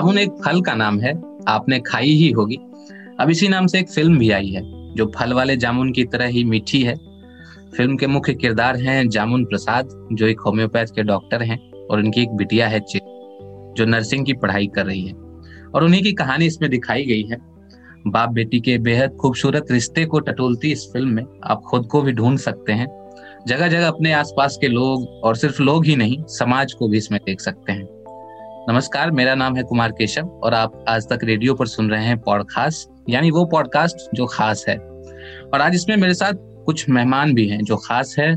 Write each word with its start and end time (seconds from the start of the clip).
जामुन 0.00 0.18
एक 0.18 0.30
फल 0.30 0.60
का 0.60 0.74
नाम 0.74 1.00
है, 1.00 1.22
आपने 1.48 1.80
खाई 1.80 2.08
ही 2.08 2.30
होगी। 2.30 2.56
अब 3.20 3.30
इसी 3.30 3.48
नाम 3.48 3.66
से 3.66 3.78
एक 3.78 3.90
फ़िल्म 3.90 4.18
भी 4.18 4.30
आई 4.30 4.48
है, 4.48 4.94
जो 4.94 5.12
फल 5.16 5.32
वाले 5.32 5.56
जामुन 5.56 5.92
की 5.92 6.04
तरह 6.04 6.26
ही 6.26 6.44
मीठी 6.44 6.82
है। 6.82 6.94
फ़िल्म 7.76 7.96
के 7.96 8.06
मुख्य 8.06 8.34
किरदार 8.34 8.76
हैं 8.76 9.08
जामुन 9.08 9.44
प्रसाद, 9.44 10.08
जो 10.12 10.26
एक 10.26 10.40
होम्योपैथ 10.40 10.86
के 10.86 11.02
डॉक्टर 11.02 11.42
हैं, 11.42 11.72
और 11.72 11.98
उनकी 11.98 12.22
एक 12.22 12.30
बिटिया 12.30 12.68
है 12.68 12.80
चित 12.80 13.02
जो 13.76 13.84
नर्सिंग 13.84 14.26
की 14.26 14.32
पढ़ाई 14.32 14.66
कर 14.66 14.86
रही 14.86 15.06
है। 15.06 15.12
और 15.74 15.84
उन्हीं 15.84 16.02
की 16.02 16.12
कहानी 16.12 16.46
इसमें 16.46 16.70
दिखाई 16.70 17.04
गई 17.04 17.22
है। 17.22 17.36
बाप 18.06 18.30
बेटी 18.30 18.60
के 18.60 18.78
बेहद 18.78 19.10
खूबसूरत 19.10 19.66
रिश्ते 19.70 20.04
को 20.04 20.20
टटोलती 20.20 20.72
इस 20.72 20.90
फ़िल्म 20.92 21.08
में, 21.08 21.24
आप 21.44 21.62
खुद 21.70 21.86
को 21.86 22.02
भी 22.02 22.12
ढूंढ 22.12 22.38
सकते 22.38 22.72
हैं। 22.72 23.10
जगह 23.46 23.68
जगह 23.68 23.88
अपने 23.88 24.12
आसपास 24.12 24.58
के 24.60 24.68
लोग, 24.68 25.08
और 25.24 25.36
सिर्फ़ 25.36 25.62
लोग 25.62 25.86
ही 25.86 25.96
नहीं, 25.96 26.22
समाज 26.22 26.72
को 26.72 26.88
भी 26.88 26.98
इसमें 26.98 27.20
देख 27.26 27.40
सकते 27.40 27.72
हैं। 27.72 27.99
नमस्कार, 28.70 29.10
मेरा 29.10 29.34
नाम 29.34 29.56
है 29.56 29.62
कुमार 29.62 29.92
केशव 29.92 30.26
और 30.44 30.54
आप 30.54 30.84
आज 30.88 31.06
तक 31.08 31.20
रेडियो 31.24 31.54
पर 31.54 31.66
सुन 31.66 31.90
रहे 31.90 32.04
हैं 32.04 32.18
पॉडकास्ट, 32.18 32.88
यानी 33.10 33.30
वो 33.30 33.44
पॉडकास्ट 33.44 34.14
जो 34.14 34.26
खास 34.26 34.64
है। 34.68 34.76
और 34.76 35.60
आज 35.60 35.74
इसमें 35.74 35.96
मेरे 35.96 36.14
साथ 36.14 36.34
कुछ 36.66 36.88
मेहमान 36.88 37.32
भी 37.34 37.46
हैं 37.48 37.58
जो 37.62 37.76
खास 37.76 38.14
है। 38.18 38.34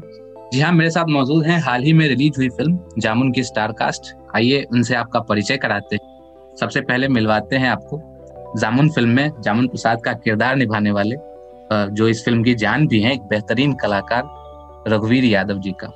जी 0.54 0.62
हाँ 0.62 0.72
मेरे 0.74 0.90
साथ 0.90 1.10
मौजूद 1.10 1.46
हैं 1.46 1.60
हाल 1.60 1.84
ही 1.84 1.94
में 1.94 2.08
रिलीज़ 2.08 2.38
हुई 2.38 2.50
फ़िल्म 2.50 2.80
जामुन 2.98 3.32
की 3.32 3.44
स्टार 3.44 3.72
कास्ट 3.72 4.14
आइए 4.36 4.64
उनसे 4.72 4.96
आपका 4.96 5.20
परिचय 5.20 5.58
कराते 5.58 5.96
हैं। 5.96 6.56
सबसे 6.60 6.82
पहले 6.82 7.08
मिलवाते 7.10 7.56
हैं 7.56 7.70
आपको 7.70 8.02
जामुन 8.60 8.90
फ़िल्म 8.90 9.10
में 9.10 9.42
जामुन 9.42 9.68
प्रसाद 9.68 10.02
का 10.02 10.14
किरदार 10.16 10.56
निभाने 10.56 10.92
वाले 10.92 11.16
जो 11.94 12.08
इस 12.08 12.26
फ़िल्म 12.26 12.44
की 12.44 12.56
जान 12.56 12.88
भी 12.88 13.02
हैं, 13.02 13.14
एक 13.14 13.22
बेहतरीन 13.22 13.74
कलाकार 13.74 14.84
रघुवीर 14.88 15.26
यादव 15.26 15.60
जी 15.60 15.76
का। 15.84 15.88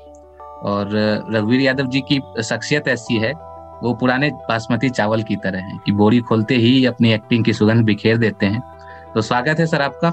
और 0.64 0.90
रघुवीर 1.34 1.62
यादव 1.62 1.88
जी 1.88 2.02
की 2.12 2.22
शख्सियत 2.44 2.88
ऐसी 2.88 3.18
है 3.18 3.34
वो 3.84 3.94
पुराने 3.94 4.30
बासमती 4.50 4.90
चावल 4.90 5.24
की 5.24 5.36
तरह 5.36 5.60
है 5.60 5.78
कि 5.86 5.92
बोरी 5.92 6.20
खोलते 6.20 6.56
ही 6.56 6.86
अपनी 6.86 7.12
एक्टिंग 7.14 7.44
की 7.46 7.54
सुगंध 7.54 7.86
बिखेर 7.86 8.18
देते 8.18 8.46
हैं। 8.46 8.62
तो 9.14 9.22
स्वागत 9.22 9.60
है 9.60 9.66
सर 9.66 9.82
आपका। 9.82 10.10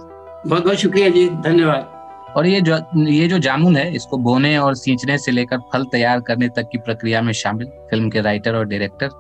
बहुत 0.47 0.65
बहुत 0.65 0.77
शुक्रिया 0.77 1.09
जी 1.09 1.29
धन्यवाद। 1.29 1.91
और 2.37 2.47
ये 2.47 2.61
जो 2.61 2.77
ये 2.99 3.29
जो 3.29 3.39
जामुन 3.39 3.77
है 3.77 3.95
इसको 3.95 4.19
बोने 4.19 4.57
और 4.59 4.75
सींचने 4.75 5.19
से 5.19 5.33
लेकर 5.33 5.59
फल 5.73 5.85
तैयार 5.85 6.21
करने 6.21 6.49
तक 6.49 6.69
की 6.73 6.79
प्रक्रिया 6.79 7.23
में 7.23 7.33
शामिल 7.33 7.67
फ़िल्म 7.91 8.11
के 8.11 8.21
राइटर 8.21 8.57
और 8.57 8.65
डायरेक्टर 8.65 9.11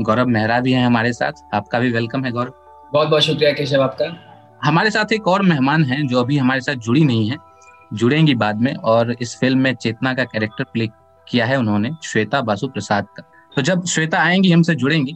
गौरव 0.00 0.26
मेहरा 0.26 0.60
भी 0.60 0.72
हैं 0.72 0.86
हमारे 0.86 1.12
साथ। 1.12 1.32
आपका 1.54 1.78
भी 1.78 1.90
वेलकम 1.92 2.24
है 2.24 2.30
गौरव। 2.30 2.52
बहुत 2.92 3.08
बहुत 3.08 3.22
शुक्रिया 3.22 3.52
केशव 3.52 3.82
आपका। 3.82 4.12
हमारे 4.64 4.90
साथ 4.90 5.12
एक 5.12 5.28
और 5.28 5.42
मेहमान 5.42 5.84
हैं 5.84 6.06
जो 6.06 6.20
अभी 6.20 6.38
हमारे 6.38 6.60
साथ 6.60 6.74
जुड़ी 6.74 7.04
नहीं 7.04 7.28
है 7.30 7.36
जुड़ेंगी 7.94 8.34
बाद 8.34 8.60
में। 8.60 8.74
और 8.74 9.14
इस 9.20 9.36
फ़िल्म 9.38 9.58
में 9.58 9.74
चेतना 9.74 10.14
का 10.14 10.24
कैरेक्टर 10.24 10.64
प्ले 10.64 10.86
किया 11.26 11.46
है 11.46 11.56
उन्होंने 11.56 11.90
श्वेता 12.02 12.40
बासु 12.40 12.68
प्रसाद 12.68 13.06
का। 13.16 13.22
तो 13.56 13.62
जब 13.62 13.84
श्वेता 13.84 14.18
आएँगी 14.18 14.52
हमसे 14.52 14.74
जुड़ेंगी 14.74 15.14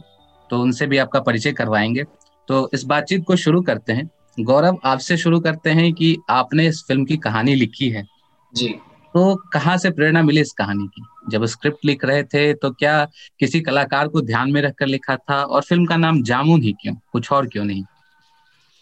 तो 0.49 0.61
उनसे 0.61 0.85
भी 0.87 0.97
आपका 0.97 1.19
परिचय 1.19 1.51
करवाएँगे। 1.51 2.03
तो 2.47 2.69
इस 2.73 2.83
बातचीत 2.83 3.23
को 3.27 3.35
शुरू 3.35 3.61
करते 3.61 3.93
हैं। 3.93 4.09
गौरव 4.39 4.77
आपसे 4.85 5.17
शुरू 5.17 5.39
करते 5.39 5.69
हैं 5.69 5.91
कि 5.93 6.15
आपने 6.29 6.67
इस 6.67 6.83
फ़िल्म 6.87 7.05
की 7.05 7.17
कहानी 7.17 7.55
लिखी 7.55 7.89
है। 7.89 8.03
जी। 8.53 8.67
तो 9.13 9.35
कहाँ 9.53 9.77
से 9.77 9.89
प्रेरणा 9.89 10.21
मिली 10.23 10.41
इस 10.41 10.51
कहानी 10.51 10.87
की? 10.87 11.03
जब 11.29 11.45
स्क्रिप्ट 11.45 11.85
लिख 11.85 12.05
रहे 12.05 12.23
थे 12.23 12.53
तो 12.53 12.71
क्या 12.71 13.05
किसी 13.39 13.61
कलाकार 13.61 14.07
को 14.07 14.21
ध्यान 14.21 14.51
में 14.51 14.61
रखकर 14.61 14.87
लिखा 14.87 15.15
था? 15.15 15.43
और 15.43 15.61
फ़िल्म 15.61 15.85
का 15.85 15.97
नाम 15.97 16.21
जामुन 16.23 16.61
ही 16.61 16.71
क्यों? 16.71 16.95
कुछ 17.11 17.31
और 17.31 17.47
क्यों 17.47 17.65
नहीं? 17.65 17.83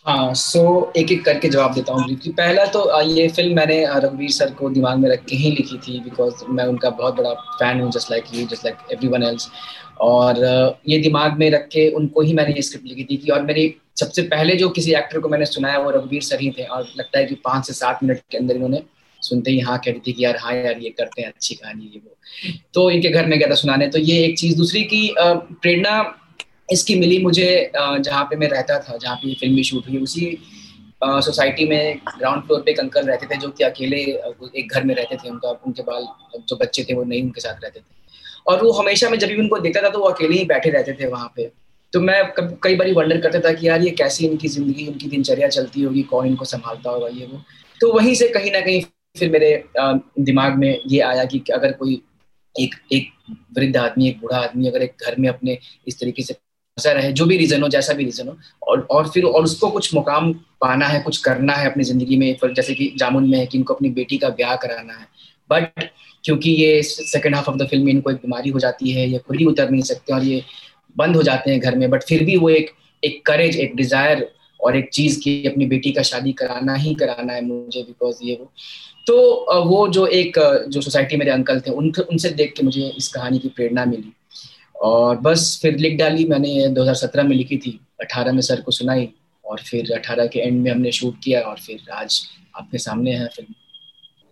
हाँ 0.08 0.33
सो 0.33 0.61
एक 0.97 1.11
एक 1.11 1.23
करके 1.25 1.50
जवाब 1.50 1.73
देता 1.73 1.94
हूँ 1.94 2.16
पहला 2.27 2.66
तो 2.66 3.02
ये 3.02 3.27
फ़िल्म 3.27 3.55
मैंने 3.55 3.86
रघुवीर 3.95 4.30
सर 4.31 4.52
को 4.53 4.69
दिमाग 4.69 4.97
में 4.97 5.09
रख 5.09 5.25
के 5.25 5.36
ही 5.36 5.49
लिखी 5.52 5.77
थी 5.77 5.99
बिकॉज़ 5.99 6.44
मैं 6.49 6.66
उनका 6.66 6.89
बहुत 6.89 7.16
बड़ा 7.16 7.33
फ़ैन 7.33 7.81
हूँ 7.81 7.91
just 7.91 8.11
like 8.11 8.23
you 8.33 8.45
just 8.47 8.66
like 8.66 8.77
everyone 9.08 9.23
else 9.23 9.49
और 10.02 10.39
ये 10.89 10.97
दिमाग 10.97 11.38
में 11.39 11.49
रख 11.52 11.67
के 11.72 11.89
उनको 11.91 12.22
ही 12.22 12.33
मैंने 12.33 12.53
ये 12.53 12.61
स्क्रिप्ट 12.61 12.88
लिखी 12.88 13.03
थी 13.03 13.17
कि 13.17 13.32
और 13.32 13.42
मेरी 13.42 13.73
सबसे 13.99 14.21
पहले 14.21 14.55
जो 14.55 14.70
किसी 14.70 14.93
एक्टर 14.93 15.20
को 15.20 15.30
मैंने 15.30 15.45
सुनाया 15.45 15.80
वो 15.80 15.89
रघुवीर 15.89 16.21
सर 16.21 16.39
ही 16.39 16.52
थे 16.52 16.64
और 16.64 16.87
लगता 16.98 17.20
है 17.20 17.26
कि 17.26 17.36
पाँच 17.36 17.67
से 17.67 17.73
सात 17.73 18.03
मिनट 18.03 18.21
के 18.32 18.37
अंदर 18.37 18.55
इन्होंने 18.55 18.83
सुनते 19.21 19.52
ही 19.52 19.59
हाँ 19.59 19.77
कह 19.77 19.92
रही 19.92 19.99
थी 20.08 20.14
कि 20.14 20.23
यार 20.26 20.37
हाँ 20.37 20.53
यार, 20.55 20.77
ये 20.80 20.89
करते 20.89 21.21
हैं 21.21 21.30
अच्छी 21.30 21.55
कहानी 21.55 21.92
ये 21.93 22.02
वो। 22.05 22.15
तो 22.73 22.89
इनके 22.92 23.09
घर 23.09 23.26
में 23.26 23.37
गया 23.39 23.49
था 23.49 23.55
सुनाने। 23.55 23.87
तो 23.87 23.99
ये 23.99 24.23
एक 24.26 24.37
चीज़। 24.39 24.58
दूसरी 24.58 24.83
की 24.83 25.15
प्रेरणा 25.20 26.02
इसकी 26.70 26.95
मिली 27.00 27.17
मुझे 27.23 27.72
जहाँ 27.76 28.23
पे 28.30 28.36
मैं 28.36 28.48
रहता 28.50 28.80
था, 28.80 28.98
जहाँ 28.98 29.16
पे 29.16 29.33
फ़िल्म 29.36 29.61
शूट 29.64 29.88
हुई, 29.89 29.98
उसी 30.00 30.38
सोसाइटी 31.04 31.66
में 31.66 32.00
ग्राउंड 32.10 32.44
फ्लोर 32.44 32.61
पे 32.61 32.72
एक 32.72 32.80
अंकल 32.80 33.05
रहते 33.08 33.26
थे 33.26 33.38
जो 33.39 33.50
कि 33.50 33.64
अकेले 33.64 33.98
एक 33.98 34.73
घर 34.73 34.83
में 34.83 34.94
रहते 34.95 35.16
थे 35.16 35.30
उनका, 35.30 35.50
उनके 35.50 35.83
बाल 35.83 36.08
जो 36.39 36.56
बच्चे 36.56 36.83
थे 36.83 36.94
वो 36.94 37.04
नहीं 37.04 37.23
उनके 37.23 37.42
साथ 37.42 37.64
रहते 37.64 37.80
थे। 37.80 37.95
और 38.48 38.64
वो 38.64 38.72
हमेशा 38.72 39.10
मैं 39.10 39.17
जब 39.20 39.27
भी 39.27 39.36
उनको 39.36 39.60
देखता 39.60 39.82
था 39.82 39.89
तो 39.89 40.00
वो 40.00 40.06
अकेले 40.06 40.36
ही 40.36 40.45
बैठे 40.45 40.70
रहते 40.70 40.94
थे 41.00 41.08
वहाँ 41.08 41.32
पे। 41.36 41.52
तो 41.94 42.00
मैं 42.02 42.22
कई 42.64 42.76
बार 42.76 42.92
वंडर 42.94 43.20
करता 43.22 43.39
था 43.39 43.54
कि 43.54 43.67
यार 43.67 43.82
ये 43.82 43.89
कैसी 43.92 44.26
इनकी 44.26 44.48
ज़िंदगी 44.48 44.88
उनकी 44.88 45.08
दिनचर्या 45.08 45.48
चलती 45.50 45.82
होगी, 45.82 46.02
कौन 46.04 46.27
इनको 46.27 46.45
संभालता 46.45 46.89
होगा 46.89 47.08
ये 47.10 47.26
वो। 47.26 47.42
तो 47.80 47.92
वहीं 47.94 48.16
से 48.16 48.27
कहीं 48.30 48.52
ना 48.52 48.60
कहीं 48.61 48.82
फिर 49.16 49.30
मेरे 49.32 49.64
दिमाग 50.22 50.58
में 50.58 50.82
ये 50.88 51.00
आया 51.02 51.23
कि 51.26 51.44
अगर 51.54 51.72
कोई 51.73 52.02
एक 52.56 52.76
एक 52.94 53.10
वृद्ध 53.58 53.77
आदमी, 53.77 54.08
एक 54.10 54.20
बूढ़ा 54.22 54.38
आदमी 54.38 54.67
अगर 54.67 54.82
एक 54.82 55.06
घर 55.06 55.16
में 55.20 55.30
अपने 55.30 55.58
इस 55.88 56.00
तरीके 56.00 56.23
से 56.23 56.33
फंसा 56.77 56.92
रहे, 56.92 57.11
जो 57.11 57.26
भी 57.26 57.38
रीजन 57.38 57.61
हो, 57.61 57.67
जैसा 57.70 57.93
भी 57.93 58.04
रीजन 58.04 58.27
हो, 58.27 58.38
और 58.64 58.88
और 58.92 59.08
फिर 59.10 59.23
और 59.26 59.43
उसको 59.43 59.70
कुछ 59.70 59.93
मुकाम 59.93 60.32
पाना 60.61 60.88
है, 60.88 60.99
कुछ 61.02 61.17
करना 61.17 61.54
है 61.54 61.70
अपनी 61.71 61.83
ज़िंदगी 61.83 62.17
में 62.17 62.33
फिर 62.42 62.54
जैसे 62.54 62.73
कि 62.73 62.92
जामुन 62.98 63.30
में 63.30 63.38
है 63.38 63.45
कि 63.45 63.58
इनको 63.58 63.73
अपनी 63.73 63.89
बेटी 63.92 64.17
का 64.17 64.30
ब्याह 64.32 64.55
कराना 64.55 64.93
है। 64.93 65.08
बट 65.49 65.89
क्योंकि 66.23 66.52
ये 66.52 66.82
second 66.83 67.36
half 67.36 67.49
of 67.49 67.58
the 67.58 67.67
film 67.70 67.86
में 67.86 67.92
इनको 67.92 68.11
एक 68.11 68.17
बीमारी 68.17 68.49
हो 68.49 68.60
जाती 68.60 68.92
है, 68.92 69.10
ये 69.10 69.17
खुद 69.17 69.39
ही 69.39 69.45
उतर 69.45 69.70
नहीं 69.70 69.82
सकते 69.83 70.14
और 70.14 70.23
ये 70.23 70.43
बंद 70.95 71.15
हो 71.15 71.23
जाते 71.23 71.52
हैं 71.52 71.60
घर 71.60 71.76
में 71.76 71.89
बट 71.89 72.04
फिर 72.04 72.23
भी 72.23 72.36
वो 72.38 72.49
एक 72.49 72.71
एक 73.04 73.26
करेज 73.26 73.55
एक 73.58 73.76
डिज़ायर 73.76 74.27
और 74.59 74.77
एक 74.77 74.89
चीज़ 74.94 75.20
की 75.21 75.44
अपनी 75.48 75.65
बेटी 75.65 75.92
का 75.92 76.02
शादी 76.04 76.32
कराना 76.33 76.73
ही 76.76 76.94
कराना 76.95 77.33
है 77.33 77.45
मुझे 77.45 77.82
बिकॉज़ 77.82 78.23
ये 78.23 78.36
वो। 78.36 78.52
तो 79.08 79.64
वो 79.65 79.88
जो 79.88 80.05
एक 80.14 80.39
जो 80.70 80.82
सोसाइटी 80.82 81.17
मेरे 81.17 81.32
अंकल 81.32 81.59
थे 81.59 81.71
उन 81.71 81.92
उनसे 82.02 82.30
देख 82.32 82.54
के 82.58 82.64
मुझे 82.64 82.88
इस 82.98 83.08
कहानी 83.08 83.39
की 83.39 83.49
प्रेरणा 83.49 83.86
मिली। 83.86 84.14
और 84.77 85.17
बस 85.17 85.60
फिर 85.61 85.77
लिख 85.77 85.98
डाली 85.99 86.26
मैंने 86.26 86.67
2017 86.70 87.23
में 87.23 87.36
लिखी 87.36 87.58
थी। 87.58 87.80
18 88.02 88.33
में 88.33 88.42
सर 88.42 88.61
को 88.61 88.71
सुनाई 88.71 89.10
और 89.45 89.60
फिर 89.60 89.92
18 89.93 90.27
के 90.27 90.39
एंड 90.39 90.61
में 90.61 90.71
हमने 90.71 90.92
शूट 90.92 91.15
किया 91.23 91.42
और 91.42 91.60
फिर 91.60 91.92
आज 91.92 92.21
आपके 92.55 92.77
सामने 92.77 93.11
है 93.11 93.27
फ़िल्म। 93.27 93.54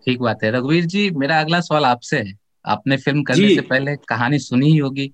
ठीक 0.06 0.20
बात 0.20 0.44
है। 0.44 0.50
रघुवीर 0.50 0.84
जी 0.84 1.10
मेरा 1.10 1.40
अगला 1.40 1.60
सवाल 1.60 1.84
आपसे 1.84 2.18
है। 2.18 2.32
आपने 2.64 2.96
फ़िल्म 2.96 3.22
करने 3.22 3.54
से 3.54 3.60
पहले 3.60 3.96
कहानी 4.08 4.38
सुनी 4.38 4.70
ही 4.70 4.78
होगी 4.78 5.10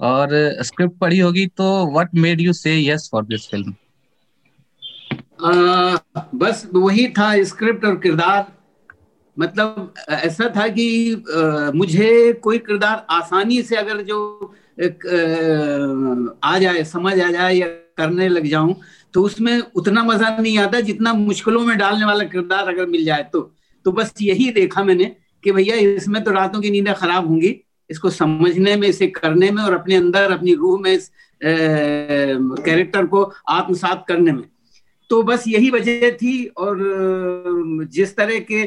और 0.00 0.28
स्क्रिप्ट 0.62 0.98
पढ़ी 0.98 1.18
होगी 1.18 1.46
तो 1.46 1.64
what 1.92 2.14
made 2.14 2.40
you 2.40 2.52
say 2.52 2.76
yes 2.80 3.08
for 3.12 3.24
this 3.24 3.48
film 3.50 3.74
बस 6.34 6.66
वही 6.74 7.06
था 7.08 7.42
स्क्रिप्ट 7.44 7.84
और 7.84 7.96
किरदार। 7.96 8.46
मतलब 9.36 9.94
ऐसा 10.08 10.48
था 10.56 10.66
कि 10.68 11.12
आ, 11.14 11.70
मुझे 11.74 12.32
कोई 12.32 12.58
किरदार 12.58 13.06
आसानी 13.10 13.62
से 13.62 13.76
अगर 13.76 14.02
जो 14.02 14.54
आ, 14.78 16.58
जाए 16.58 16.84
समझ 16.84 17.20
आ 17.20 17.30
जाए 17.30 17.54
या 17.54 17.66
करने 17.98 18.28
लग 18.28 18.46
जाऊँ 18.46 18.74
तो 19.14 19.22
उसमें 19.22 19.58
उतना 19.74 20.02
मज़ा 20.04 20.36
नहीं 20.38 20.58
आता 20.58 20.80
जितना 20.80 21.12
मुश्किलों 21.12 21.60
में 21.60 21.76
डालने 21.78 22.04
वाला 22.04 22.24
किरदार 22.24 22.68
अगर 22.68 22.86
मिल 22.86 23.04
जाए 23.04 23.22
तो। 23.32 23.40
तो 23.86 23.92
बस 23.92 24.12
यही 24.22 24.50
देखा 24.52 24.84
मैंने 24.84 25.04
कि 25.44 25.52
भैया 25.52 25.76
इसमें 25.76 26.22
तो 26.24 26.30
रातों 26.30 26.60
की 26.60 26.70
नींदें 26.70 26.94
खराब 26.94 27.26
होंगी। 27.28 27.54
इसको 27.90 28.10
समझने 28.10 28.76
में 28.76 28.88
इसे 28.88 29.06
करने 29.06 29.50
में 29.50 29.62
और 29.62 29.74
अपने 29.74 29.96
अंदर 29.96 30.32
अपनी 30.32 30.54
रूह 30.54 30.80
में 30.80 30.92
इस 30.92 31.10
कैरेक्टर 31.40 33.06
को 33.06 33.22
आत्मसात 33.48 34.04
करने 34.08 34.32
में। 34.32 34.44
तो 35.10 35.22
बस 35.22 35.44
यही 35.48 35.70
वजह 35.70 36.10
थी 36.10 36.44
और 36.46 36.78
जिस 37.92 38.16
तरह 38.16 38.38
के 38.50 38.64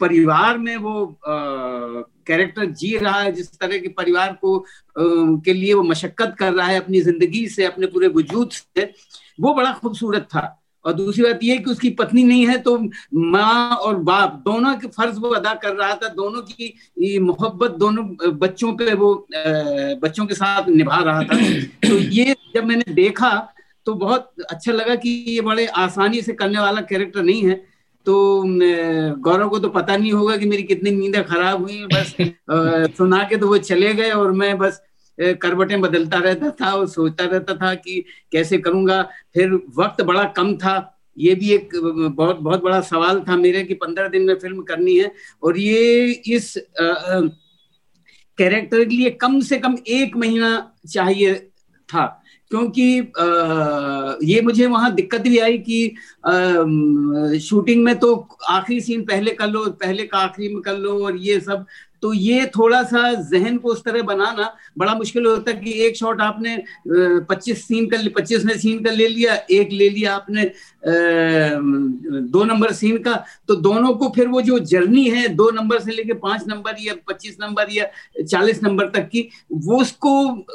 परिवार 0.00 0.58
में 0.58 0.76
वो 0.76 1.20
कैरेक्टर 1.26 2.64
जी 2.72 2.96
रहा 2.98 3.20
है 3.20 3.32
जिस 3.32 3.50
तरह 3.50 3.78
के 3.78 3.88
परिवार 3.88 4.32
को 4.40 4.58
आ, 4.58 4.62
के 4.98 5.52
लिए 5.52 5.74
वो 5.74 5.82
मशक्कत 5.82 6.34
कर 6.38 6.52
रहा 6.52 6.66
है 6.66 6.80
अपनी 6.80 7.00
ज़िंदगी 7.00 7.46
से 7.48 7.64
अपने 7.64 7.86
पूरे 7.86 8.08
वजूद 8.16 8.50
से 8.50 8.92
वो 9.40 9.54
बड़ा 9.54 9.72
खूबसूरत 9.72 10.28
था। 10.34 10.54
और 10.84 10.92
दूसरी 10.92 11.22
बात 11.24 11.40
यह 11.42 11.58
कि 11.58 11.70
उसकी 11.70 11.88
पत्नी 11.90 12.22
नहीं 12.24 12.46
है 12.48 12.56
तो 12.58 12.76
माँ 13.14 13.76
और 13.76 13.96
बाप 14.00 14.42
दोनों 14.44 14.74
के 14.78 14.88
फ़र्ज़ 14.88 15.18
वो 15.20 15.28
अदा 15.34 15.54
कर 15.62 15.74
रहा 15.74 15.94
था 15.94 16.08
दोनों 16.14 16.42
की 16.42 17.18
मोहब्बत 17.20 17.70
दोनों 17.78 18.04
बच्चों 18.38 18.72
पे 18.76 18.94
वो 18.94 19.14
बच्चों 20.02 20.26
के 20.26 20.34
साथ 20.34 20.68
निभा 20.68 20.98
रहा 21.02 21.22
था। 21.22 21.36
तो 21.88 21.98
ये 21.98 22.36
जब 22.54 22.64
मैंने 22.64 22.92
देखा 22.94 23.30
तो 23.86 23.94
बहुत 23.94 24.32
अच्छा 24.50 24.72
लगा 24.72 24.94
कि 24.96 25.10
ये 25.28 25.40
बड़े 25.40 25.66
आसानी 25.82 26.22
से 26.22 26.32
करने 26.34 26.58
वाला 26.60 26.80
कैरेक्टर 26.82 27.22
नहीं 27.22 27.42
है। 27.42 27.54
तो 28.08 28.42
गौरव 29.20 29.48
को 29.48 29.58
तो 29.58 29.68
पता 29.68 29.96
नहीं 29.96 30.12
होगा 30.12 30.36
कि 30.36 30.46
मेरी 30.46 30.62
कितनी 30.62 30.90
नींदें 30.90 31.24
खराब 31.24 31.62
हुई 31.62 31.84
बस 31.94 32.14
सुना 32.96 33.22
के 33.28 33.36
तो 33.36 33.48
वो 33.48 33.58
चले 33.58 33.92
गए 33.94 34.10
और 34.10 34.32
मैं 34.32 34.56
बस 34.58 34.80
करवटें 35.42 35.80
बदलता 35.80 36.18
रहता 36.18 36.50
था 36.60 36.72
और 36.72 36.86
सोचता 36.88 37.24
रहता 37.24 37.54
था 37.56 37.74
कि 37.74 38.04
कैसे 38.32 38.58
करूँगा। 38.58 39.02
फिर 39.34 39.52
वक्त 39.78 40.02
बड़ा 40.02 40.24
कम 40.36 40.54
था। 40.56 40.76
ये 41.16 41.34
भी 41.34 41.50
एक 41.52 41.70
बहुत 42.16 42.38
बहुत 42.38 42.62
बड़ा 42.62 42.80
सवाल 42.80 43.20
था 43.20 43.36
मेरे 43.36 43.62
कि 43.64 43.74
पंद्रह 43.74 44.08
दिन 44.08 44.22
में 44.22 44.34
फ़िल्म 44.34 44.62
करनी 44.62 44.96
है 44.98 45.10
और 45.42 45.58
ये 45.58 46.04
इस 46.26 46.52
कैरेक्टर 48.38 48.84
के 48.84 48.96
लिए 48.96 49.10
कम 49.20 49.40
से 49.40 49.58
कम 49.58 49.76
एक 49.88 50.16
महीना 50.16 50.50
चाहिए 50.88 51.34
था। 51.88 52.04
क्योंकि 52.50 52.98
आ, 53.18 54.14
ये 54.22 54.40
मुझे 54.42 54.66
वहाँ 54.66 54.94
दिक्कत 54.94 55.20
भी 55.20 55.38
आई 55.38 55.58
कि 55.58 55.84
आ, 56.26 56.30
शूटिंग 57.38 57.84
में 57.84 57.94
तो 57.98 58.14
आखिरी 58.50 58.80
सीन 58.80 59.04
पहले 59.06 59.30
कर 59.40 59.48
लो 59.48 59.64
पहले 59.82 60.06
का 60.06 60.18
आखिरी 60.18 60.54
में 60.54 60.60
कर 60.62 60.76
लो 60.76 60.98
और 61.06 61.16
ये 61.16 61.38
सब 61.40 61.66
तो 62.02 62.12
ये 62.12 62.46
थोड़ा 62.46 62.82
सा 62.82 63.12
जहन 63.30 63.56
को 63.58 63.68
उस 63.68 63.82
तरह 63.84 64.02
बनाना 64.02 64.52
बड़ा 64.78 64.94
मुश्किल 64.94 65.26
होता 65.26 65.50
है 65.50 65.56
कि 65.56 65.72
एक 65.86 65.96
शॉट 65.96 66.20
आपने 66.20 66.56
पच्चीस 66.88 67.66
सीन 67.66 67.86
कर 67.86 68.08
पच्चीस 68.16 68.44
में 68.44 68.56
सीन 68.58 68.82
का 68.84 68.90
ले 68.90 69.08
लिया, 69.08 69.34
एक 69.50 69.72
ले 69.72 69.88
लिया 69.88 70.14
आपने 70.14 70.50
दो 72.30 72.44
नंबर 72.44 72.72
सीन 72.72 72.98
का 72.98 73.14
तो 73.48 73.56
दोनों 73.56 73.92
को 73.94 74.12
फिर 74.16 74.28
वो 74.28 74.42
जो 74.42 74.58
जर्नी 74.58 75.08
है, 75.10 75.26
दो 75.28 75.50
नंबर 75.50 75.78
से 75.80 75.92
लेके 75.92 76.12
पाँच 76.14 76.46
नंबर 76.48 76.76
या 76.80 76.94
पच्चीस 77.08 77.36
नंबर 77.40 77.72
या 77.72 77.90
चालीस 78.22 78.62
नंबर 78.62 78.88
तक 78.88 79.08
की, 79.08 79.28
वो 79.52 79.80
उसको 79.80 80.46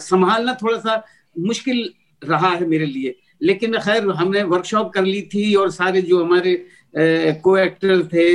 संभालना 0.00 0.54
थोड़ा 0.54 0.78
सा 0.78 1.02
मुश्किल 1.38 1.88
रहा 2.22 2.48
है 2.48 2.66
मेरे 2.66 2.86
लिए। 2.86 3.14
लेकिन 3.42 3.76
खैर, 3.78 4.08
हमने 4.08 4.42
वर्कशॉप 4.44 4.92
कर 4.92 5.04
ली 5.04 5.20
थी 5.34 5.54
और 5.54 5.70
सारे 5.70 6.02
जो 6.02 6.24
हमारे 6.24 6.54
को 6.94 7.56
एक्टर 7.58 8.02
थे 8.12 8.26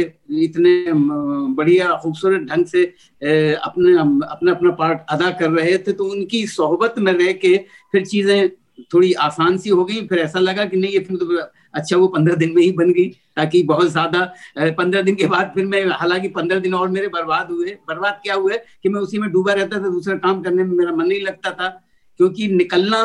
इतने 0.44 0.74
बढ़िया 1.58 1.92
खूबसूरत 2.04 2.42
ढंग 2.50 2.66
से 2.66 2.84
अपने 3.56 3.98
अपना 4.00 4.52
अपना 4.52 4.72
पार्ट 4.80 5.00
अदा 5.10 5.30
कर 5.40 5.50
रहे 5.52 5.78
थे 5.78 5.92
तो 5.92 6.06
उनकी 6.06 6.46
सोहबत 6.48 6.96
में 7.00 7.12
रह 7.14 7.32
के 7.44 7.58
फिर 7.92 8.06
चीज़ें 8.06 8.50
थोड़ी 8.94 9.12
आसान 9.14 9.58
सी 9.58 9.70
हो 9.70 9.84
गई। 9.86 10.02
फिर 10.08 10.20
ऐसा 10.20 10.40
लगा 10.40 10.66
कि 10.66 10.78
नहीं 10.78 10.92
ये 10.92 11.00
फ़िल्म 11.00 11.20
तो 11.20 11.38
अच्छा 11.74 11.98
वो 11.98 12.08
पंद्रह 12.08 12.36
दिन 12.36 12.54
में 12.56 12.62
ही 12.62 12.72
बन 12.72 12.92
गई 12.94 13.08
ताकि 13.38 13.62
बहुत 13.64 13.90
ज़्यादा 13.92 14.22
पंद्रह 14.78 15.02
दिन 15.02 15.16
के 15.16 15.26
बाद 15.28 15.52
फिर 15.56 15.66
मैं 15.66 15.86
हालाँकि 16.00 16.28
पंद्रह 16.38 16.60
दिन 16.60 16.74
और 16.74 16.90
मेरे 16.90 17.08
बर्बाद 17.08 17.52
हुए। 17.52 17.78
बर्बाद 17.88 18.20
क्या 18.24 18.36
हुए 18.36 18.58
कि 18.84 18.90
मैं 18.90 19.02
उसी 19.02 19.18
में 19.20 19.30
डूबा 19.32 19.54
रहता 19.54 19.78
था 19.78 19.90
दूसरा 19.90 20.16
काम 20.18 20.42
करने 20.42 20.64
में 20.64 20.76
मेरा 20.78 20.92
मन 20.96 21.08
नहीं 21.08 21.22
लगता 21.22 21.52
था 21.52 21.68
क्योंकि 22.20 22.48
निकलना 22.48 23.04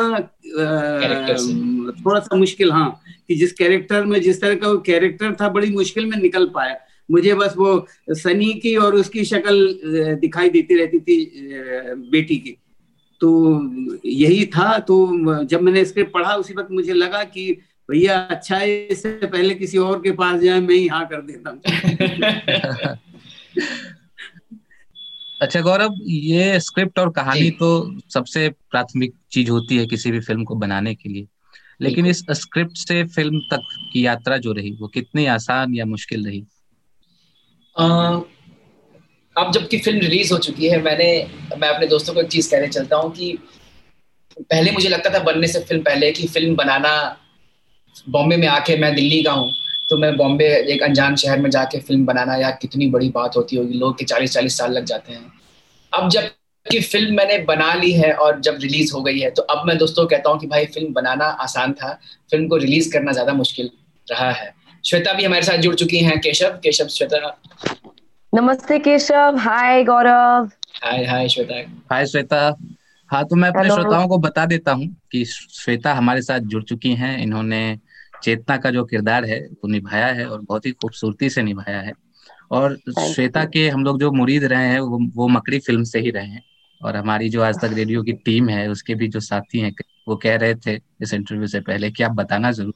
थोड़ा 2.05 2.19
सा 2.19 2.35
मुश्किल 2.35 2.71
हाँ। 2.71 2.89
कि 3.29 3.35
जिस 3.35 3.53
कैरेक्टर 3.53 4.05
में 4.05 4.21
जिस 4.21 4.41
तरह 4.41 4.55
का 4.55 4.67
वो 4.67 4.77
कैरेक्टर 4.77 5.35
था 5.41 5.49
बड़ी 5.49 5.71
मुश्किल 5.71 6.05
में 6.05 6.17
निकल 6.17 6.45
पाया। 6.45 6.75
मुझे 7.11 7.33
बस 7.33 7.53
वो 7.57 7.87
सनी 8.09 8.53
की 8.53 8.75
और 8.75 8.95
उसकी 8.95 9.23
शक्ल 9.25 9.79
दिखाई 10.21 10.49
देती 10.49 10.75
रहती 10.75 10.99
थी 10.99 11.17
बेटी 12.11 12.37
की। 12.37 12.57
तो 13.21 13.29
यही 14.05 14.45
था। 14.45 14.77
तो 14.79 15.43
जब 15.43 15.61
मैंने 15.61 15.85
स्क्रिप्ट 15.85 16.11
पढ़ा 16.11 16.35
उसी 16.35 16.53
वक्त 16.53 16.71
मुझे 16.71 16.93
लगा 16.93 17.23
कि 17.23 17.51
भैया 17.91 18.17
अच्छा 18.31 18.57
है 18.57 18.85
इससे 18.85 19.09
पहले 19.23 19.55
किसी 19.55 19.77
और 19.77 19.99
के 19.99 20.11
पास 20.11 20.39
जाए 20.41 20.59
मैं 20.59 20.75
ही 20.75 20.87
हाँ 20.87 21.05
कर 21.05 21.21
देता 21.21 21.49
हूँ। 21.49 21.61
अच्छा 25.41 25.61
गौरव 25.61 25.95
ये 26.07 26.59
स्क्रिप्ट 26.59 26.99
और 26.99 27.09
कहानी 27.09 27.49
तो 27.51 27.69
सबसे 28.13 28.49
प्राथमिक 28.49 29.13
चीज़ 29.31 29.49
होती 29.49 29.77
है 29.77 29.85
किसी 29.85 30.11
भी 30.11 30.19
फ़िल्म 30.19 30.43
को 30.43 30.55
बनाने 30.55 30.95
के 30.95 31.09
लिए। 31.09 31.27
लेकिन 31.81 32.05
इस 32.05 32.23
स्क्रिप्ट 32.31 32.77
से 32.77 33.03
फ़िल्म 33.03 33.39
तक 33.39 33.67
की 33.93 34.05
यात्रा 34.05 34.37
जो 34.37 34.51
रही 34.51 34.71
वो 34.71 34.87
कितनी 34.87 35.25
आसान 35.25 35.75
या 35.75 35.85
मुश्किल 35.85 36.25
रही? 36.25 36.45
अब 39.35 39.51
जबकि 39.51 39.77
फ़िल्म 39.77 39.99
रिलीज़ 39.99 40.33
हो 40.33 40.37
चुकी 40.39 40.67
है 40.67 40.81
मैंने 40.81 41.07
मैं 41.57 41.69
अपने 41.69 41.87
दोस्तों 41.87 42.13
को 42.13 42.21
एक 42.21 42.27
चीज़ 42.27 42.51
कहने 42.51 42.67
चलता 42.67 42.95
हूँ 42.95 43.11
कि 43.11 43.37
पहले 44.39 44.71
मुझे 44.71 44.89
लगता 44.89 45.09
था 45.13 45.19
बनने 45.23 45.47
से 45.47 45.59
फ़िल्म 45.59 45.81
पहले 45.83 46.11
कि 46.11 46.27
फ़िल्म 46.27 46.55
बनाना 46.55 46.95
बॉम्बे 48.09 48.37
में 48.37 48.47
आके 48.47 48.77
मैं 48.77 48.95
दिल्ली 48.95 49.23
का 49.23 49.31
हूँ 49.31 49.51
तो 49.89 49.97
मैं 49.97 50.15
बॉम्बे 50.17 50.45
एक 50.73 50.83
अनजान 50.83 51.15
शहर 51.15 51.39
में 51.39 51.49
जाके 51.49 51.79
फ़िल्म 51.79 52.05
बनाना 52.05 52.35
या 52.35 52.51
कितनी 52.51 52.87
बड़ी 52.89 53.09
बात 53.09 53.37
होती 53.37 53.55
होगी 53.55 53.73
लोग 53.73 53.97
के 53.97 54.05
चालीस 54.05 54.33
चालीस 54.33 54.57
साल 54.57 54.71
लग 54.71 54.85
जाते 54.85 55.13
हैं। 55.13 55.31
अब 55.93 56.09
जब 56.09 56.29
कि 56.65 56.79
फ़िल्म 56.79 57.15
मैंने 57.15 57.37
बना 57.37 57.73
ली 57.73 57.91
है 57.91 58.11
और 58.13 58.39
जब 58.39 58.57
रिलीज़ 58.61 58.93
हो 58.93 59.01
गई 59.01 59.19
है 59.19 59.29
तो 59.31 59.41
अब 59.41 59.67
मैं 59.67 59.77
दोस्तों 59.77 60.05
कहता 60.07 60.29
हूँ 60.29 60.39
कि 60.39 60.47
भाई 60.47 60.65
फ़िल्म 60.65 60.93
बनाना 60.93 61.25
आसान 61.25 61.73
था। 61.73 61.91
फ़िल्म 62.31 62.47
को 62.47 62.57
रिलीज़ 62.57 62.91
करना 62.93 63.11
ज़्यादा 63.11 63.33
मुश्किल 63.33 63.69
रहा 64.07 64.31
है। 64.31 64.53
श्वेता 64.85 65.13
भी 65.13 65.23
हमारे 65.23 65.41
साथ 65.41 65.57
जुड़ 65.57 65.75
चुकी 65.75 65.97
हैं। 65.97 66.19
केशव 66.21 66.59
केशव 66.63 66.87
श्वेता। 66.87 67.37
नमस्ते 68.33 68.79
केशव। 68.79 69.35
हाय 69.39 69.83
गौरव। 69.83 70.49
हाय 70.83 71.05
हाय 71.05 71.29
श्वेता। 71.29 71.61
हाय 71.91 72.05
श्वेता। 72.05 72.55
हाँ 73.09 73.23
तो 73.25 73.35
मैं 73.35 73.49
अपने 73.49 73.69
श्रोताओं 73.69 74.07
को 74.07 74.17
बता 74.17 74.45
देता 74.45 74.71
हूँ 74.71 74.87
कि 75.11 75.23
श्वेता 75.25 75.93
हमारे 75.93 76.21
साथ 76.21 76.39
जुड़ 76.39 76.63
चुकी 76.63 76.93
हैं। 76.93 77.17
इन्होंने 77.17 77.77
चेतना 78.23 78.57
का 78.57 78.71
जो 78.71 78.83
किरदार 78.83 79.25
है 79.25 79.39
वो 79.39 79.67
निभाया 79.67 80.07
है 80.07 80.25
और 80.25 80.41
बहुत 80.41 80.65
ही 80.65 80.71
खूबसूरती 80.71 81.29
से 81.29 81.43
निभाया 81.43 81.81
है। 81.81 81.93
और 82.51 82.77
श्वेता 82.99 83.45
के 83.45 83.67
हम 83.69 83.83
लोग 83.83 83.99
जो 83.99 84.11
मुरीद 84.11 84.43
रहे 84.43 84.67
हैं 84.67 84.79
वो, 84.79 84.99
वो 85.15 85.27
मकड़ी 85.27 85.59
फ़िल्म 85.59 85.83
से 85.83 85.99
ही 85.99 86.09
रहे 86.09 86.25
हैं। 86.25 86.43
और 86.83 86.95
हमारी 86.95 87.29
जो 87.29 87.41
आज 87.41 87.55
तक 87.61 87.73
रेडियो 87.73 88.03
की 88.03 88.13
टीम 88.13 88.49
है 88.49 88.67
उसके 88.67 88.95
भी 88.95 89.07
जो 89.07 89.19
साथी 89.19 89.59
हैं 89.59 89.73
वो 90.07 90.15
कह 90.15 90.35
रहे 90.35 90.55
थे 90.55 90.79
इस 91.01 91.13
इंटरव्यू 91.13 91.47
से 91.47 91.59
पहले 91.59 91.91
कि 91.91 92.03
आप 92.03 92.11
बताना 92.11 92.51
ज़रूर 92.51 92.73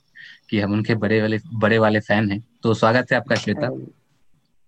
कि 0.50 0.60
हम 0.60 0.74
उनके 0.74 0.96
बड़े 0.96 1.22
वाले 1.22 1.40
बड़े 1.54 1.78
वाले 1.78 2.00
फ़ैन 2.00 2.32
हैं। 2.32 2.44
तो 2.64 2.74
स्वागत 2.74 3.12
है 3.12 3.18
आपका 3.18 3.36
Shweta. 3.36 3.70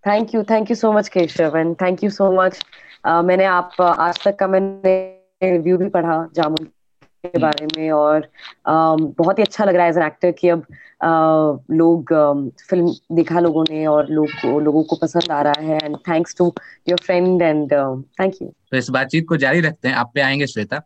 Thank 0.04 0.36
you 0.36 0.44
thank 0.44 0.70
you 0.70 0.76
so 0.76 0.92
much 0.92 1.08
Keshav 1.08 1.58
and 1.58 1.76
thank 1.82 2.04
you 2.04 2.10
so 2.10 2.32
much 2.32 2.60
मैंने 3.08 3.46
आप 3.46 3.82
आज 3.82 4.24
तक 4.24 4.36
का 4.36 4.48
मैंने 4.48 4.94
रिव्यू 5.44 5.78
भी 5.78 5.90
पढ़ा 5.90 6.28
जामुन 6.36 6.66
के। 7.26 7.40
बारे 7.40 7.66
में 7.66 7.92
और 7.92 8.22
um, 8.70 9.14
बहुत 9.18 9.40
ही 9.40 9.44
अच्छा 9.44 9.66
लग 9.66 9.76
रहा 9.76 9.84
है 9.84 9.90
एज 9.90 9.98
एन 9.98 10.04
एक्टर 10.04 10.32
कि 10.32 10.50
अब 10.50 10.66
uh, 10.66 10.76
लोग 11.04 12.14
फ़िल्म 12.70 12.88
um, 12.88 12.96
देखा 13.12 13.40
लोगों 13.40 13.64
ने 13.70 13.86
और 13.88 14.10
लोग 14.10 14.32
को 14.32 14.60
लोगों 14.60 14.84
को 14.84 14.96
पसंद 14.96 15.32
आ 15.32 15.42
रहा 15.42 15.62
है 15.62 15.80
and 15.84 15.98
thanks 15.98 16.36
to 16.38 16.54
your 16.90 17.00
friend 17.04 17.42
and 17.42 17.74
thank 18.22 18.42
you 18.42 18.48
तो 18.72 18.78
इस 18.78 18.90
बातचीत 18.90 19.28
को 19.30 19.38
जारी 19.38 19.62
रखते 19.62 19.88
हैं। 19.88 19.96
आप 19.96 20.12
पे 20.16 20.22
आएँगे 20.22 20.48
श्वेता। 20.48 20.82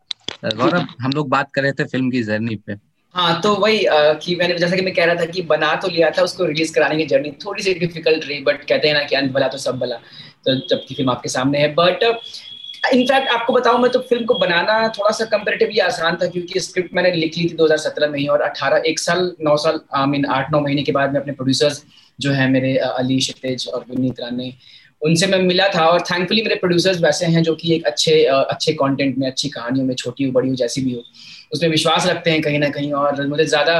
गौरव 0.45 0.85
हम 1.01 1.11
लोग 1.11 1.29
बात 1.29 1.51
कर 1.51 1.61
रहे 1.61 1.71
थे 1.71 1.83
फ़िल्म 1.83 2.09
की 2.11 2.23
जर्नी 2.23 2.55
पे। 2.55 2.73
हाँ 3.15 3.39
तो 3.41 3.53
वही 3.55 3.85
कि 4.21 4.35
मैंने 4.35 4.57
जैसा 4.57 4.75
कि 4.75 4.81
मैं 4.81 4.93
कह 4.93 5.05
रहा 5.05 5.15
था 5.15 5.25
कि 5.25 5.41
बना 5.41 5.75
तो 5.75 5.87
लिया 5.87 6.09
था 6.09 6.21
उसको 6.21 6.45
रिलीज़ 6.45 6.73
कराने 6.73 6.97
की 6.97 7.05
जर्नी 7.05 7.31
थोड़ी 7.45 7.63
सी 7.63 7.73
डिफ़िकल्ट 7.73 8.25
रही 8.25 8.39
बट 8.43 8.63
कहते 8.63 8.87
हैं 8.87 8.95
ना 8.95 9.03
कि 9.03 9.15
अंत 9.15 9.31
भला 9.31 9.47
तो 9.47 9.57
सब 9.57 9.77
भला 9.79 9.95
तो 10.45 10.55
जबकि 10.67 10.95
फ़िल्म 10.95 11.09
आपके 11.09 11.29
सामने 11.29 11.59
है। 11.59 11.73
बट 11.73 12.03
इनफैक्ट 12.93 13.29
आपको 13.29 13.53
बताऊँ, 13.53 13.79
मैं 13.81 13.91
तो 13.91 13.99
फ़िल्म 13.99 14.25
को 14.25 14.33
बनाना 14.39 14.87
थोड़ा 14.97 15.11
सा 15.11 15.25
कंपेरेटिवली 15.27 15.79
आसान 15.79 16.15
था, 16.15 16.27
क्योंकि 16.27 16.59
स्क्रिप्ट 16.59 16.93
मैंने 16.93 17.11
लिख 17.13 17.37
ली 17.37 17.43
थी 17.43 17.55
2017 17.57 18.09
में 18.09 18.19
ही, 18.19 18.27
और 18.27 18.41
18 18.43 18.83
एक 18.87 18.99
साल, 18.99 19.31
नौ 19.41 19.55
साल 19.57 19.79
आई 19.95 20.05
मीन 20.07 20.25
आठ 20.27 20.51
नौ 20.51 20.59
महीने 20.61 20.83
के 20.83 20.91
बाद 20.91 21.13
मैं 21.13 21.21
अपने 21.21 21.33
प्रोड्यूसर्स 21.33 21.83
जो 22.19 22.31
है, 22.31 22.49
मेरे 22.49 22.75
अली 22.77 23.19
शितेज 23.21 23.67
और 23.73 23.85
विनीत 23.89 24.19
रानी 24.19 24.53
उनसे 25.01 25.27
मैं 25.27 25.39
मिला 25.41 25.67
था, 25.69 25.85
और 25.85 26.01
थैंकफुली 26.01 26.41
मेरे 26.41 26.55
प्रोड्यूसर्स 26.55 27.01
वैसे 27.01 27.25
हैं 27.25 27.43
जो 27.43 27.55
कि 27.55 27.73
एक 27.75 27.85
अच्छे 27.87 28.23
अच्छे 28.25 28.73
कंटेंट 28.73 29.17
में, 29.17 29.27
अच्छी 29.27 29.49
कहानियों 29.49 29.85
में, 29.85 29.93
छोटी 29.95 30.23
हो, 30.23 30.31
बड़ी 30.31 30.49
हो, 30.49 30.55
जैसी 30.55 30.81
भी 30.81 30.93
हो, 30.93 31.01
उसमें 31.53 31.69
विश्वास 31.69 32.07
रखते 32.07 32.31
हैं 32.31 32.41
कहीं 32.41 32.59
ना 32.59 32.69
कहीं, 32.69 32.91
और 32.93 33.27
मुझे 33.27 33.45
ज़्यादा 33.45 33.77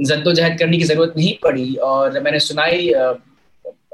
जद्दोजहद 0.00 0.58
करने 0.58 0.78
की 0.78 0.84
ज़रूरत 0.84 1.14
नहीं 1.16 1.34
पड़ी, 1.42 1.74
और 1.76 2.20
मैंने 2.20 2.40
सुनाई 2.40 2.92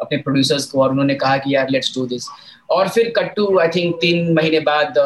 अपने 0.00 0.18
प्रोड्यूसर्स 0.18 0.64
को 0.64 0.82
और 0.82 0.90
उन्होंने 0.90 1.14
कहा 1.14 1.36
कि 1.36 1.54
यार 1.54 1.70
लेट्स 1.70 1.94
डू 1.94 2.06
दिस 2.06 2.26
और 2.70 2.88
फिर 2.88 3.12
कट 3.16 3.34
टू 3.36 3.58
आई 3.60 3.68
थिंक 3.68 3.94
तीन 4.00 4.32
महीने 4.34 4.60
बाद 4.60 4.98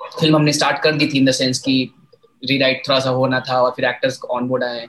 फ़िल्म 0.00 0.34
हमने 0.36 0.52
स्टार्ट 0.52 0.82
कर 0.82 0.92
दी 0.92 1.06
थी 1.08 1.18
इन 1.18 1.24
द 1.24 1.30
सेंस 1.30 1.58
की 1.58 1.78
रीराइट 2.42 2.82
थोड़ा 2.88 2.98
सा 3.00 3.10
होना 3.10 3.40
था 3.40 3.60
और 3.62 3.70
फिर 3.76 3.84
एक्टर्स 3.84 4.20
ऑन 4.30 4.48
बोर्ड 4.48 4.64
आए 4.64 4.86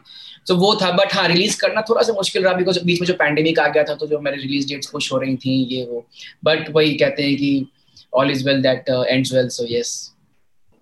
तो 0.47 0.55
वो 0.55 0.73
था 0.81 0.91
बट 0.91 1.13
हाँ 1.13 1.27
रिलीज़ 1.27 1.59
करना 1.61 1.81
थोड़ा 1.89 2.01
सा 2.01 2.13
मुश्किल 2.13 2.43
रहा 2.43 2.53
बिकॉज़ 2.53 2.79
बीच 2.85 3.01
में 3.01 3.07
जो 3.07 3.13
पैंडेमिक 3.13 3.59
आ 3.59 3.67
गया 3.67 3.83
था 3.83 3.95
तो 3.95 4.07
जो 4.07 4.19
मेरे 4.19 4.37
रिलीज़ 4.37 4.67
डेट्स 4.67 4.89
पुश 4.91 5.11
हो 5.13 5.17
रही 5.17 5.35
थी, 5.35 5.55
ये 5.73 5.83
वो. 5.85 6.05
बट 6.45 6.69
वही 6.69 6.93
कहते 6.95 7.23
हैं 7.23 7.35
कि 7.37 7.67
all 8.13 8.31
is 8.31 8.45
well 8.45 8.61
that 8.61 8.89
ends 8.89 9.33
well 9.33 9.47
so 9.49 9.65
yes 9.69 9.93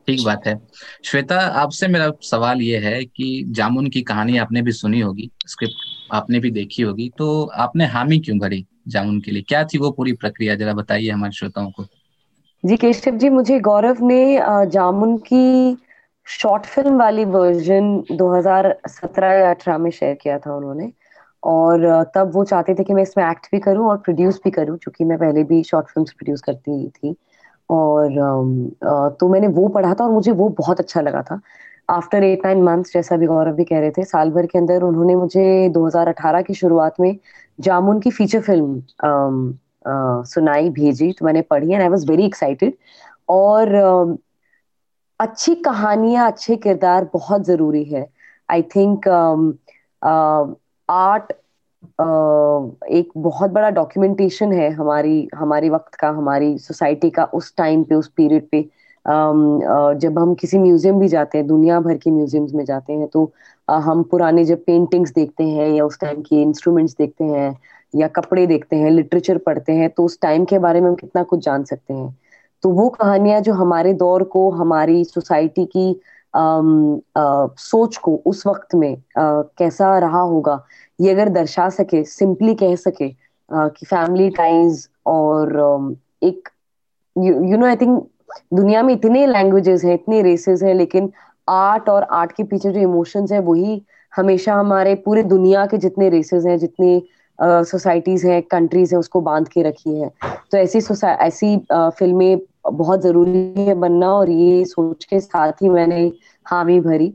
ठीक 0.08 0.24
बात 0.24 0.48
है. 0.48 0.60
श्वेता, 1.06 1.40
आपसे 1.62 1.88
मेरा 1.88 2.12
सवाल 2.22 2.62
ये 2.62 2.78
है 2.78 3.04
कि 3.06 3.44
जामुन 3.50 3.88
की 3.90 4.02
कहानी 4.02 4.38
आपने 4.38 4.62
भी 4.62 4.72
सुनी 4.72 5.00
होगी 5.00 5.30
स्क्रिप्ट 5.48 5.95
आपने 6.14 6.40
भी 6.40 6.52
देखी 6.52 6.82
होगी 6.82 7.12
तो 7.18 7.44
आपने 7.56 7.86
हामी 7.86 8.20
क्यों 8.20 8.38
भरी 8.40 8.66
जामुन 8.88 9.20
के 9.22 9.32
लिए? 9.32 9.42
क्या 9.42 9.64
थी 9.64 9.78
वो 9.78 9.92
पूरी 9.92 10.14
प्रक्रिया? 10.14 10.56
जरा 10.56 10.74
बताइए 10.74 11.10
हमारे 11.10 11.32
श्रोताओं 11.34 11.72
को। 11.72 11.86
जी 12.64 12.78
केशव 12.78 13.18
जी, 13.18 13.30
मुझे 13.30 13.60
गौरव 13.60 13.98
ने 14.02 14.40
जामुन 14.70 15.18
की 15.18 15.78
शॉर्ट 16.28 16.66
फ़िल्म 16.66 16.98
वाली 16.98 17.26
वर्जन 17.26 18.04
2017 18.12 19.34
या 19.34 19.50
18 19.50 19.78
में 19.78 19.90
शेयर 19.92 20.16
किया 20.16 20.38
था 20.40 20.56
उन्होंने। 20.56 20.92
और 21.44 22.04
तब 22.16 22.32
वो 22.34 22.44
चाहते 22.44 22.74
थे 22.76 22.84
कि 22.84 22.94
मैं 22.94 23.04
इसमें 23.04 23.30
एक्ट 23.32 23.46
भी 23.52 23.60
करूँ 23.60 23.88
और 23.90 23.98
प्रोड्यूस 23.98 24.40
भी 24.44 24.52
करूँ 24.52 24.78
क्योंकि 24.78 25.04
मैं 25.04 25.18
पहले 25.18 25.44
भी 25.44 25.64
शॉर्ट 25.64 25.88
फिल्म्स 25.88 26.12
प्रोड्यूस 26.12 26.42
करती 26.42 26.88
थी। 26.90 27.16
और 27.70 28.10
तो 29.20 29.28
मैंने 29.30 29.48
वो 29.48 29.68
पढ़ा 29.68 29.94
था 29.94 30.04
और 30.04 30.12
मुझे 30.12 30.32
वो 30.32 30.50
बहुत 30.50 30.80
अच्छा 30.80 31.02
लगा 31.02 31.22
था। 31.22 31.40
आफ्टर 31.90 32.24
एट 32.24 32.46
नाइन 32.46 32.62
मंथ्स 32.64 32.94
जैसा 32.94 33.18
भी 33.18 33.26
गौरव 33.26 33.56
भी 33.56 33.64
कह 33.64 33.80
रहे 33.80 33.92
थे 33.92 34.04
साल 34.04 34.32
भर 34.32 34.46
के 34.46 34.58
अंदर 34.58 34.84
उन्होंने 34.84 35.16
मुझे 35.16 35.70
2018 35.70 36.42
की 36.42 36.54
शुरुआत 36.54 37.00
में 37.00 37.16
जामुन 37.60 38.00
की 38.00 38.12
फीचर 38.12 38.42
फ़िल्म 38.42 38.80
uh, 38.80 40.26
सुनाई 40.26 40.70
भेजी 40.70 41.12
तो 41.12 41.26
मैंने 41.26 41.42
पढ़ी 41.50 41.74
and 41.74 41.82
I 41.82 41.88
was 41.88 42.10
very 42.10 42.26
excited 42.26 42.74
और 43.30 43.74
uh, 43.76 44.18
अच्छी 45.20 45.54
कहानियाँ 45.56 46.28
अच्छे 46.32 46.56
किरदार 46.56 47.10
बहुत 47.14 47.44
ज़रूरी 47.46 47.84
है। 47.84 48.08
आई 48.50 48.62
थिंक 48.76 49.08
आर्ट 50.90 51.32
एक 52.92 53.12
बहुत 53.18 53.52
बड़ा 53.52 53.70
डॉक्यूमेंटेशन 53.70 54.54
है 54.54 54.70
हमारी 54.72 55.28
हमारे 55.36 55.70
वक्त 55.70 55.96
का 55.96 56.10
हमारी 56.10 56.58
सोसाइटी 56.58 57.10
का 57.10 57.24
उस 57.34 57.54
टाइम 57.58 57.84
पे 57.84 57.96
उस 57.96 58.08
पीरियड 58.18 58.48
पे। 58.52 58.62
जब 59.06 60.20
हम 60.20 60.34
किसी 60.36 60.58
म्यूज़ियम 60.58 61.00
भी 61.00 61.08
जाते 61.08 61.38
हैं 61.38 61.48
दुनिया 61.48 61.80
भर 61.80 61.98
के 61.98 62.12
म्यूजियम्स 62.12 62.54
में 62.54 62.64
जाते 62.66 62.94
हैं 62.94 63.08
तो 63.08 63.32
हम 63.68 64.04
पुराने 64.04 64.44
जब 64.46 64.64
पेंटिंग्स 64.66 65.12
देखते 65.14 65.44
हैं 65.46 65.68
या 65.70 65.86
उस 65.86 66.00
टाइम 66.00 66.22
के 66.22 66.42
इंस्ट्रूमेंट्स 66.42 66.96
देखते 66.98 67.24
हैं 67.26 67.56
या 67.94 68.08
कपड़े 68.10 68.46
देखते 68.48 68.76
हैं 68.76 68.90
लिटरेचर 68.92 69.38
पढ़ते 69.40 69.74
हैं 69.74 69.90
तो 69.90 70.04
उस 70.06 70.20
टाइम 70.22 70.46
के 70.46 70.60
बारे 70.60 70.82
में 70.82 70.88
हम 70.90 70.96
कितना 70.96 71.24
कुछ 71.26 71.44
जान 71.46 71.64
सकते 71.66 71.94
हैं। 71.94 72.16
तो 72.64 72.70
वो 72.72 72.88
कहानियाँ 72.92 73.40
जो 73.42 73.54
हमारे 73.54 73.94
दौर 73.96 74.24
को 74.30 74.50
हमारी 74.54 75.04
सोसाइटी 75.06 75.66
की 75.68 75.90
आम, 76.34 76.96
आ, 77.18 77.48
सोच 77.60 77.98
को 78.00 78.16
उस 78.26 78.46
वक्त 78.48 78.76
में 78.76 78.94
आ, 78.94 79.42
कैसा 79.58 79.98
रहा 80.00 80.22
होगा 80.24 80.64
ये 81.00 81.12
अगर 81.12 81.30
दर्शा 81.32 81.68
सके 81.72 82.04
सिंपली 82.06 82.56
कह 82.56 82.76
सके 82.78 83.10
आ, 83.50 83.68
कि 83.70 83.86
फैमिली 83.86 84.30
टाइज 84.34 84.88
और 85.08 85.58
एक 86.24 86.50
यू 87.16 87.58
नो 87.58 87.66
आई 87.66 87.76
थिंक 87.76 88.08
दुनिया 88.54 88.84
में 88.84 88.94
इतने 88.94 89.26
लैंग्वेजेस 89.28 89.84
हैं 89.84 89.94
इतने 89.94 90.22
रेसेस 90.22 90.64
हैं 90.64 90.74
लेकिन 90.74 91.12
आर्ट 91.50 91.90
और 91.90 92.04
आर्ट 92.04 92.32
के 92.32 92.44
पीछे 92.44 92.72
जो 92.72 92.80
इमोशंस 92.80 93.32
है 93.32 93.40
वही 93.40 93.82
हमेशा 94.16 94.54
हमारे 94.54 94.96
पूरे 94.96 95.24
दुनिया 95.24 95.66
के 95.66 95.78
जितने 95.78 96.10
रेसेस 96.10 96.46
हैं 96.46 96.58
जितने 96.58 97.02
सोसाइटीज 97.42 98.22
uh, 98.22 98.30
हैं 98.30 98.42
कंट्रीज़ 98.42 98.94
हैं 98.94 99.00
उसको 99.00 99.22
बाँध 99.22 99.48
के 99.48 99.62
रखी 99.62 100.00
है। 100.00 100.12
तो 100.52 100.58
ऐसी 100.58 100.80
ऐसी 101.06 101.58
फ़िल्में 101.74 102.40
बहुत 102.72 103.02
ज़रूरी 103.02 103.54
है 103.58 103.74
बनना 103.76 104.12
और 104.14 104.30
ये 104.30 104.66
सोच 104.66 105.06
के 105.06 105.20
साथ 105.20 105.52
ही 105.52 105.70
मैंने 105.70 106.12
हामी 106.46 106.80
भरी। 106.80 107.14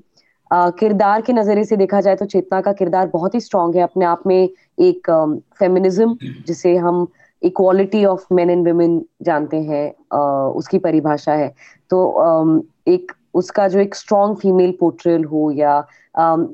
uh, 0.51 0.73
किरदार 0.79 1.21
के 1.21 1.33
नज़रिए 1.33 1.65
से 1.65 1.77
देखा 1.77 2.01
जाए 2.01 2.17
तो 2.17 2.25
चेतना 2.25 2.61
का 2.61 2.73
किरदार 2.73 3.07
बहुत 3.07 3.35
ही 3.35 3.41
स्ट्रांग 3.41 3.75
है। 3.75 3.83
अपने 3.83 4.05
आप 4.05 4.23
में 4.27 4.49
एक 4.79 5.11
फेमिनिज्म 5.59 6.17
जिसे 6.47 6.77
हम 6.77 7.07
equality 7.43 8.05
of 8.05 8.27
men 8.35 8.51
and 8.51 8.69
women 8.69 9.05
जानते 9.23 9.57
हैं 9.57 9.93
uh, 9.93 10.57
उसकी 10.57 10.79
परिभाषा 10.79 11.33
है। 11.33 11.55
तो 11.91 12.03
um, 12.27 12.63
एक 12.89 13.13
उसका 13.35 13.69
जो 13.69 13.79
एक 13.79 13.95
स्ट्रॉन्ग 13.95 14.37
फीमेल 14.37 14.77
पोर्ट्रेल 14.81 15.25
हो 15.25 15.51
या 15.51 15.87
um, 16.21 16.47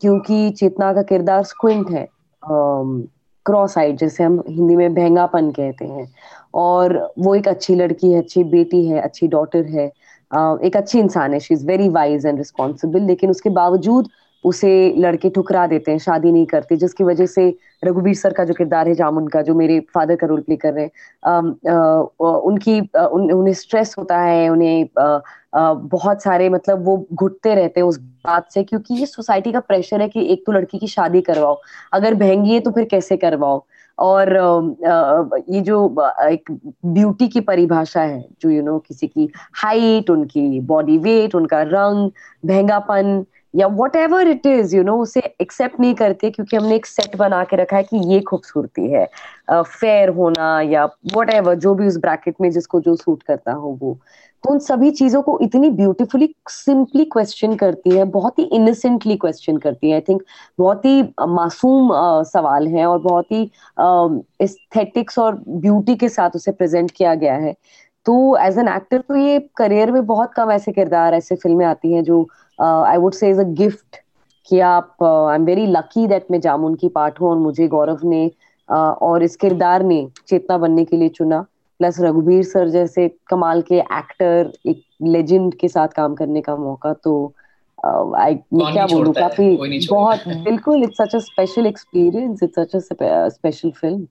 क्योंकि 0.00 0.50
चेतना 0.50 0.92
का 0.92 1.02
किरदार 1.02 1.42
स्क्विंट 1.42 1.90
है 1.90 2.08
क्रॉस 3.46 3.78
आइड 3.78 3.96
जैसे 3.96 4.24
हम 4.24 4.42
हिंदी 4.48 4.76
में 4.76 4.94
भैंगापन 4.94 5.50
कहते 5.50 5.84
हैं। 5.84 6.14
और 6.54 7.12
वो 7.18 7.34
एक 7.34 7.48
अच्छी 7.48 7.74
लड़की 7.74 8.12
है 8.12 8.18
अच्छी 8.18 8.44
बेटी 8.44 8.86
है 8.86 9.00
अच्छी 9.00 9.28
डॉटर 9.28 9.64
है। 9.66 9.90
uh, 10.36 10.60
एक 10.60 10.76
अच्छी 10.76 10.98
इंसान 10.98 11.32
है 11.32 11.40
she 11.40 11.54
is 11.54 11.66
very 11.66 11.88
wise 11.88 12.26
and 12.26 12.38
responsible 12.38 13.00
लेकिन 13.00 13.30
उसके 13.30 13.50
बावजूद 13.50 14.08
उसे 14.44 14.94
लड़के 14.98 15.30
ठुकरा 15.30 15.66
देते 15.66 15.90
हैं 15.90 15.98
शादी 15.98 16.32
नहीं 16.32 16.46
करते 16.46 16.76
जिसकी 16.76 17.04
वजह 17.04 17.26
से 17.26 17.56
रघुवीर 17.84 18.14
सर 18.14 18.32
का 18.32 18.44
जो 18.44 18.54
किरदार 18.54 18.88
है 18.88 18.94
जामुन 18.94 19.28
का 19.28 19.42
जो 19.42 19.54
मेरे 19.54 19.80
फादर 19.94 20.16
का 20.16 20.26
रोल 20.26 20.40
प्ले 20.40 20.56
कर 20.56 20.72
रहे 20.72 20.84
हैं 20.84 20.90
उनकी 22.20 22.80
उन, 22.80 23.32
उन्हें 23.32 23.54
स्ट्रेस 23.54 23.94
होता 23.98 24.18
है 24.20 24.48
उन्हें 24.48 24.88
आ, 24.98 25.18
आ, 25.54 25.74
बहुत 25.74 26.22
सारे 26.22 26.48
मतलब 26.48 26.84
वो 26.84 27.06
घुटते 27.14 27.54
रहते 27.54 27.80
हैं 27.80 27.86
उस 27.86 27.98
बात 27.98 28.52
से 28.52 28.62
क्योंकि 28.64 28.94
ये 28.94 29.06
सोसाइटी 29.06 29.52
का 29.52 29.60
प्रेशर 29.60 30.00
है 30.00 30.08
कि 30.08 30.32
एक 30.32 30.44
तो 30.46 30.52
लड़की 30.52 30.78
की 30.78 30.86
शादी 30.86 31.20
करवाओ 31.20 31.60
अगर 31.92 32.14
महँगी 32.14 32.54
है 32.54 32.60
तो 32.60 32.70
फिर 32.70 32.84
कैसे 32.84 33.16
करवाओ? 33.16 33.64
और 33.98 34.28
ये 35.48 35.60
जो 35.60 35.96
एक 36.22 36.60
ब्यूटी 36.86 37.28
की 37.28 37.40
परिभाषा 37.40 38.00
है 38.00 38.28
जो 38.40 38.50
यू 38.50 38.56
you 38.56 38.64
नो 38.64 38.76
know, 38.76 38.88
किसी 38.88 39.06
की 39.06 39.28
हाइट 39.54 40.10
उनकी 40.10 40.60
बॉडी 40.60 40.98
वेट 40.98 41.34
उनका 41.34 41.62
रंग 41.62 42.10
महंगापन 42.46 43.24
या 43.54 43.66
whatever 43.96 44.28
it 44.28 44.46
is 44.46 44.74
you 44.76 44.82
know 44.82 44.96
उसे 44.98 45.20
एक्सेप्ट 45.40 45.80
नहीं 45.80 45.94
करते 45.94 46.30
क्योंकि 46.30 46.56
हमने 46.56 46.74
एक 46.76 46.86
सेट 46.86 47.16
बना 47.16 47.42
के 47.44 47.56
रखा 47.56 47.76
है 47.76 47.82
कि 47.82 47.96
ये 48.12 48.20
खूबसूरती 48.20 48.90
है। 48.90 49.06
फेयर 49.50 50.10
uh, 50.10 50.16
होना 50.16 50.60
या 50.60 50.84
वट 51.16 51.30
एवर 51.30 51.54
जो 51.54 51.74
भी 51.74 51.86
उस 51.86 51.96
ब्रैकेट 51.96 52.34
में 52.40 52.50
जिसको 52.50 52.80
जो 52.80 52.96
सूट 52.96 53.22
करता 53.22 53.52
हो 53.52 53.78
वो। 53.82 53.98
तो 54.44 54.50
उन 54.50 54.58
सभी 54.58 54.90
चीज़ों 54.90 55.20
को 55.22 55.38
इतनी 55.42 55.70
ब्यूटीफुली 55.70 56.34
सिंपली 56.50 57.04
क्वेश्चन 57.04 57.54
करती 57.56 57.90
है 57.90 58.04
बहुत 58.04 58.38
ही 58.38 58.44
इनोसेंटली 58.44 59.16
क्वेश्चन 59.16 59.56
करती 59.56 59.88
है। 59.88 59.94
आई 59.94 60.00
थिंक 60.00 60.22
बहुत 60.58 60.84
ही 60.84 61.02
मासूम 61.20 61.92
uh, 61.92 62.24
सवाल 62.24 62.66
है 62.68 62.86
और 62.86 62.98
बहुत 63.00 63.32
ही 63.32 63.42
एस्थेटिक्स 64.42 65.14
uh, 65.14 65.24
और 65.24 65.42
ब्यूटी 65.48 65.96
के 65.96 66.08
साथ 66.08 66.30
उसे 66.34 66.52
प्रेजेंट 66.52 66.90
किया 66.90 67.14
गया 67.14 67.34
है। 67.36 67.54
तो 68.06 68.36
एज 68.36 68.58
एन 68.58 68.68
एक्टर 68.68 69.00
तो 69.00 69.16
ये 69.16 69.38
करियर 69.56 69.90
में 69.92 70.06
बहुत 70.06 70.32
कम 70.34 70.50
ऐसे 70.50 70.72
किरदार 70.72 71.14
ऐसे 71.14 71.34
फ़िल्में 71.34 71.66
आती 71.66 71.92
हैं 71.92 72.02
जो 72.04 72.26
I 72.60 72.96
would 72.96 73.14
say 73.14 73.30
is 73.30 73.40
a 73.40 73.44
gift 73.44 73.96
कि 74.48 74.60
आप 74.60 75.02
I 75.02 75.34
am 75.34 75.44
very 75.44 75.66
lucky 75.66 76.06
that 76.06 76.26
मैं 76.30 76.40
जामुन 76.40 76.74
की 76.74 76.88
पार्ट 76.88 77.20
हूँ 77.20 77.30
और 77.30 77.38
मुझे 77.38 77.68
गौरव 77.68 77.98
ने 78.04 78.30
uh, 78.68 78.76
और 78.76 79.22
इस 79.22 79.36
किरदार 79.36 79.82
ने 79.82 80.08
चेतना 80.26 80.58
बनने 80.58 80.84
के 80.84 80.96
लिए 80.96 81.08
चुना। 81.08 81.40
प्लस 81.78 82.00
रघुबीर 82.00 82.42
सर 82.42 82.68
जैसे 82.68 83.16
कमाल 83.26 83.62
के 83.62 83.78
एक्टर 83.78 84.52
एक 84.66 84.82
लेजेंड 85.02 85.54
के 85.54 85.68
साथ 85.68 85.88
काम 85.88 86.14
करने 86.14 86.40
का 86.40 86.56
मौका 86.56 86.92
तो 86.92 87.34
आई 88.16 88.34
uh, 88.34 88.72
क्या 88.72 88.86
बोलूँ 88.86 89.14
काफ़ी 89.14 89.86
बहुत 89.86 90.28
बिल्कुल 90.28 90.82
it's 90.82 90.96
such 90.96 91.14
a 91.14 91.18
special 91.18 91.66
experience 91.66 92.42
it's 92.42 92.54
such 92.54 92.76
a 92.76 93.28
special 93.28 93.70
film 93.70 94.06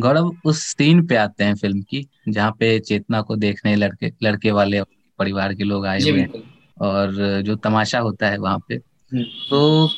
Gaurav 0.00 0.36
उस 0.44 0.62
सीन 0.62 1.06
पे 1.06 1.16
आते 1.16 1.44
हैं 1.44 1.54
फ़िल्म 1.54 1.82
की 1.82 2.08
जहाँ 2.28 2.50
पे 2.50 2.78
चेतना 2.78 3.22
को 3.22 3.36
देखने 3.36 3.76
लड़के 3.76 4.12
लड़के 4.22 4.50
वाले 4.50 4.82
परिवार 5.18 5.54
के 5.54 5.64
लोग 5.64 5.86
आए 5.86 6.00
हुए 6.00 6.20
हैं। 6.20 6.55
और 6.76 7.42
जो 7.42 7.54
तमाशा 7.56 7.98
होता 7.98 8.28
है 8.28 8.38
वहाँ 8.38 8.58
पे। 8.68 8.74
हम्म। 8.74 9.22
तो 9.50 9.88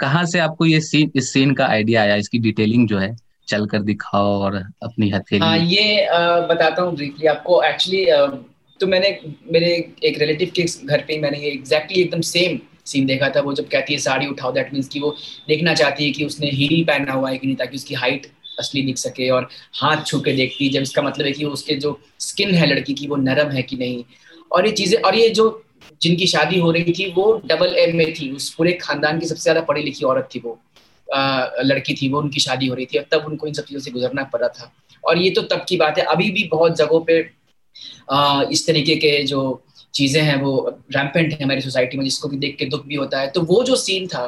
कहाँ 0.00 0.24
से 0.26 0.38
आपको 0.38 0.66
ये 0.66 0.80
सीन 0.80 1.10
इस 1.16 1.32
सीन 1.32 1.54
का 1.54 1.66
आइडिया 1.66 2.02
आया? 2.02 2.16
इसकी 2.16 2.38
डिटेलिंग 2.38 2.86
जो 2.88 2.98
है 2.98 3.16
चल 3.48 3.66
कर 3.66 3.82
दिखाओ 3.82 4.38
और 4.40 4.56
अपनी 4.56 5.10
हथेली 5.10 5.40
हाँ 5.40 5.58
ये 5.58 6.04
आ, 6.04 6.40
बताता 6.42 6.82
हूँ 6.82 6.94
ब्रीफली 6.96 7.26
आपको। 7.26 7.62
एक्चुअली 7.64 8.04
तो 8.80 8.86
मैंने 8.86 9.18
मेरे 9.52 9.70
एक 10.04 10.18
रिलेटिव 10.18 10.50
के 10.56 10.64
घर 10.86 11.04
पे 11.08 11.18
मैंने 11.20 11.38
ये 11.38 11.50
एग्जैक्टली 11.50 12.00
एकदम 12.00 12.20
सेम 12.22 12.58
सीन 12.86 13.06
देखा 13.06 13.28
था। 13.28 13.40
वो 13.40 13.52
जब 13.54 13.68
कहती 13.68 13.92
है 13.92 13.98
साड़ी 14.00 14.26
उठाओ 14.26 14.52
दैट 14.52 14.72
मीन्स 14.72 14.88
कि 14.88 15.00
वो 15.00 15.14
देखना 15.48 15.74
चाहती 15.74 16.04
है 16.04 16.10
कि 16.10 16.24
उसने 16.24 16.50
हील 16.50 16.84
पहना 16.84 17.12
हुआ 17.12 17.30
है 17.30 17.38
कि 17.38 17.46
नहीं 17.46 17.56
ताकि 17.56 17.76
उसकी 17.76 17.94
हाइट 17.94 18.26
असली 18.58 18.82
दिख 18.82 18.96
सके 18.98 19.28
और 19.30 19.48
हाथ 19.74 20.04
छू 20.06 20.20
के 20.20 20.32
देखती 20.32 20.64
है। 20.64 20.70
जब 20.72 20.82
इसका 20.82 21.02
मतलब 21.02 21.26
है 21.26 21.32
कि 21.32 21.44
उसके 21.46 21.74
जो 21.76 21.98
स्किन 22.20 22.54
है 22.54 22.66
लड़की 22.66 22.94
की 22.94 23.06
वो 23.06 23.16
नरम 23.16 23.50
है 23.50 23.62
कि 23.62 23.76
नहीं। 23.76 24.04
और 24.52 24.66
ये 24.66 24.72
चीज़ें 24.72 25.00
और 25.00 25.14
ये 25.14 25.28
जो 25.30 25.48
जिनकी 26.02 26.26
शादी 26.26 26.58
हो 26.60 26.70
रही 26.70 26.92
थी 26.92 27.10
वो 27.12 27.32
डबल 27.46 27.74
एम 27.78 27.96
में 27.96 28.12
थी। 28.14 28.30
उस 28.32 28.48
पूरे 28.54 28.72
खानदान 28.82 29.18
की 29.20 29.26
सबसे 29.26 29.42
ज़्यादा 29.42 29.60
पढ़ी 29.62 29.82
लिखी 29.82 30.04
औरत 30.04 30.28
थी 30.34 30.40
वो। 30.44 30.58
आ, 31.08 31.46
लड़की 31.62 31.94
थी 31.94 32.08
वो 32.08 32.20
उनकी 32.20 32.40
शादी 32.40 32.66
हो 32.66 32.74
रही 32.74 32.86
थी। 32.86 32.98
और 32.98 33.04
तब 33.12 33.26
उनको 33.26 33.46
इन 33.46 33.54
सब 33.54 33.64
चीज़ों 33.64 33.80
से 33.80 33.90
गुजरना 33.90 34.24
पड़ा 34.32 34.48
था। 34.48 34.72
और 35.04 35.18
ये 35.18 35.30
तो 35.30 35.42
तब 35.50 35.64
की 35.68 35.76
बात 35.76 35.98
है। 35.98 36.04
अभी 36.06 36.30
भी 36.30 36.48
बहुत 36.52 36.76
जगहों 36.76 37.00
पे 37.00 37.20
आ, 38.12 38.42
इस 38.52 38.66
तरीके 38.66 38.94
के 38.96 39.22
जो 39.24 39.40
चीज़ें 39.94 40.22
हैं 40.22 40.36
वो 40.42 40.52
रैम्पेंट 40.92 41.32
है 41.32 41.42
हमारी 41.42 41.60
सोसाइटी 41.60 41.98
में 41.98 42.04
जिसको 42.04 42.28
भी 42.28 42.36
देख 42.36 42.56
के 42.58 42.64
दुख 42.66 42.86
भी 42.86 42.94
होता 42.94 43.20
है। 43.20 43.30
तो 43.30 43.40
वो 43.44 43.62
जो 43.64 43.76
सीन 43.76 44.06
था 44.06 44.24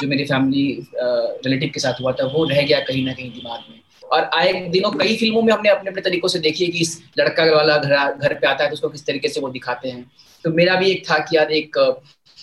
जो 0.00 0.08
मेरे 0.08 0.24
फैमिली 0.24 0.66
रिलेटिव 0.96 1.70
के 1.74 1.80
साथ 1.80 2.00
हुआ 2.00 2.12
था 2.12 2.26
वो 2.26 2.44
रह 2.44 2.62
गया 2.62 2.80
कहीं 2.80 3.04
ना 3.06 3.12
कहीं 3.12 3.30
दिमाग 3.32 3.60
में। 3.70 3.80
और 4.12 4.30
आए 4.34 4.52
दिनों 4.70 4.90
कई 4.92 5.16
फ़िल्मों 5.16 5.42
में 5.42 5.52
हमने 5.52 5.68
अपने 5.68 5.90
अपने 5.90 6.02
तरीकों 6.02 6.28
से 6.28 6.38
देखी 6.38 6.64
है 6.64 6.70
कि 6.70 6.80
इस 6.80 7.00
लड़का 7.18 7.44
वाला 7.46 7.76
घर 7.78 8.12
घर 8.12 8.34
पे 8.34 8.46
आता 8.46 8.64
है 8.64 8.70
तो 8.70 8.74
उसको 8.74 8.88
किस 8.88 9.06
तरीके 9.06 9.28
से 9.28 9.40
वो 9.40 9.48
दिखाते 9.48 9.88
हैं। 9.88 10.10
तो 10.44 10.50
मेरा 10.52 10.74
भी 10.74 10.90
एक 10.90 11.04
था 11.10 11.18
कि 11.18 11.36
यार 11.36 11.52
एक, 11.52 11.76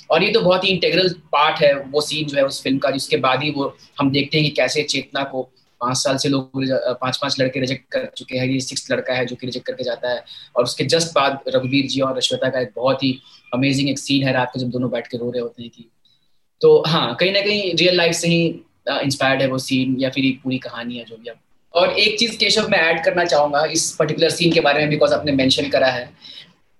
और 0.10 0.24
ये 0.24 0.32
तो 0.32 0.42
बहुत 0.42 0.64
ही 0.64 0.70
इंटेग्रल 0.70 1.10
पार्ट 1.32 1.62
है, 1.62 1.74
वो 1.76 2.02
सीन 2.02 2.28
जो 2.28 2.38
है 2.38 2.46
उस 2.46 2.62
फ़िल्म 2.64 2.78
का, 2.78 2.92
जिसके 2.92 3.18
बाद 3.18 3.44
ही 3.44 3.52
वो 3.52 3.76
हम 4.00 4.12
देखते 4.12 4.38
हैं 4.38 4.46
कि 4.46 4.52
कैसे 4.52 4.84
चेतना 4.84 5.24
को 5.24 5.42
पाँच 5.82 5.98
साल 5.98 6.18
से 6.18 6.30
लोग 6.30 6.52
पाँच 7.02 7.18
पाँच 7.18 7.40
लड़के 7.40 7.60
रिजेक्ट 7.60 7.86
कर 7.92 8.06
चुके 8.18 8.38
हैं। 8.38 8.48
ये 8.48 8.60
सिक्स 8.60 8.92
लड़का 8.92 9.14
है 9.14 9.26
जो 9.26 9.36
कि 9.36 9.48
रिजेक्ट 9.48 9.68
करके 9.68 9.84
जाता 9.84 10.10
है। 10.10 10.24
और 10.56 10.64
उसके 10.64 10.84
जस्ट 10.86 11.14
बाद 11.16 11.40
रघुवीर 11.48 11.88
जी 11.88 12.02
और 12.02 12.18
रश्वता 12.18 12.50
का 12.50 12.62
एक 12.62 12.72
बहुत 12.76 13.04
ही 13.04 13.18
अमेजिंग 13.54 13.90
एक 13.90 14.00
सीन 14.00 14.28
है 14.28 14.34
रात 14.34 14.52
को 14.54 14.60
जब 14.60 14.70
दोनों 14.70 14.92
बैठ 14.92 15.08
के 15.08 15.18
रो 15.18 15.32
रहे 15.32 15.42
होते 15.42 15.64
हैं 15.64 15.72
कि 15.72 15.90
तो 16.62 16.84
हाँ 16.88 17.16
कहीं 17.16 17.32
ना 17.34 17.42
कहीं 17.42 17.74
रियल 17.76 17.98
लाइफ 17.98 18.16
से 18.16 18.28
ही 18.28 18.46
इंस्पायर्ड 18.90 19.42
है 19.42 19.48
वो 19.48 19.58
सीन 19.58 19.96
या 20.00 20.10
फिर 20.10 20.32
पूरी 20.44 20.58
कहानी 20.58 20.98
है 20.98 21.06
जो 21.06 21.18
भी 21.18 21.30
अब 21.30 21.36
और 21.74 22.00
एक 22.00 22.18
चीज़ 22.20 22.38
केशव, 22.38 22.68
मैं 22.70 22.80
ऐड 22.80 23.04
करना 23.06 23.26
चाहूँगा 23.26 23.66
इस 23.66 23.90
पर्टिकुलर 24.00 24.30
सीन 24.30 24.52
के 24.52 24.60
बारे 24.62 24.80
में 24.80 24.90
बिकॉज़ 24.90 25.14
आपने 25.14 25.32
मेंशन 25.32 25.70
करा 25.70 25.88
है। 25.88 26.10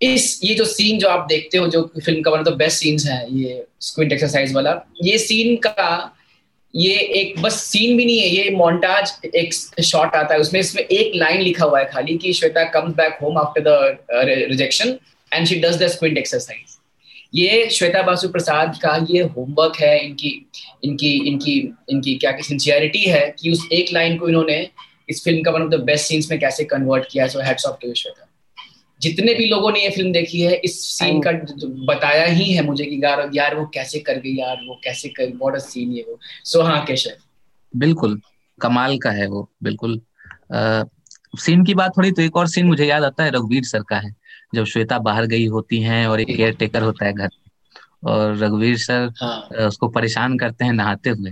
इस, 0.02 0.40
ये 0.44 0.56
जो 0.56 0.66
सीन 0.66 1.00
जो 1.00 1.08
आप 1.08 1.26
देखते 1.30 1.58
हो, 1.58 1.68
जो 1.68 1.82
फ़िल्म 2.06 2.22
का 2.22 2.32
वन 2.32 2.44
द 2.44 2.54
बेस्ट 2.58 2.78
सीन्स 2.78 3.06
है, 3.08 3.26
ये 3.32 3.64
स्क्विंट 3.82 4.12
एक्सरसाइज 4.12 4.54
वाला। 4.56 4.72
ये 5.04 5.18
सीन 5.18 5.56
का, 5.66 6.16
ये 6.74 6.94
एक, 6.94 7.42
बस 7.42 7.62
सीन 7.64 7.98
भी 7.98 8.06
नहीं 8.06 8.20
है, 8.20 8.28
ये 8.28 8.50
मोन्टाज 8.56 9.14
एक 9.36 9.54
शॉट 9.84 10.16
आता 10.16 10.34
है। 10.34 10.40
उसमें, 10.40 10.60
इसमें 10.60 10.84
एक 10.84 11.16
लाइन 11.16 11.42
लिखा 11.42 11.66
हुआ 11.66 11.80
है 11.80 11.86
खाली 11.86 12.18
कि 12.18 12.34
Shweta 12.34 12.64
comes 12.72 12.96
back 12.96 13.18
home 13.22 13.38
after 13.38 13.62
the 13.62 13.98
rejection 14.50 14.98
and 15.32 15.48
she 15.48 15.56
does 15.60 15.82
the 15.84 15.88
squint 15.88 16.18
exercise 16.18 16.78
ये 17.36 17.70
श्वेता 17.70 18.02
बासु 18.02 18.28
प्रसाद 18.30 18.78
का 18.82 18.96
ये 19.10 19.22
होमवर्क 19.28 19.78
है 19.82 19.98
इनकी। 20.00 20.30
इनकी 20.84 21.12
इनकी 21.28 21.74
इनकी 21.90 22.16
क्या 22.16 22.32
सिंसियरिटी 22.42 23.04
है 23.04 23.36
कि 23.40 23.52
उस 23.52 23.68
एक 23.72 23.94
लाइन 23.94 24.18
को 24.18 24.28
इन्होंने 24.28 24.70
इस 25.10 25.24
फ़िल्म 25.24 25.42
का 25.44 25.52
one 25.52 25.62
of 25.62 25.70
the 25.70 25.80
best 25.84 26.06
scenes 26.06 26.32
में 26.32 26.40
कैसे 26.40 26.64
कन्वर्ट 26.64 27.06
किया 27.12 27.28
so 27.28 27.40
hats 27.40 27.66
off 27.66 27.78
to 27.82 27.94
Shweta 27.94 28.30
जितने 29.02 29.34
भी 29.34 29.46
लोगों 29.46 29.72
ने 29.72 29.84
ये 29.84 29.90
फ़िल्म 29.90 30.12
देखी 30.12 30.42
है 30.42 30.56
इस 30.56 30.80
सीन 30.86 31.22
का 31.22 31.32
बताया 31.86 32.26
ही 32.26 32.52
है 32.54 32.64
मुझे 32.66 32.86
कि 32.86 33.00
यार 33.04 33.30
यार 33.36 33.56
वो 33.56 33.66
कैसे 33.74 34.00
कर 34.00 34.20
गई 34.20 34.36
यार 34.36 34.62
वो 34.68 34.80
कैसे 34.84 35.10
कर 35.10 35.32
व्हाट 35.36 35.56
अ 35.56 35.60
सीन 35.60 35.92
ये 35.92 36.06
वो। 36.10 36.20
सो 36.44 36.62
हाँ 36.62 36.84
केशव। 36.86 37.78
बिल्कुल 37.78 38.22
कमाल 38.62 38.98
का 38.98 39.12
है 39.12 39.28
वो 39.28 39.50
बिल्कुल। 39.64 40.02
आ, 40.54 40.84
सीन 41.40 41.64
की 41.64 41.74
बात 41.74 41.98
थोड़ी 41.98 42.12
तो 42.12 42.22
एक 42.22 42.36
और 42.38 42.48
सीन 42.48 42.66
मुझे 42.68 42.86
याद 42.86 43.04
आता 43.04 43.24
है 43.24 43.32
रघुवीर 43.32 43.64
सर 43.64 43.84
का 43.84 43.98
है 44.00 44.16
जब 44.56 44.66
श्वेता 44.66 45.00
बाहर 45.00 45.26
गई 45.26 45.46
होती 45.48 45.82
हैं 45.82 46.08
और 46.08 46.22
एक 46.22 46.36
केयर 46.38 46.54
टेकर 46.56 46.82
होता 46.82 47.06
है 47.06 47.14
घर। 47.14 47.30
और 48.06 48.36
रघुवीर 48.38 48.78
सर 48.78 49.12
हाँ। 49.22 49.68
उसको 49.68 49.88
परेशान 49.88 50.38
करते 50.38 50.66
हैं 50.66 50.74
नहाते 50.74 51.10
हुए। 51.10 51.32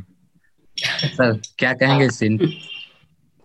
सर 0.77 1.39
क्या 1.59 1.73
कहेंगे 1.73 2.05
इस 2.05 2.19
सीन? 2.19 2.39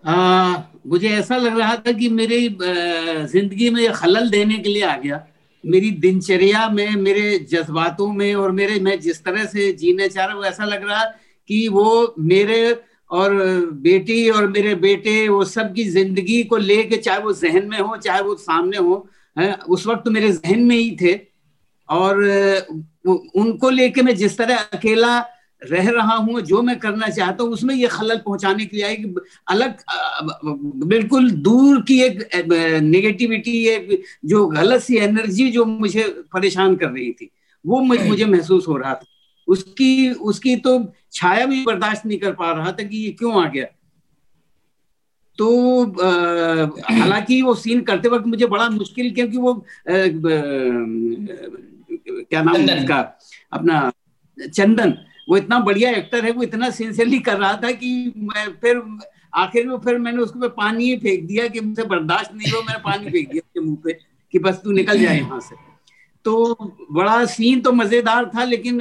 आ, 0.04 0.56
मुझे 0.87 1.09
ऐसा 1.09 1.37
लग 1.37 1.59
रहा 1.59 1.76
था 1.76 1.92
कि 1.92 2.09
मेरी 2.09 2.49
ज़िंदगी 2.62 3.71
में 3.71 3.92
खलल 3.92 4.30
देने 4.30 4.59
के 4.59 4.68
लिए 4.68 4.83
आ 4.83 4.97
गया। 4.97 5.26
मेरी 5.64 5.90
दिनचर्या 5.90 6.68
में 6.68 6.97
मेरे 6.97 7.38
जज्बातों 7.50 8.12
में 8.12 8.35
और 8.35 8.52
मेरे 8.52 8.80
मैं 8.80 9.00
जिस 9.00 9.25
तरह 9.25 9.45
से 9.45 9.73
जीने 9.73 10.09
चाह 10.09 10.26
रहा 10.26 10.37
हूँ 10.37 10.45
ऐसा 10.45 10.64
लग 10.64 10.88
रहा 10.88 11.04
कि 11.49 11.68
वो 11.68 12.14
मेरे 12.18 12.80
और 13.11 13.35
बेटी 13.73 14.30
और 14.30 14.47
मेरे 14.47 14.75
बेटे 14.75 15.28
वो 15.28 15.45
सब 15.45 15.73
की 15.75 15.85
ज़िंदगी 15.85 16.42
को 16.45 16.56
लेके 16.56 16.97
चाहे 16.97 17.18
वो 17.18 17.33
जहन 17.33 17.66
में 17.66 17.78
हो 17.80 17.97
चाहे 17.97 18.21
वो 18.23 18.35
सामने 18.35 18.76
हो 18.76 19.09
है, 19.38 19.52
उस 19.54 19.87
वक्त 19.87 20.04
तो 20.04 20.11
मेरे 20.11 20.33
जहन 20.33 20.61
में 20.61 20.76
ही 20.76 20.97
थे। 21.00 21.18
और 21.88 22.23
उनको 23.06 23.70
लेके 23.70 24.02
मैं 24.02 24.14
जिस 24.16 24.36
तरह 24.38 24.56
अकेला 24.72 25.18
रह 25.62 25.88
रहा 25.90 26.14
हूँ, 26.14 26.40
जो 26.40 26.60
मैं 26.62 26.78
करना 26.78 27.08
चाहता 27.08 27.44
हूँ, 27.44 27.52
उसमें 27.52 27.75
ये 27.75 27.88
खलल 27.88 28.18
पहुँचाने 28.18 28.64
के 28.66 28.76
लिए 28.76 28.96
कि 28.96 29.14
अलग 29.48 29.76
बिल्कुल 30.86 31.30
दूर 31.30 31.80
की 31.82 32.00
एक 32.02 32.28
नेगेटिविटी 32.82 33.56
एक 33.68 34.02
जो 34.25 34.46
गलत 34.48 34.82
सी 34.82 34.96
एनर्जी 34.98 35.50
जो 35.50 35.64
मुझे 35.64 36.02
परेशान 36.32 36.76
कर 36.76 36.88
रही 36.88 37.10
थी, 37.12 37.30
वो 37.64 37.80
मुझे 37.82 38.25
महसूस 38.25 38.68
हो 38.68 38.76
रहा 38.76 38.94
था। 38.94 39.04
उसकी 39.48 40.10
उसकी 40.10 40.56
तो 40.56 40.78
छाया 41.12 41.46
भी 41.46 41.64
बर्दाश्त 41.64 42.06
नहीं 42.06 42.18
कर 42.18 42.32
पा 42.34 42.52
रहा 42.52 42.72
था 42.72 42.82
कि 42.84 42.96
ये 42.96 43.10
क्यों 43.12 43.42
आ 43.42 43.48
गया। 43.48 43.66
तो 45.38 45.84
हालाँकि 46.90 47.40
वो 47.42 47.54
सीन 47.54 47.80
करते 47.82 48.08
वक्त 48.08 48.26
मुझे 48.26 48.46
बड़ा 48.46 48.68
मुश्किल, 48.70 49.12
क्योंकि 49.14 49.38
वो 49.38 49.52
क्या 52.20 52.42
नाम 52.42 52.56
है 52.58 52.78
उसका? 52.78 52.99
अपना 53.52 53.92
चंदन। 54.38 54.96
वो 55.28 55.37
इतना 55.37 55.58
बढ़िया 55.61 55.90
एक्टर 55.92 56.25
है 56.25 56.30
वो 56.32 56.42
इतना 56.42 56.70
सिंसियरली 56.73 57.18
कर 57.20 57.38
रहा 57.38 57.52
था 57.62 57.70
कि 57.73 58.12
मैं 58.16 58.46
फिर 58.61 58.82
आखिर 59.35 59.66
में 59.66 59.76
फिर 59.78 59.99
मैंने 59.99 60.23
उसको 60.23 60.49
पानी 60.50 60.85
ही 60.85 60.96
फेंक 60.96 61.26
दिया 61.26 61.46
कि 61.49 61.61
मुझे 61.61 61.82
बर्दाश्त 61.85 62.32
नहीं 62.35 62.52
हो 62.52 62.61
मैंने 62.62 62.78
पानी 62.82 63.11
फेंक 63.11 63.30
दिया 63.30 63.40
उसके 63.40 63.61
मुँह 63.61 63.76
पे 63.85 63.92
कि 64.35 64.38
बस 64.38 64.61
तू 64.64 64.73
निकल 64.73 65.00
जाए 65.00 65.18
यहाँ 65.18 65.40
से। 65.40 65.56
तो 66.25 66.54
बड़ा 66.92 67.25
सीन 67.26 67.61
तो 67.61 67.73
मज़ेदार 67.73 68.30
था 68.37 68.44
लेकिन 68.44 68.78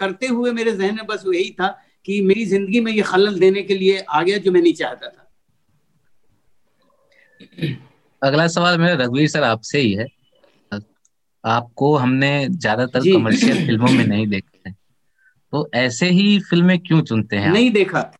करते 0.00 0.26
हुए 0.26 0.52
मेरे 0.52 0.72
जहन 0.72 0.94
में 0.94 1.06
बस 1.06 1.24
यही 1.26 1.50
था 1.50 1.68
कि 2.04 2.20
मेरी 2.22 2.44
ज़िंदगी 2.46 2.80
में 2.80 2.92
ये 2.92 3.02
खलल 3.02 3.38
देने 3.38 3.62
के 3.62 3.74
लिए 3.74 3.98
आ 4.00 4.22
गया 4.22 4.38
जो 4.38 4.52
मैं 4.52 4.62
नहीं 4.62 4.72
चाहता 4.74 5.08
था। 5.08 5.24
अगला 8.22 8.46
सवाल 8.48 8.78
मेरा 8.78 8.94
रघुवीर 9.04 9.28
सर 9.28 9.42
आपसे 9.42 9.80
ही 9.80 9.92
है। 9.92 10.06
आपको 11.44 11.96
हमने 11.96 12.48
ज़्यादातर 12.48 13.00
कमर्शियल 13.00 13.66
फ़िल्मों 13.66 13.90
में 13.90 14.06
नहीं 14.06 14.26
देखा 14.26 14.68
है। 14.68 14.76
तो 15.52 15.70
ऐसे 15.74 16.08
ही 16.10 16.38
फ़िल्में 16.40 16.78
क्यों 16.78 17.02
चुनते 17.02 17.36
हैं 17.36 17.52
नहीं 17.52 17.70
देखा। 17.70 18.10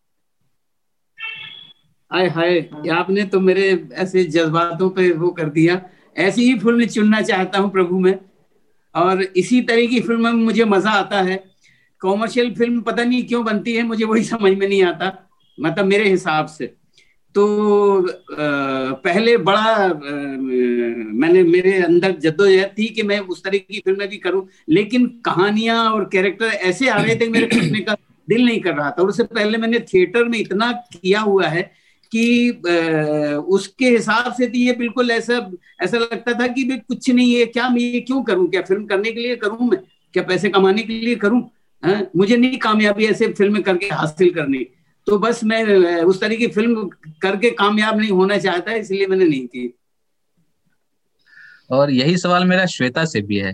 हाय 2.10 2.28
हाय 2.28 2.60
आपने 2.90 3.24
तो 3.24 3.40
मेरे 3.40 3.88
ऐसे 3.92 4.24
जज्बातों 4.24 4.90
पे 4.90 5.12
वो 5.12 5.30
कर 5.30 5.48
दिया। 5.48 5.80
ऐसी 6.16 6.42
ही 6.42 6.58
फ़िल्म 6.58 6.86
चुनना 6.86 7.20
चाहता 7.22 7.58
हूँ 7.58 7.70
प्रभु 7.70 7.98
मैं। 7.98 8.18
और 8.94 9.22
इसी 9.22 9.60
तरह 9.62 9.86
की 9.86 10.00
फ़िल्म 10.00 10.22
में 10.22 10.44
मुझे 10.44 10.64
मज़ा 10.64 10.90
आता 10.90 11.20
है। 11.22 11.44
कॉमर्शियल 12.00 12.54
फ़िल्म 12.54 12.80
पता 12.80 13.04
नहीं 13.04 13.26
क्यों 13.26 13.44
बनती 13.44 13.74
है 13.74 13.82
मुझे 13.82 14.04
वही 14.04 14.24
समझ 14.24 14.52
में 14.52 14.68
नहीं 14.68 14.82
आता। 14.82 15.12
मतलब 15.60 15.84
मेरे 15.84 16.08
हिसाब 16.10 16.46
से। 16.46 16.74
तो 17.34 17.46
पहले 18.22 19.36
बड़ा 19.38 19.88
मैंने, 19.88 21.42
मेरे 21.42 21.72
अंदर 21.82 22.12
जद्दोजहद 22.20 22.70
थी 22.78 22.86
कि 22.94 23.02
मैं 23.02 23.18
उस 23.20 23.42
तरह 23.44 23.58
की 23.58 23.80
फ़िल्में 23.80 24.08
भी 24.08 24.16
करूँ, 24.18 24.46
लेकिन 24.68 25.06
कहानियाँ 25.24 25.82
और 25.90 26.08
कैरेक्टर 26.12 26.46
ऐसे 26.46 26.88
आ 26.88 27.00
रहे 27.02 27.16
थे 27.16 27.28
मेरे 27.28 27.46
करने 27.48 27.80
का, 27.80 27.96
दिल 28.28 28.44
नहीं 28.44 28.60
कर 28.60 28.74
रहा 28.74 28.90
था। 28.90 29.02
और 29.02 29.08
उससे 29.08 29.22
पहले 29.24 29.58
मैंने 29.58 29.78
थिएटर 29.92 30.24
में 30.24 30.38
इतना 30.38 30.72
किया 30.94 31.20
हुआ 31.20 31.46
है 31.46 31.62
कि 32.12 32.50
उसके 33.48 33.88
हिसाब 33.88 34.32
से 34.32 34.46
तो 34.46 34.58
ये 34.58 34.72
बिल्कुल 34.72 35.10
ऐसा 35.10 35.38
ऐसा 35.82 35.98
लगता 35.98 36.32
था 36.40 36.46
कि 36.48 36.64
भाई 36.64 36.76
कुछ 36.78 37.10
नहीं 37.10 37.34
है 37.34 37.44
क्या, 37.46 37.68
मैं 37.68 37.80
ये 37.80 38.00
क्यों 38.00 38.22
करूँ? 38.22 38.48
क्या 38.50 38.62
फ़िल्म 38.62 38.84
करने 38.86 39.12
के 39.12 39.20
लिए 39.20 39.36
करूँ 39.36 39.68
मैं? 39.68 39.80
क्या 40.14 40.22
पैसे 40.22 40.48
कमाने 40.48 40.82
के 40.82 40.92
लिए 40.94 41.14
करूँ? 41.16 41.42
है? 41.82 42.10
मुझे 42.16 42.36
नहीं 42.36 42.58
कामयाबी 42.58 43.06
ऐसे 43.06 43.28
फ़िल्म 43.32 43.60
करके 43.62 43.86
हासिल 43.86 44.30
करनी। 44.34 44.66
तो 45.08 45.18
बस 45.18 45.44
मैं 45.44 46.02
उस 46.04 46.20
तरह 46.20 46.36
की 46.36 46.46
फ़िल्म 46.46 46.88
करके 47.22 47.50
कामयाब 47.50 47.98
नहीं 47.98 48.10
होना 48.10 48.36
चाहता 48.38 48.72
इसलिए 48.72 49.06
मैंने 49.06 49.24
नहीं 49.24 49.46
की। 49.46 49.74
और 51.70 51.90
यही 51.90 52.16
सवाल 52.16 52.44
मेरा 52.44 52.66
श्वेता 52.66 53.04
से 53.04 53.20
भी 53.22 53.36
है। 53.36 53.52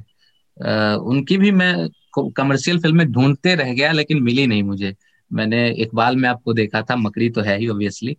आ, 0.58 0.96
उनकी 0.96 1.38
भी 1.38 1.50
मैं 1.50 1.88
कमर्शियल 2.36 2.78
फ़िल्में 2.78 3.06
ढूंढते 3.12 3.54
रह 3.54 3.72
गया 3.74 3.92
लेकिन 3.92 4.22
मिली 4.22 4.46
नहीं 4.46 4.62
मुझे। 4.62 4.94
मैंने 5.32 5.68
इकबाल 5.82 6.16
में 6.16 6.28
आपको 6.28 6.52
देखा 6.52 6.82
था 6.82 6.96
मकड़ी 6.96 7.30
तो 7.30 7.40
है 7.40 7.58
ही 7.58 7.68
ऑब्वियसली 7.68 8.16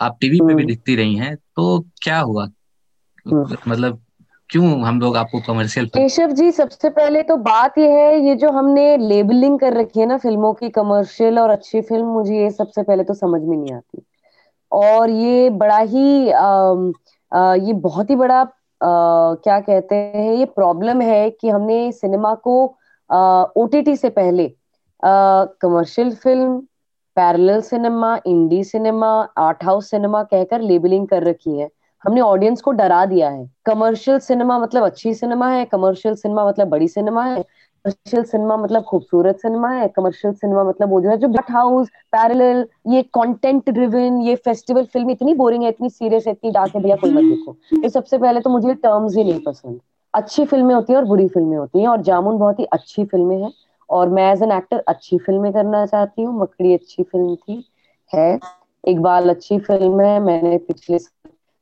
आप 0.00 0.18
टीवी 0.20 0.38
पे 0.38 0.46
भी 0.46 0.52
हम्म। 0.52 0.66
दिखती 0.66 0.96
रही 0.96 1.14
हैं 1.14 1.34
तो 1.36 1.78
क्या 2.02 2.18
हुआ? 2.20 2.44
हम्म। 3.26 3.56
मतलब 3.68 4.02
क्यों 4.50 4.68
हम 4.82 5.00
लोग 5.00 5.16
आपको 5.16 5.40
कमर्शियल 5.46 5.86
केशव 5.94 6.30
जी 6.32 6.50
सबसे 6.52 6.90
पहले 6.90 7.22
तो 7.22 7.36
बात 7.38 7.78
यह 7.78 7.90
है 7.90 8.20
ये 8.26 8.34
जो 8.36 8.50
हमने 8.50 8.96
लेबलिंग 8.98 9.58
कर 9.60 9.72
रखी 9.72 10.00
है 10.00 10.06
ना 10.06 10.16
फ़िल्मों 10.18 10.52
की 10.54 10.68
कमर्शियल 10.70 11.38
और 11.38 11.50
अच्छी 11.50 11.80
फ़िल्म 11.80 12.06
मुझे 12.06 12.38
ये 12.38 12.50
सबसे 12.50 12.82
पहले 12.82 13.04
तो 13.04 13.14
समझ 13.14 13.40
में 13.42 13.56
नहीं 13.56 13.72
आती। 13.74 14.02
और 14.72 15.10
ये 15.10 15.50
बड़ा 15.50 15.78
ही 15.78 16.30
आ, 16.30 16.44
आ, 17.32 17.54
ये 17.54 17.72
बहुत 17.72 18.10
ही 18.10 18.16
बड़ा 18.16 18.40
आ, 18.40 18.46
क्या 18.80 19.58
कहते 19.60 19.94
हैं 19.94 20.32
ये 20.34 20.44
प्रॉब्लम 20.44 21.00
है 21.00 21.30
कि 21.30 21.48
हमने 21.48 21.80
सिनेमा 21.92 22.34
को 22.46 22.56
ओटीटी 23.56 23.96
से 23.96 24.08
पहले 24.10 24.48
commercial 25.02 26.14
film 26.14 26.58
parallel 27.16 27.60
cinema 27.60 28.18
indie 28.26 28.62
cinema 28.64 29.08
art 29.38 29.64
house 29.64 29.90
cinema 29.90 30.22
कहकर 30.22 30.60
लेबलिंग 30.60 31.06
कर 31.08 31.22
रखी 31.22 31.58
है। 31.58 31.68
हमने 32.04 32.20
ऑडियंस 32.20 32.60
को 32.60 32.70
डरा 32.72 33.04
दिया 33.06 33.28
है। 33.30 33.48
कमर्शियल 33.66 34.18
सिनेमा 34.20 34.58
मतलब 34.58 34.84
अच्छी 34.84 35.14
सिनेमा 35.14 35.48
है 35.50 35.64
कमर्शियल 35.66 36.14
सिनेमा 36.14 36.46
मतलब 36.48 36.68
बड़ी 36.68 36.88
सिनेमा 36.88 37.24
है 37.24 37.42
कमर्शियल 37.84 38.22
सिनेमा 38.24 38.56
मतलब 38.56 38.82
खूबसूरत 38.82 39.38
सिनेमा 39.38 39.70
है 39.70 39.88
कमर्शियल 39.88 40.34
सिनेमा 40.34 40.64
मतलब 40.64 40.90
वो 40.90 41.00
जो 41.00 41.10
है 41.10 41.16
जो 41.18 41.28
बट 41.28 41.50
हाउस 41.50 41.88
पैरेलल 42.12 42.64
ये 42.86 43.02
कंटेंट 43.14 43.70
ड्रिवन 43.70 44.20
ये 44.22 44.34
फेस्टिवल 44.44 44.84
फ़िल्म 44.84 45.10
इतनी 45.10 45.34
बोरिंग 45.34 45.62
है 45.62 45.68
इतनी 45.68 45.90
सीरियस 45.90 46.26
है 46.26 46.32
इतनी 46.32 46.50
डार्क 46.50 46.76
है 46.76 46.82
भैया 46.82 46.96
कोई 46.96 47.10
मत 47.10 47.24
देखो। 47.24 47.52
तो 47.82 47.88
सबसे 47.88 48.18
पहले 48.18 48.40
तो 48.40 48.50
मुझे 48.50 48.74
टर्म्स 48.74 49.16
ही 49.16 49.24
नहीं 49.24 49.40
पसंद। 49.40 49.80
अच्छी 50.14 50.44
फ़िल्में 50.44 50.74
होती 50.74 50.92
हैं 50.92 51.00
और 51.00 51.06
बुरी 51.06 51.28
फ़िल्में 51.28 51.56
होती 51.58 51.80
हैं 51.80 51.88
और 51.88 52.02
जामुन 52.02 52.38
बहुत 52.38 52.60
ही 52.60 52.64
अच्छी 52.64 53.04
फ़िल्में 53.04 53.36
हैं 53.42 53.52
और 53.88 54.08
मैं 54.08 54.32
एज 54.32 54.42
एन 54.42 54.52
एक्टर 54.52 54.82
अच्छी 54.88 55.18
फ़िल्में 55.18 55.52
करना 55.52 55.84
चाहती 55.86 56.22
हूँ 56.22 56.40
मकड़ी 56.40 56.74
अच्छी 56.74 57.02
फ़िल्म 57.02 57.34
थी 57.36 57.64
है। 58.12 58.38
इकबाल 58.84 59.28
अच्छी 59.30 59.58
फ़िल्म 59.58 60.00
है 60.00 60.18
मैंने 60.20 60.56
पिछले 60.58 60.98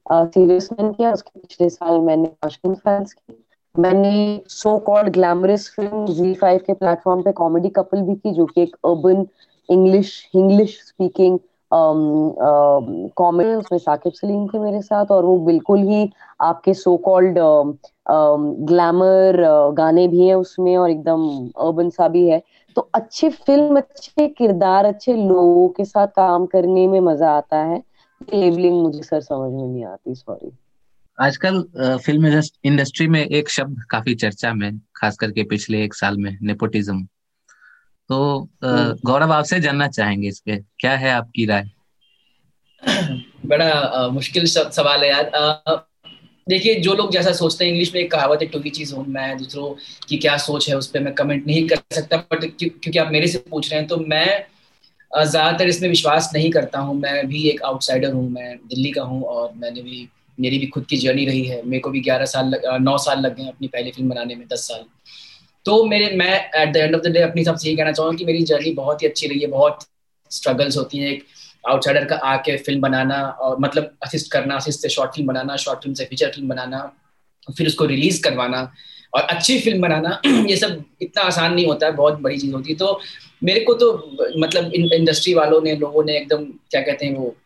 सीरियस 0.06 0.68
मैन 0.72 0.92
किया, 0.92 1.12
उसके 1.12 1.40
पिछले 1.40 1.68
साल 1.70 2.00
मैंने 2.00 2.26
ताशकंद 2.28 2.76
फाइल्स 2.76 3.12
की। 3.12 3.42
मैंने 3.74 4.40
so 4.48 4.76
called 4.78 5.12
glamorous 5.12 5.68
film 5.76 6.04
Zee 6.08 6.32
five 6.34 6.60
के 6.66 6.72
प्लेटफॉर्म 6.74 7.22
पे 7.22 7.32
कॉमेडी 7.32 7.68
कपल 7.70 8.02
भी 8.02 8.14
की, 8.14 8.30
जो 8.32 8.46
कि 8.46 8.62
एक 8.62 8.76
urban 8.86 9.26
English 9.68 10.30
English 10.34 10.78
speaking 10.86 11.38
comedy 13.16 13.54
उसमें 13.54 13.78
साकिब 13.78 14.12
सलीम 14.12 14.46
थे 14.48 14.58
मेरे 14.58 14.80
साथ 14.82 15.10
और 15.10 15.24
वो 15.24 15.38
बिल्कुल 15.46 15.80
ही 15.80 16.10
आपके 16.40 16.74
सो 16.74 16.96
कॉल्ड 17.04 17.38
ग्लैमर 18.68 19.36
गाने 19.76 20.06
भी 20.08 20.26
हैं 20.26 20.34
उसमें 20.34 20.76
और 20.76 20.90
एकदम 20.90 21.26
अर्बन 21.58 21.90
सा 21.90 22.08
भी 22.08 22.28
है। 22.28 22.42
तो 22.76 22.88
अच्छी 22.94 23.28
फ़िल्म 23.30 23.76
अच्छे 23.76 24.26
किरदार, 24.28 24.84
अच्छे 24.86 25.14
लोगों 25.14 25.68
के 25.68 25.84
साथ 25.84 26.06
काम 26.16 26.46
करने 26.46 26.86
में 26.88 27.00
मज़ा 27.02 27.30
आता 27.32 27.56
है। 27.58 27.82
लेबलिंग 28.20 28.82
मुझे 28.82 29.02
सर 29.02 29.20
समझ 29.20 29.52
में 29.52 29.66
नहीं 29.68 29.84
आती 29.84 30.14
सॉरी 30.14 30.50
आजकल 31.18 31.62
फ़िल्म 32.04 32.40
इंडस्ट्री 32.64 33.06
में 33.08 33.20
एक 33.20 33.48
शब्द 33.48 33.82
काफ़ी 33.90 34.14
चर्चा 34.14 34.52
में 34.54 34.78
खास 34.96 35.16
करके 35.16 35.42
पिछले 35.44 35.84
एक 35.84 35.94
साल 35.94 36.16
में 36.16 36.36
नेपोटिज्म 36.42 37.06
तो 38.10 38.18
हम्म। 38.64 38.92
गौरव 39.04 39.32
आपसे 39.32 39.60
जानना 39.60 39.88
चाहेंगे 39.88 40.28
इस 40.28 40.40
पे 40.40 40.56
क्या 40.80 40.96
है 40.96 41.10
आपकी 41.10 41.46
राय? 41.46 41.70
बड़ा 43.46 43.70
आ, 43.70 44.08
मुश्किल 44.08 44.46
सवाल 44.46 45.04
है 45.04 45.08
यार। 45.08 45.86
देखिए 46.48 46.74
जो 46.74 46.94
लोग 46.94 47.10
जैसा 47.12 47.32
सोचते 47.32 47.64
हैं 47.64 47.70
इंग्लिश 47.72 47.92
में 47.94 48.00
एक 48.00 48.10
कहावत 48.12 48.42
है 48.42 48.48
टू 48.48 48.58
की 48.60 48.70
चीज़ 48.70 48.94
हूँ 48.94 49.04
मैं 49.06 49.36
दूसरों 49.38 49.74
की 50.08 50.16
क्या 50.16 50.36
सोच 50.36 50.68
है 50.68 50.76
उस 50.76 50.86
पर 50.86 51.00
मैं 51.00 51.14
कमेंट 51.14 51.46
नहीं 51.46 51.66
कर 51.68 51.80
सकता 51.92 52.16
बट 52.16 52.44
क्योंकि 52.58 52.98
आप 52.98 53.10
मेरे 53.12 53.26
से 53.26 53.38
पूछ 53.50 53.70
रहे 53.70 53.80
हैं 53.80 53.88
तो 53.88 53.96
मैं 53.96 54.28
ज़्यादातर 55.16 55.68
इसमें 55.68 55.88
विश्वास 55.88 56.30
नहीं 56.34 56.50
करता 56.50 56.78
हूँ। 56.78 56.94
मैं 56.96 57.26
भी 57.28 57.42
एक 57.48 57.62
आउटसाइडर 57.64 58.12
हूँ 58.12 58.28
मैं 58.30 58.56
दिल्ली 58.58 58.90
का 58.90 59.02
हूँ 59.02 59.22
और 59.24 59.52
मैंने 59.56 59.82
भी 59.82 60.08
मेरी 60.38 60.58
भी 60.58 60.66
खुद 60.66 60.86
की 60.86 60.96
जर्नी 60.96 61.24
रही 61.26 61.44
है। 61.44 61.60
मेरे 61.64 61.80
को 61.80 61.90
भी 61.90 62.00
ग्यारह 62.00 62.24
साल 62.26 62.48
लग, 62.48 62.62
नौ 62.80 62.96
साल 62.98 63.20
लग 63.20 63.36
गए 63.36 63.48
अपनी 63.48 63.68
पहली 63.68 63.90
फ़िल्म 63.90 64.08
बनाने 64.08 64.34
में 64.34 64.46
दस 64.48 64.66
साल। 64.68 64.84
तो 65.66 65.84
मेरे 65.84 66.10
मैं 66.16 66.34
at 66.56 66.72
the 66.72 66.76
end 66.76 66.94
of 66.94 67.02
the 67.02 67.12
day 67.12 67.20
अपनी 67.22 67.40
हिसाब 67.40 67.56
से 67.56 67.68
यही 67.68 67.76
कहना 67.76 67.92
चाहूँगा 67.92 68.16
कि 68.16 68.24
मेरी 68.24 68.42
जर्नी 68.44 68.72
बहुत 68.74 69.02
ही 69.02 69.06
अच्छी 69.08 69.26
रही 69.26 69.40
है। 69.40 69.46
बहुत 69.46 69.86
स्ट्रगल्स 70.30 70.76
होती 70.76 70.98
हैं। 70.98 71.10
एक 71.10 71.24
आउटसाइडर 71.64 72.04
का 72.04 72.16
आके 72.24 72.56
फ़िल्म 72.56 72.80
बनाना 72.80 73.22
और 73.22 73.56
मतलब 73.60 73.90
असिस्ट 74.04 74.30
करना 74.32 74.56
असिस्ट 74.56 74.80
से 74.80 74.88
शॉर्ट 74.88 75.14
फ़िल्म 75.14 75.28
बनाना 75.28 75.56
शॉर्ट 75.56 75.80
फ़िल्म 75.82 75.94
से 75.94 76.04
फीचर 76.04 76.30
फ़िल्म 76.30 76.48
बनाना 76.48 76.80
फिर 77.48 77.66
उसको 77.66 77.84
रिलीज़ 77.86 78.22
करवाना। 78.22 78.62
और 79.16 79.22
अच्छी 79.22 79.58
फ़िल्म 79.60 79.80
बनाना, 79.80 80.20
ये 80.26 80.56
सब 80.56 80.84
इतना 81.02 81.22
आसान 81.22 81.54
नहीं 81.54 81.66
होता 81.66 81.86
है, 81.86 81.92
बहुत 81.92 82.20
बड़ी 82.20 82.38
चीज़ 82.38 82.54
होती 82.54 82.72
है। 82.72 82.78
तो 82.78 83.00
मेरे 83.44 83.60
को 83.60 83.74
तो 83.74 84.10
मतलब 84.38 84.72
इन 84.74 84.92
इंडस्ट्री 84.92 85.34
वालों 85.34 85.60
ने, 85.62 85.76
लोगों 85.76 86.04
ने 86.04 86.16
एकदम, 86.16 86.44
क्या 86.44 86.80
कहते 86.80 87.06
हैं 87.06 87.16
वो, 87.16 87.36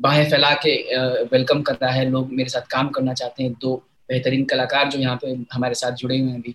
बाहें 0.00 0.30
फैला 0.30 0.54
के 0.66 0.96
वेलकम 1.24 1.62
कर 1.62 1.74
रहा 1.74 1.90
है। 1.90 2.10
लोग 2.10 2.32
मेरे 2.32 2.48
साथ 2.48 2.60
काम 2.60 2.88
करना 2.88 3.14
चाहते 3.14 3.42
हैं, 3.42 3.52
दो 3.52 3.76
बेहतरीन 4.08 4.44
कलाकार 4.44 4.88
जो 4.88 4.98
यहाँ 4.98 5.18
पे 5.24 5.38
हमारे 5.52 5.74
साथ 5.74 5.92
जुड़े 5.92 6.18
हुए 6.18 6.30
हैं 6.30 6.38
अभी। 6.38 6.54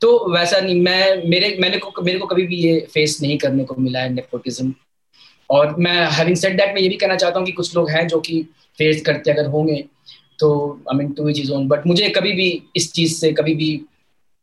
तो 0.00 0.32
वैसा 0.34 0.60
नहीं, 0.60 0.80
मैं, 0.80 1.28
मेरे, 1.28 1.56
मैंने 1.60 1.78
को, 1.78 2.02
मेरे 2.02 2.18
को 2.18 2.26
कभी 2.26 2.46
भी 2.46 2.56
ये 2.56 2.88
फेस 2.94 3.18
नहीं 3.22 3.38
करने 3.38 3.64
को 3.64 3.74
मिला 3.74 4.00
है 4.00 4.12
नेपोटिज्म 4.12 4.74
और 5.50 5.76
मैं 5.76 6.10
हैविंग 6.10 6.36
सेड 6.36 6.56
दैट 6.56 6.74
मैं 6.74 6.82
ये 6.82 6.88
भी 6.88 6.96
कहना 6.96 7.16
चाहता 7.16 7.38
हूँ 7.38 7.46
कि 7.46 7.52
कुछ 7.52 7.76
लोग 7.76 7.90
हैं 7.90 8.08
जो 8.08 8.20
कि 8.20 8.42
फेस 8.78 9.02
करते 9.06 9.30
अगर 9.30 9.46
होंगे 9.46 9.84
तो 10.38 10.80
I 10.92 10.98
mean 10.98 11.12
to 11.12 11.32
each his 11.32 11.52
own 11.52 11.68
but 11.68 11.86
मुझे 11.86 12.08
कभी 12.08 12.32
भी 12.32 12.62
इस 12.76 12.92
चीज़ 12.92 13.20
से, 13.20 13.32
कभी 13.32 13.54
भी 13.54 13.84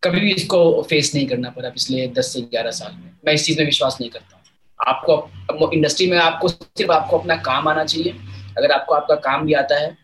कभी 0.04 0.20
भी 0.20 0.32
इसको 0.32 0.82
फेस 0.90 1.12
नहीं 1.16 1.28
करना 1.28 1.50
पड़ा 1.50 1.70
पिछले 1.70 2.08
दस 2.08 2.34
से 2.34 2.42
ग्यारह 2.42 2.72
साल 2.72 2.92
में। 2.94 3.12
मैं 3.26 3.34
इस 3.34 3.46
चीज़ 3.46 3.58
में 3.60 3.66
विश्वास 3.66 3.98
नहीं 4.02 4.10
करता 4.10 4.44
आपको 4.80 5.72
इंडस्ट्री 5.74 6.10
में 6.12 6.18
आपको 6.18 6.50
सिर्फ़ 6.50 6.92
आपको 6.92 7.18
अपना 7.18 7.36
काम 7.44 7.68
आना 7.68 7.84
चाहिए। 7.86 8.14
अगर 8.58 8.72
आपको 8.72 8.94
आपका 8.96 9.16
काम 9.22 9.46
भी 9.46 9.54
आता 9.54 9.80
है 9.80 9.96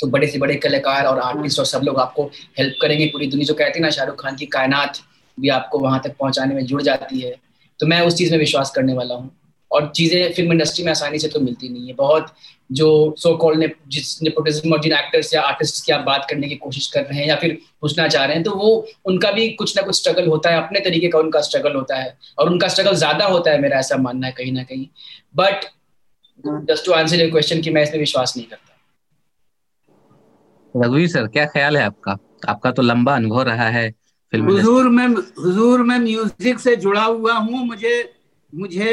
तो 0.00 0.06
बड़े 0.08 0.26
से 0.26 0.38
बड़े 0.38 0.54
कलाकार 0.56 1.06
और 1.06 1.18
आर्टिस्ट 1.20 1.58
और 1.58 1.66
सब 1.66 1.82
लोग 1.84 1.98
आपको 2.00 2.24
हेल्प 2.58 2.74
करेंगे 2.82 3.06
पूरी 3.06 3.26
दुनिया। 3.26 3.46
जो 3.46 3.54
कहते 3.54 3.78
हैं 3.78 3.80
ना, 3.80 3.90
शाहरुख 3.90 4.22
खान 4.22 4.36
की 4.36 4.46
कायनात 4.48 4.98
भी 5.38 5.48
आपको 5.50 5.78
वहाँ 5.78 6.00
तक 6.04 6.16
पहुँचाने 6.18 6.54
में 6.54 6.64
जुड़ 6.66 6.82
जाती 6.82 7.20
है। 7.20 7.34
तो 7.80 7.86
मैं 7.86 8.00
उस 8.00 8.16
चीज़ 8.16 8.32
में 8.32 8.38
विश्वास 8.38 8.70
करने 8.70 8.94
वाला 8.94 9.14
हूँ। 9.14 9.30
और 9.72 9.90
चीज़ें 9.96 10.32
फ़िल्म 10.32 10.52
इंडस्ट्री 10.52 10.84
में 10.84 10.90
आसानी 10.90 11.18
से 11.18 11.28
तो 11.28 11.40
मिलती 11.40 11.68
नहीं 11.68 11.86
है। 11.88 11.94
बहुत 11.94 12.26
जो 12.70 12.88
सो 13.18 13.34
कॉल 13.36 13.56
ने 13.58 13.68
जिस 13.88 14.22
नेपोटिज्म 14.22 14.72
और 14.72 14.80
जिन 14.82 14.92
एक्टर्स 14.92 15.32
या 15.34 15.40
आर्टिस्ट 15.42 15.84
की 15.86 15.92
आप 15.92 16.00
बात 16.04 16.26
करने 16.30 16.48
की 16.48 16.54
कोशिश 16.56 16.86
कर 16.92 17.02
रहे 17.02 17.18
हैं 17.18 17.26
या 17.28 17.36
फिर 17.36 17.58
पूछना 17.80 18.06
चाह 18.08 18.24
रहे 18.24 18.34
हैं 18.34 18.44
तो 18.44 18.54
वो 18.56 18.68
उनका 19.06 19.30
भी 19.32 19.48
कुछ 19.54 19.76
ना 19.76 19.82
कुछ 19.82 19.96
स्ट्रगल 19.96 20.26
होता 20.28 20.50
है 20.50 20.62
अपने 20.62 20.80
तरीके 20.80 21.08
का 21.08 21.18
उनका 21.18 21.40
स्ट्रगल 21.42 21.74
होता 21.74 21.96
है 21.96 22.16
और 22.38 22.50
उनका 22.50 22.68
स्ट्रगल 22.68 22.94
ज़्यादा 22.96 23.26
होता 23.26 23.50
है 23.50 23.60
मेरा 23.60 23.78
ऐसा 23.78 23.96
मानना 23.98 24.26
है 24.26 24.32
कहीं 24.32 24.52
ना 24.52 24.62
कहीं। 24.64 24.86
But 25.36 25.64
just 26.68 26.86
to 26.86 26.92
answer 26.92 27.20
your 27.20 27.30
question 27.30 27.60
कि 27.62 27.70
मैं 27.70 27.82
इसमें 27.82 27.98
विश्वास 28.00 28.36
नहीं 28.36 28.46
करता। 28.46 28.70
रघुवीर 30.74 31.08
सर 31.08 31.26
क्या 31.28 31.44
ख्याल 31.46 31.76
है 31.76 31.84
आपका? 31.84 32.16
आपका 32.48 32.70
तो 32.70 32.82
लंबा 32.82 33.14
अनुभव 33.16 33.42
रहा 33.44 33.68
है 33.70 33.90
फ़िल्म 34.32 34.46
हुजूर 34.46 34.88
में 34.90 35.06
हुजूर 35.06 35.82
में 35.82 35.98
म्यूज़िक 36.00 36.58
से 36.60 36.74
जुड़ा 36.78 37.04
हुआ 37.04 37.32
हूँ 37.34 37.64
मुझे 37.66 37.94
मुझे 38.52 38.90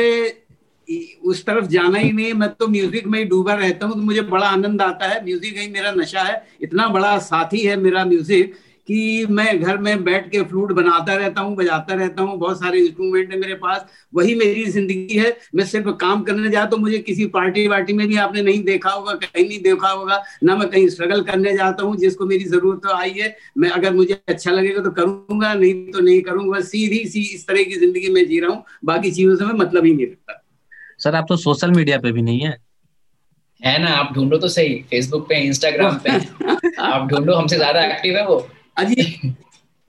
उस 1.24 1.44
तरफ़ 1.46 1.66
जाना 1.68 1.98
ही 1.98 2.12
नहीं, 2.12 2.34
मैं 2.34 2.50
तो 2.52 2.68
म्यूज़िक 2.68 3.08
में 3.08 3.20
ही 3.20 3.26
डूबा 3.26 3.54
रहता 3.56 3.86
हूँ 3.86 3.96
तो 3.96 4.02
मुझे 4.02 4.22
बड़ा 4.24 4.48
आनंद 4.48 4.82
आता 4.82 5.08
है। 5.08 5.24
म्यूज़िक 5.26 5.58
ही 5.58 5.68
मेरा 5.72 5.92
नशा 5.94 6.22
है। 6.24 6.42
इतना 6.62 6.88
बड़ा 6.90 7.18
साथी 7.20 7.60
है 7.60 7.76
मेरा 7.78 8.06
म्यूज़िक 8.06 8.58
कि 8.88 9.26
मैं 9.30 9.60
घर 9.62 9.78
में 9.78 10.04
बैठ 10.04 10.30
के 10.32 10.42
फ्लूट 10.44 10.72
बनाता 10.72 11.16
रहता 11.16 11.42
हूँ, 11.42 11.56
बजाता 11.56 11.94
रहता 11.94 12.22
हूँ, 12.22 12.38
बहुत 12.40 12.60
सारे 12.60 12.80
इंस्ट्रूमेंट 12.80 13.32
है 13.34 13.40
मेरे 13.40 13.54
पास, 13.56 13.86
वही 14.14 14.34
मेरी 14.36 14.64
ज़िंदगी 14.68 15.18
है। 15.18 15.36
मैं 15.56 15.66
सिर्फ़ 15.66 15.90
काम 16.00 16.24
करने 16.24 16.50
जा 16.50 16.66
तो 16.66 16.78
मुझे 16.78 16.98
किसी 17.00 17.26
पार्टी 17.28 17.68
वार्टी 17.68 17.94
में 17.94 18.08
भी 18.08 18.18
आपने 18.18 18.42
नहीं 18.42 18.64
देखा 18.64 18.90
होगा, 18.90 19.14
कहीं 19.16 19.48
नहीं 19.48 19.62
देखा 19.64 19.90
होगा, 19.90 20.22
ना 20.44 20.56
मैं 20.56 20.70
कहीं 20.70 20.88
स्ट्रगल 20.90 21.22
करने 21.22 21.54
जाता 21.58 21.84
हूँ, 21.84 21.96
जिसको 21.98 22.26
मेरी 22.26 22.44
ज़रूरत 22.46 22.82
तो 22.84 22.96
आई 22.96 23.12
है। 23.12 23.36
मैं 23.58 23.70
अगर 23.70 23.94
मुझे 23.94 24.20
अच्छा 24.28 24.52
लगेगा 24.52 24.84
तो 24.84 24.92
करूँगा, 24.92 25.54
नहीं 25.54 25.92
तो 25.92 26.00
नहीं 26.00 26.22
करूँगा 26.22 26.62
सीधी 26.64 27.06
सी 27.06 27.22
इस 27.36 27.48
तरह 27.48 27.64
की 27.64 27.80
ज़िंदगी 27.80 28.10
में 28.10 28.26
जी 28.28 28.40
रहा 28.40 28.52
हूँ, 28.52 28.64
बाकी 28.86 29.12
चीज़ों 29.12 29.36
से 29.36 29.46
मैं 29.46 29.54
मतलब 29.56 29.86
ही 29.86 29.94
नहीं 29.94 30.08
रखता। 30.08 30.39
सर 31.00 31.16
आप 31.16 31.26
तो 31.30 31.36
सोशल 31.38 31.72
मीडिया 31.72 31.98
पे 31.98 32.12
भी 32.12 32.22
नहीं 32.22 32.40
है। 32.40 32.58
है 33.62 33.82
ना 33.84 33.90
आप 33.90 34.14
ढूंढो 34.16 34.38
तो 34.38 34.48
सही 34.48 34.76
फेसबुक 34.90 35.28
पे 35.30 35.40
इंस्टाग्राम 35.46 35.98
पे। 35.98 36.10
आप 36.82 37.08
ढूंढो 37.08 37.34
हमसे 37.34 37.56
ज़्यादा 37.56 37.84
एक्टिव 37.86 38.18
है 38.18 38.26
वो। 38.28 38.38
अजी 38.78 39.32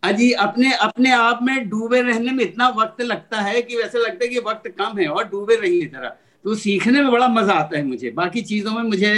अजी 0.03 0.31
अपने 0.43 0.73
अपने 0.75 1.11
आप 1.13 1.39
में 1.43 1.69
डूबे 1.69 2.01
रहने 2.03 2.33
में 2.33 2.45
इतना 2.45 2.69
वक्त 2.77 3.01
लगता 3.03 3.41
है 3.41 3.63
कि 3.63 3.77
वैसे 3.77 3.99
लगता 3.99 4.25
है 4.25 4.29
कि 4.29 4.39
वक्त 4.47 4.69
कम 4.79 4.99
है 4.99 5.07
और 5.09 5.25
डूबे 5.29 5.57
रहिए 5.57 5.87
जरा। 5.87 6.09
तो 6.45 6.55
सीखने 6.55 7.01
में 7.03 7.11
बड़ा 7.13 7.29
मज़ा 7.29 7.53
आता 7.55 7.77
है 7.79 7.85
मुझे। 7.87 8.11
बाकी 8.11 8.43
चीज़ों 8.43 8.73
में 8.73 8.83
मुझे 8.83 9.13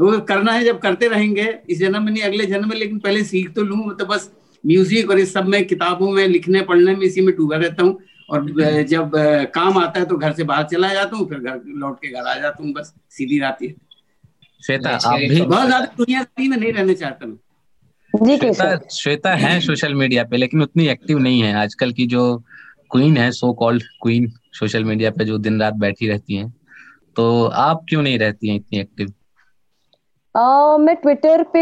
वो 0.00 0.18
करना 0.22 0.52
है 0.52 0.64
जब 0.64 0.78
करते 0.78 1.08
रहेंगे 1.08 1.46
इस 1.70 1.78
जन्म 1.78 2.02
में 2.02 2.12
नहीं 2.12 2.22
अगले 2.22 2.46
जन्म 2.46 2.68
में 2.68 2.76
लेकिन 2.76 2.98
पहले 2.98 3.22
सीख 3.24 3.54
तो 3.54 3.62
लू 3.62 3.90
तो 3.92 4.06
बस 4.06 4.30
म्यूज़िक 4.64 5.10
और 5.10 5.18
इस 5.18 5.32
सब 5.32 5.46
में 5.46 5.64
किताबों 5.64 6.10
में 6.10 6.26
लिखने 6.28 6.62
पढ़ने 6.62 6.94
में 6.96 7.06
इसी 7.06 7.20
में 7.20 7.34
डूबा 7.36 7.56
रहता 7.56 7.82
हूँ। 7.82 7.98
और 8.28 8.82
जब 8.84 9.12
काम 9.54 9.78
आता 9.78 10.00
है 10.00 10.06
तो 10.06 10.16
घर 10.16 10.32
से 10.32 10.44
बाहर 10.44 10.64
चला 10.66 10.92
जाता 10.94 11.16
हूँ 11.16 11.28
फिर 11.28 11.38
घर 11.40 11.60
लौट 11.76 11.98
के 11.98 12.08
घर 12.08 12.26
आ 12.26 12.34
जाता 12.34 12.62
हूँ 12.62 12.72
बस 12.72 12.94
सीधी 13.10 13.38
रात 13.40 13.58
ही 13.62 13.68
श्वेता 14.62 14.90
आप 14.90 15.18
भी 15.20 15.40
बहुत 15.40 15.66
ज़्यादा 15.66 15.86
दुनियादारी 15.98 16.48
में 16.48 16.56
नहीं 16.56 16.72
रहना 16.72 16.94
चाहता 16.94 17.26
मैं। 17.26 18.36
श्वेता 18.38 18.76
श्वेता 18.92 19.34
है 19.34 19.58
सोशल 19.60 19.94
मीडिया 19.94 20.24
पे 20.24 20.36
लेकिन 20.36 20.62
उतनी 20.62 20.86
एक्टिव 20.88 21.18
नहीं 21.18 21.42
है। 21.42 21.52
आजकल 21.54 21.92
की 21.92 22.06
जो 22.06 22.22
क्वीन 22.92 23.16
है 23.16 23.30
so 23.32 23.52
called 23.52 23.82
queen 24.02 24.30
social 24.52 24.84
media 24.84 25.10
पे 25.10 25.24
जो 25.24 25.38
दिन 25.38 25.60
रात 25.60 25.74
बैठी 25.76 26.08
रहती 26.08 26.36
हैं 26.36 26.48
तो 27.16 27.44
आप 27.44 27.84
क्यों 27.88 28.02
नहीं 28.02 28.18
रहती 28.18 28.48
हैं 28.48 28.56
इतनी 28.56 28.78
एक्टिव? 28.80 29.12
Uh, 30.36 30.78
मैं 30.78 30.94
ट्विटर 30.96 31.42
पे 31.52 31.60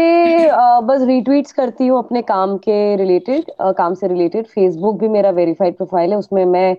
uh, 0.49 0.81
बस 0.83 1.01
रीट्वीट्स 1.07 1.51
करती 1.51 1.85
हूँ 1.87 1.97
अपने 1.99 2.21
काम 2.21 2.57
के 2.57 2.95
रिलेटेड 2.95 3.43
uh, 3.43 3.73
काम 3.77 3.93
से 3.93 4.07
रिलेटेड 4.07 4.47
फेसबुक 4.47 4.99
भी 4.99 5.07
मेरा 5.07 5.29
वेरीफाइड 5.29 5.75
प्रोफ़ाइल 5.77 6.11
है 6.11 6.17
उसमें 6.17 6.43
मैं 6.45 6.71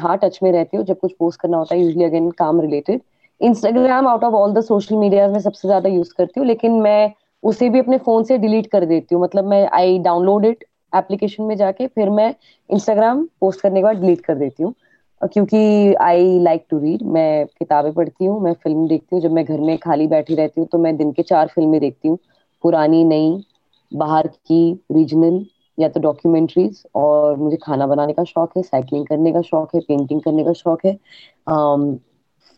हाँ 0.00 0.16
टच 0.18 0.38
में 0.42 0.50
रहती 0.52 0.76
हूँ। 0.76 0.84
जब 0.86 0.98
कुछ 0.98 1.12
पोस्ट 1.18 1.40
करना 1.40 1.56
होता 1.56 1.74
है 1.74 1.80
यूजली 1.82 2.04
अगेन 2.04 2.30
काम 2.30 2.60
related 2.60 3.00
Instagram 3.40 4.08
out 4.08 4.24
of 4.24 4.34
all 4.34 4.52
the 4.54 4.60
social 4.64 4.96
media 4.96 5.28
में 5.28 5.38
सबसे 5.40 5.68
ज़्यादा 5.68 5.88
यूज़ 5.88 6.14
करती 6.18 6.40
हूँ 6.40 6.46
लेकिन 6.46 6.80
मैं 6.82 7.12
उसे 7.42 7.68
भी 7.70 7.78
अपने 7.78 7.98
फ़ोन 7.98 8.24
से 8.24 8.38
डिलीट 8.38 8.66
कर 8.66 8.84
देती 8.86 9.14
हूँ। 9.14 9.22
मतलब 9.24 9.48
मैं 9.48 9.66
आई 9.72 9.98
डाउनलोड 9.98 10.44
इट 10.46 10.64
एप्लीकेशन 10.92 11.42
में 11.44 11.56
जाके 11.56 11.86
फिर 11.86 12.10
मैं 12.10 12.34
इंस्टाग्राम 12.70 13.26
पोस्ट 13.40 13.60
करने 13.60 13.80
के 13.80 13.84
बाद 13.84 14.00
डिलीट 14.00 14.20
कर 14.20 14.34
देती 14.34 14.62
हूँ। 14.62 14.74
क्योंकि 15.22 15.58
आई 16.02 16.38
लाइक 16.40 16.64
टू 16.70 16.78
रीड 16.78 17.02
मैं 17.08 17.46
किताबें 17.48 17.92
पढ़ती 17.94 18.24
हूँ, 18.24 18.40
मैं 18.40 18.52
फ़िल्म 18.54 18.86
देखती 18.88 19.16
हूँ। 19.16 19.22
जब 19.22 19.32
मैं 19.32 19.44
घर 19.44 19.60
में 19.60 19.76
खाली 19.78 20.06
बैठी 20.08 20.34
रहती 20.34 20.60
हूँ 20.60 20.68
तो 20.68 20.78
मैं 20.78 20.96
दिन 20.96 21.12
के 21.12 21.22
चार 21.24 21.48
फ़िल्में 21.48 21.80
देखती 21.80 22.08
हूँ। 22.08 22.18
पुरानी, 22.64 23.04
नई, 23.04 23.44
बाहर 23.92 24.26
की 24.28 24.72
रीजनल 24.92 25.44
या 25.78 25.88
तो 25.88 26.00
डॉक्यूमेंट्रीज 26.00 26.82
और 26.96 27.36
मुझे 27.36 27.56
खाना 27.56 27.86
बनाने 27.86 28.12
का 28.12 28.24
शौक 28.24 28.56
है 28.56 28.62
साइकिलिंग 28.62 29.06
करने 29.06 29.32
का 29.32 29.40
शौक 29.42 29.74
है 29.74 29.80
पेंटिंग 29.80 30.20
करने 30.22 30.44
का 30.44 30.52
शौक 30.54 30.84
है। 30.86 30.92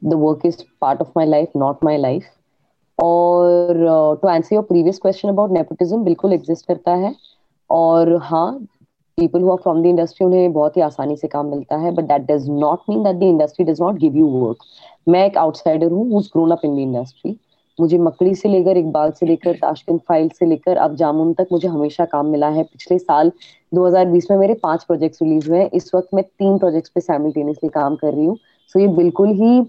The 0.03 0.15
work 0.17 0.47
is 0.47 0.63
part 0.81 1.01
of 1.01 1.11
my 1.17 1.27
life 1.27 1.53
not 1.57 1.85
my 1.85 1.97
life 1.99 2.25
और 2.99 3.75
to 4.23 4.29
answer 4.29 4.55
your 4.55 4.65
previous 4.65 4.99
question 4.99 5.29
about 5.29 5.51
nepotism 5.51 6.03
बिल्कुल 6.05 6.33
एग्जिस्ट 6.33 6.67
करता 6.67 6.95
है। 6.97 7.15
और 7.71 8.17
हाँ 8.23 8.49
people 9.19 9.43
who 9.43 9.51
are 9.51 9.57
from 9.57 9.83
the 9.83 9.87
industry 9.87 10.27
उन्हें 10.27 10.53
बहुत 10.53 10.77
ही 10.77 10.83
आसानी 10.83 11.17
से 11.17 11.29
काम 11.29 11.47
मिलता 11.47 11.77
है 11.77 11.91
but 11.95 12.05
that 12.05 12.23
does 12.31 12.49
not 12.51 12.81
mean 12.89 13.03
that 13.03 13.17
the 13.17 13.23
industry 13.25 13.65
does 13.65 13.81
not 13.81 13.99
give 13.99 14.17
you 14.17 14.27
work 14.29 14.65
मैं 15.09 15.25
एक 15.27 15.37
आउटसाइडर 15.39 15.91
हूँ 15.93 16.11
who's 16.13 16.27
grown 16.27 16.51
up 16.51 16.65
in 16.65 16.77
the 16.77 16.79
industry 16.81 17.37
मुझे 17.79 17.99
मकड़ी 17.99 18.35
से 18.35 18.49
लेकर, 18.49 18.77
इकबाल 18.77 19.11
से 19.11 19.27
लेकर, 19.27 19.55
ताशकंद 19.55 20.01
फ़ाइल 20.09 20.29
से 20.29 20.47
लेकर, 20.47 20.77
अब 20.77 20.95
जामुन 20.97 21.33
तक 21.35 21.49
मुझे 21.53 21.69
हमेशा 21.69 22.05
काम 22.05 22.27
मिला 22.27 22.49
है। 22.49 22.63
पिछले 22.65 22.99
साल 22.99 23.33
2020 23.73 24.31
में 24.31 24.37
मेरे 24.39 24.55
पाँच 24.63 24.85
प्रोजेक्ट्स 24.85 25.23
रिलीज़ 25.23 25.49
हुए 25.51 25.59
हैं। 25.59 25.71
इस 25.75 25.91
वक्त 25.95 26.09
मैं 26.15 26.25
तीन 26.25 26.59
प्रोजेक्ट्स 26.59 26.91
पे 26.91 27.01
सैमिल्टेनियसली 27.01 27.69
काम 27.71 27.97
कर 27.97 28.13
रही 28.15 28.25
हूँ। 28.25 28.37
सो 28.75 28.79
ये 28.81 28.89
बिल्कुल 28.97 29.29
ही 29.41 29.63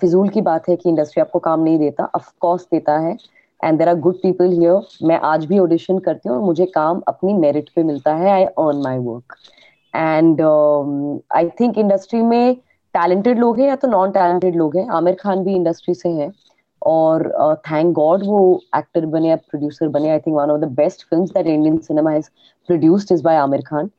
फिजूल 0.00 0.28
की 0.28 0.40
बात 0.40 0.68
है 0.68 0.76
कि 0.76 0.88
इंडस्ट्री 0.88 1.20
आपको 1.20 1.38
काम 1.38 1.60
नहीं 1.60 1.78
देता। 1.78 2.04
ऑफकोर्स 2.16 2.66
देता 2.72 2.98
है। 2.98 3.16
And 3.64 3.78
there 3.78 3.88
are 3.88 3.94
good 4.00 4.14
people 4.22 4.52
here 4.52 5.06
मैं 5.06 5.18
आज 5.24 5.44
भी 5.46 5.58
ऑडिशन 5.58 5.98
करती 6.06 6.28
हूँ 6.28 6.44
मुझे 6.46 6.66
काम 6.74 7.02
अपनी 7.08 7.34
मेरिट 7.34 7.68
पे 7.76 7.82
मिलता 7.82 8.14
है. 8.14 8.30
I 8.30 8.44
earn 8.44 8.82
my 8.84 8.98
work 8.98 9.36
and 9.94 10.40
I 11.36 11.48
think 11.60 11.78
industry 11.78 12.22
में 12.22 12.54
टैलेंटेड 12.94 13.38
लोग 13.38 13.60
हैं 13.60 13.68
या 13.68 13.76
तो 13.76 13.88
नॉन 13.88 14.10
टैलेंटेड 14.12 14.56
लोग 14.56 14.76
हैं. 14.76 14.86
आमिर 14.90 15.16
खान 15.20 15.44
भी 15.44 15.54
इंडस्ट्री 15.54 15.94
से 15.94 16.08
हैं. 16.08 16.32
और 16.82 17.22
थैंक 17.66 17.88
uh, 17.88 17.94
गॉड 17.94 18.22
वो 18.26 18.60
एक्टर 18.76 19.06
बने 19.06 19.28
या 19.28 19.36
प्रोड्यूसर 19.36 19.88
बने. 19.88 20.10
I 20.10 20.18
think 20.18 20.36
one 20.36 20.50
of 20.50 20.60
the 20.60 20.68
best 20.76 21.04
film 21.10 21.24
that 21.26 21.46
Indian 21.46 21.76
cinema 21.78 22.10
has 22.10 22.28
produced 22.68 23.12
is 23.12 23.22
by 23.24 23.36
Aamir 23.36 23.62
Khan 23.66 23.90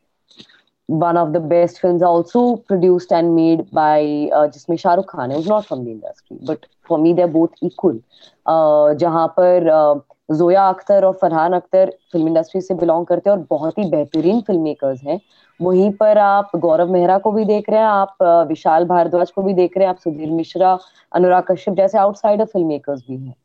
one 0.89 1.17
of 1.17 1.33
the 1.33 1.39
best 1.39 1.79
films 1.79 2.01
also 2.03 2.57
produced 2.57 3.11
and 3.11 3.35
made 3.35 3.61
by 3.71 4.29
uh, 4.31 4.47
जिसमें 4.47 4.77
शाहरुख 4.77 5.05
खान 5.09 5.31
है 5.31 5.43
not 5.45 5.65
from 5.65 5.83
the 5.83 5.91
industry 5.91 6.37
but 6.41 6.65
for 6.87 6.97
me 6.97 7.13
they're 7.13 7.27
both 7.27 7.51
equal. 7.61 7.99
Uh, 8.45 8.93
जहाँ 8.95 9.27
पर 9.37 9.69
uh, 9.69 9.99
Zoya 10.31 10.67
Akhtar 10.69 11.05
और 11.05 11.13
Farhan 11.21 11.53
Akhtar 11.53 11.89
film 12.11 12.27
industry 12.27 12.61
से 12.61 12.73
belong 12.73 13.05
करते 13.05 13.29
हैं 13.29 13.37
और 13.37 13.45
बहुत 13.49 13.77
ही 13.77 13.89
बेहतरीन 13.89 14.39
फ़िल्म 14.41 14.61
मेकर्स 14.63 15.01
हैं। 15.03 15.19
वहीं 15.59 15.91
पर 15.99 16.17
आप 16.17 16.51
गौरव 16.55 16.91
मेहरा 16.91 17.17
को 17.17 17.31
भी 17.31 17.45
देख 17.45 17.69
रहे 17.69 17.79
हैं 17.79 17.87
आप 17.87 18.23
विशाल 18.49 18.85
भारद्वाज 18.85 19.31
को 19.31 19.41
भी 19.41 19.53
देख 19.53 19.77
रहे 19.77 19.85
हैं 19.85 19.93
आप 19.93 19.99
सुधीर 20.03 20.31
मिश्रा 20.31 20.77
अनुराग 21.15 21.43
कश्यप 21.49 21.75
जैसे 21.75 21.97
आउटसाइडर 21.97 22.45
फ़िल्म 22.45 22.67
मेकर्स 22.67 23.01
भी 23.09 23.17
हैं। 23.17 23.35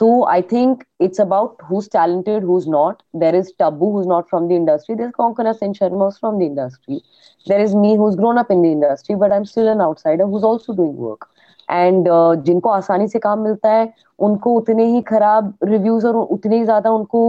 So 0.00 0.26
I 0.26 0.42
think 0.42 0.84
it's 1.00 1.18
about 1.18 1.56
who's 1.68 1.88
talented, 1.88 2.42
who's 2.42 2.68
not. 2.68 3.02
There 3.14 3.34
is 3.34 3.52
Tabu, 3.58 3.90
who's 3.92 4.06
not 4.06 4.28
from 4.30 4.46
the 4.48 4.54
industry. 4.54 4.94
There's 4.94 5.12
Konkana 5.12 5.58
Sen 5.58 5.74
Sharma, 5.74 6.06
who's 6.06 6.18
from 6.18 6.38
the 6.38 6.46
industry. 6.46 7.02
There 7.46 7.60
is 7.60 7.74
me, 7.74 7.96
who's 7.96 8.14
grown 8.14 8.38
up 8.38 8.50
in 8.50 8.62
the 8.62 8.70
industry, 8.70 9.16
but 9.16 9.32
I'm 9.32 9.44
still 9.44 9.68
an 9.68 9.80
outsider 9.80 10.26
who's 10.26 10.44
also 10.44 10.72
doing 10.72 10.96
work. 10.96 11.28
And 11.68 12.08
uh, 12.08 12.34
जिनको 12.44 12.68
आसानी 12.70 13.08
से 13.08 13.18
काम 13.18 13.38
मिलता 13.44 13.70
है 13.70 13.92
उनको 14.26 14.52
उतने 14.58 14.84
ही 14.92 15.00
खराब 15.08 15.52
reviews 15.64 16.06
और 16.06 16.16
उतने 16.16 16.58
ही 16.58 16.64
ज़्यादा 16.64 16.90
उनको 16.90 17.20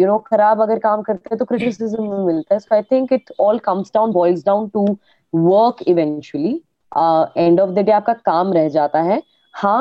यू 0.00 0.06
नो 0.06 0.16
खराब 0.26 0.62
अगर 0.62 0.78
काम 0.78 1.02
करते 1.02 1.28
हैं 1.32 1.38
तो 1.38 1.44
क्रिटिसिज्म 1.44 2.24
मिलता 2.26 2.54
है 2.54 2.58
so 2.60 2.74
I 2.74 2.82
think 2.92 3.12
it 3.12 3.32
all 3.40 3.58
comes 3.66 3.90
down 3.94 4.12
boils 4.12 4.44
down 4.46 4.68
to 4.74 4.84
work 5.32 5.82
eventually 5.88 6.54
end 7.36 7.60
of 7.60 7.70
the 7.70 7.84
day 7.86 7.92
आपका 7.92 8.12
काम 8.30 8.52
रह 8.52 8.68
जाता 8.78 9.02
है 9.10 9.22
हाँ 9.54 9.80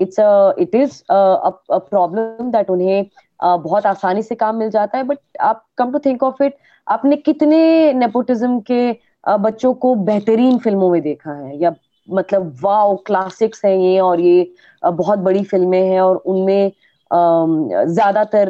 it's 0.00 0.16
it 0.62 0.74
is 0.74 1.02
a 1.10 1.78
problem 1.78 2.50
that 2.50 2.70
उन्हें 2.70 3.06
बहुत 3.42 3.86
आसानी 3.86 4.22
से 4.22 4.34
काम 4.34 4.56
मिल 4.56 4.70
जाता 4.70 4.98
है 4.98 5.04
बट 5.04 5.18
आप 5.40 5.64
come 5.78 5.92
to 5.92 5.98
think 6.06 6.22
of 6.22 6.42
it 6.42 6.56
आपने 6.86 7.16
कितने 7.16 7.92
नेपोटिज्म 7.92 8.60
के 8.70 8.80
बच्चों 9.28 9.72
को 9.84 9.94
बेहतरीन 10.10 10.58
फ़िल्मों 10.58 10.90
में 10.90 11.00
देखा 11.02 11.32
है? 11.32 11.56
या 11.62 11.74
मतलब 12.08 12.56
वाओ 12.62 12.96
क्लासिक्स 13.06 13.64
हैं 13.64 13.76
ये 13.76 13.98
और 14.00 14.20
ये 14.20 14.52
बहुत 14.84 15.18
बड़ी 15.18 15.42
फ़िल्में 15.44 15.82
हैं 15.88 16.00
और 16.00 16.16
उनमें 16.16 16.72
ज़्यादातर 17.12 18.48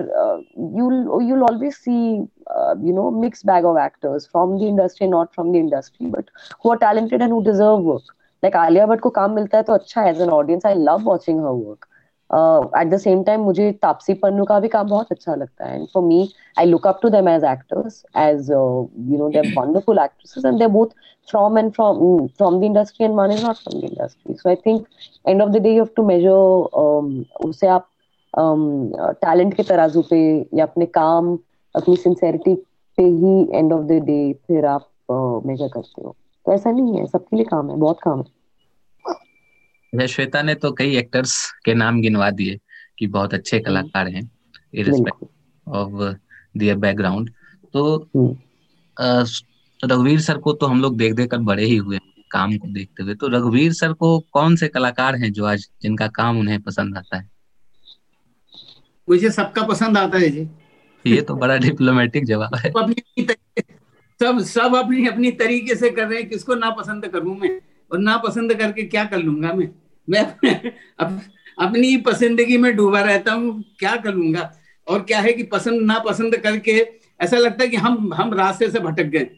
you 0.79 0.91
you'll 1.27 1.45
always 1.49 1.77
see 1.77 2.23
uh, 2.51 2.75
you 2.87 2.93
know 2.93 3.11
mixed 3.11 3.47
bag 3.51 3.65
of 3.65 3.77
actors 3.77 4.27
from 4.27 4.57
the 4.59 4.69
industry 4.73 5.09
not 5.15 5.35
from 5.35 5.53
the 5.53 5.59
industry 5.59 6.11
but 6.17 6.31
who 6.63 6.73
are 6.73 6.79
talented 6.79 7.23
and 7.23 7.33
who 7.33 7.43
deserve 7.45 7.87
like 8.45 8.57
Alia 8.57 8.87
Bhatt 8.87 9.01
को 9.01 9.11
काम 9.11 9.35
मिलता 9.35 9.57
है 9.59 9.63
तो 9.63 9.73
अच्छा 9.75 10.05
as 10.09 10.21
an 10.21 10.31
audience 10.31 10.67
I 10.67 10.75
love 10.75 11.09
watching 11.09 11.41
her 11.41 11.53
work 11.53 11.87
at 12.81 12.89
the 12.91 12.99
same 12.99 13.23
time 13.25 13.41
मुझे 13.41 13.71
तापसी 13.83 14.15
पन्नू 14.25 14.45
का 14.45 14.59
भी 14.61 14.69
काम 14.69 14.89
बहुत 14.89 15.13
अच्छा 15.13 15.35
लगता 15.35 15.67
है. 15.67 15.77
And 15.77 15.87
for 15.95 16.03
me 16.03 16.29
I 16.59 16.67
look 16.67 16.87
up 16.87 16.99
to 17.03 17.09
them 17.11 17.29
as 17.29 17.45
actors 17.45 18.05
as 18.19 18.51
you 18.51 19.19
know 19.19 19.29
they 19.29 19.41
wonderful 19.57 19.99
actresses 19.99 20.45
and 20.45 20.59
they 20.59 20.67
both 20.79 20.99
and 21.33 21.75
from 21.75 22.29
from 22.39 22.55
the 22.61 22.67
industry 22.67 23.05
and 23.07 23.15
one 23.15 23.31
is 23.31 23.43
not 23.43 23.59
from 23.59 23.81
the 23.81 23.87
industry. 23.89 24.37
So 24.37 24.51
i 24.51 24.55
think 24.55 24.87
end 25.25 25.43
of 25.43 25.53
the 25.53 25.61
day 25.61 25.75
you 25.75 25.81
have 25.81 25.95
to 25.95 26.03
measure 26.03 26.39
um, 26.83 27.11
उसे 27.45 27.67
आप 27.67 27.87
talent 28.35 29.51
um, 29.51 29.57
के 29.57 29.63
तराजू 29.63 30.03
पे 30.11 30.19
या 30.59 30.65
अपने 30.65 30.87
काम 30.87 31.39
अपनी 31.75 31.97
sincerity 31.97 32.55
पे 32.99 33.03
ही 33.03 33.59
एंड 33.59 33.73
ऑफ़ 33.73 33.83
द 33.83 34.01
डे 34.07 34.33
फिर 34.47 34.67
आप 34.67 34.89
मेजर 35.47 35.67
uh, 35.67 35.73
करते 35.73 36.03
हो. 36.03 36.17
तो 36.47 36.53
ऐसा 36.55 36.71
नहीं 36.71 36.99
है 36.99 37.07
सबके 37.07 37.37
लिए 37.37 37.45
काम 37.45 37.71
है 37.71 37.77
बहुत 37.77 37.99
काम 38.05 38.23
है। 39.93 40.07
श्वेता 40.07 40.43
ने 40.43 40.55
तो 40.55 40.71
कई 40.73 40.97
एक्टर्स 40.97 41.35
के 41.65 41.75
नाम 41.75 42.01
गिनवा 42.01 42.31
दिए 42.31 42.59
कि 42.99 43.07
बहुत 43.09 43.35
अच्छे 43.35 43.57
हम्म। 43.57 43.67
कलाकार 43.67 44.09
हैं 44.09 44.23
ऑफ़ 45.67 46.15
दियर 46.59 46.77
बैकग्राउंड 46.77 47.31
तो 47.75 47.97
हम्म। 48.17 49.27
रघुवीर 49.81 50.21
सर 50.21 50.39
को 50.39 50.53
तो 50.53 50.67
हम 50.67 50.81
लोग 50.83 50.97
देख 50.97 51.15
देख 51.15 51.31
कर 51.31 51.39
बड़े 51.41 51.65
ही 51.65 51.77
हुए 51.77 51.99
काम 52.31 52.57
को 52.59 52.69
देखते 52.69 53.03
हुए। 53.03 53.15
तो 53.15 53.29
रघुवीर 53.29 53.73
सर 53.73 53.93
को 53.93 54.19
कौन 54.33 54.57
से 54.57 54.69
कलाकार 54.69 55.17
हैं 55.17 55.33
जो 55.33 55.45
आज 55.45 55.69
जिनका 55.83 56.07
काम 56.09 56.39
उन्हें 56.39 56.61
पसंद 56.63 56.97
आता 56.99 57.17
है? 57.17 57.29
मुझे 59.09 59.31
सबका 59.31 59.63
पसंद 59.63 59.99
आता 59.99 60.19
है 60.19 60.29
जी। 60.31 60.49
ये 61.05 61.21
तो 61.23 61.35
बड़ा 61.35 61.57
डिप्लोमेटिक 61.59 62.25
जवाब 62.27 62.55
है। 62.55 62.71
अपनी 62.71 63.23
सब 64.21 64.41
सब 64.45 64.75
अपनी 64.77 65.07
अपनी 65.07 65.31
तरीके 65.33 65.75
से 65.75 65.91
कर 65.91 66.07
रहे 66.07 66.19
हैं 66.19 66.29
किसको 66.29 66.55
ना 66.55 66.71
पसंद 66.71 67.07
करूँ 67.07 67.37
मैं? 67.39 67.61
और 67.91 67.99
ना 67.99 68.17
पसंद 68.17 68.55
करके 68.55 68.83
क्या 68.83 69.05
कर 69.05 69.19
लूँगा 69.19 69.53
मैं? 69.53 69.69
मैं 70.09 70.25
अप, 71.01 71.21
अपनी 71.59 71.97
पसंदगी 71.97 72.57
में 72.59 72.75
डूबा 72.77 73.01
रहता 73.01 73.33
हूँ 73.33 73.63
क्या 73.79 73.97
कर 73.97 74.15
लूँगा? 74.15 74.51
और 74.87 75.03
क्या 75.03 75.21
है 75.21 75.33
कि 75.33 75.43
पसंद 75.43 75.83
ना 75.83 75.99
पसंद 75.99 76.37
करके 76.37 76.73
ऐसा 77.21 77.37
लगता 77.37 77.65
है 77.65 77.69
कि 77.69 77.77
हम 77.77 78.13
हम 78.15 78.35
रास्ते 78.35 78.71
से 78.71 78.81
भटक 78.81 79.05
गए। 79.05 79.29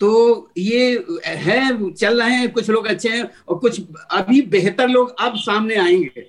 तो 0.00 0.50
ये 0.58 1.04
है 1.26 1.92
चल 1.92 2.22
रहे 2.22 2.34
हैं 2.34 2.50
कुछ 2.52 2.70
लोग 2.70 2.86
अच्छे 2.86 3.08
हैं 3.08 3.30
और 3.48 3.58
कुछ 3.58 3.80
अभी 4.10 4.42
बेहतर 4.42 4.88
लोग 4.88 5.14
अब 5.20 5.36
सामने 5.36 5.76
आएँगे। 5.76 6.26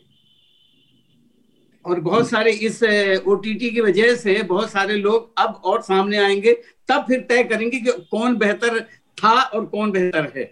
और 1.90 2.00
बहुत 2.00 2.30
सारे 2.30 2.52
इस 2.52 2.84
ओ 3.28 3.36
की 3.36 3.82
वजह 3.82 4.16
से 4.16 4.42
बहुत 4.44 4.72
सारे 4.72 4.96
लोग 4.96 5.34
अब 5.38 5.62
और 5.66 5.82
सामने 5.82 6.18
आएँगे 6.18 6.54
तब 6.88 7.06
फिर 7.08 7.20
तय 7.20 7.44
करेंगे 7.44 7.80
कि 7.80 7.92
कौन 8.12 8.36
बेहतर 8.36 8.80
था 9.18 9.42
और 9.42 9.66
कौन 9.66 9.92
बेहतर 9.92 10.32
है। 10.38 10.44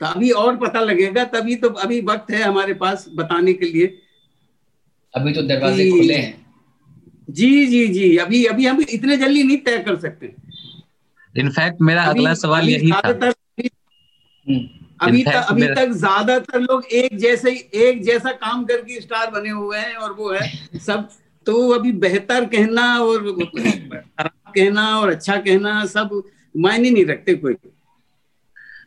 तो 0.00 0.06
अभी 0.06 0.30
और 0.30 0.56
पता 0.56 0.80
लगेगा 0.80 1.24
तभी 1.24 1.56
तो 1.56 1.68
अभी 1.68 2.00
वक्त 2.00 2.30
है 2.30 2.42
हमारे 2.42 2.74
पास 2.74 3.06
बताने 3.14 3.52
के 3.52 3.66
लिए। 3.66 3.86
अभी 5.14 5.32
तो 5.32 5.42
दरवाजे 5.42 5.90
खुले 5.90 6.14
हैं। 6.14 6.46
जी 7.30 7.66
जी 7.66 7.86
जी। 7.88 8.16
अभी 8.16 8.44
अभी 8.44 8.66
हम 8.66 8.80
इतने 8.80 9.16
जल्दी 9.16 9.42
नहीं 9.42 9.56
तय 9.56 9.78
कर 9.78 9.96
सकते। 9.96 10.34
इनफैक्ट 11.34 11.80
मेरा 11.80 12.02
अगला 12.02 12.34
सवाल 12.34 12.68
यही 12.68 12.90
था। 12.90 13.32
अभी 15.02 15.24
तक 15.24 15.46
अभी 15.48 15.66
तक 15.66 15.88
ज़्यादातर 15.88 16.60
लोग 16.60 16.84
एक 16.84 17.16
जैसे 17.18 17.50
एक 17.74 18.02
जैसा 18.02 18.32
काम 18.32 18.64
करके 18.64 19.00
स्टार 19.00 19.30
बने 19.30 19.50
हुए 19.50 19.78
हैं 19.78 19.94
और 19.94 20.12
वो 20.12 20.32
है 20.32 20.50
सब। 20.78 21.08
तो 21.46 21.70
अभी 21.70 21.92
बेहतर 21.92 22.44
कहना 22.44 22.98
और 22.98 23.36
कहना 23.38 24.98
और 24.98 25.10
अच्छा 25.10 25.36
कहना 25.36 25.84
सब 25.86 26.22
मायने 26.56 26.90
नहीं 26.90 27.04
रखते 27.06 27.34
कोई। 27.34 27.54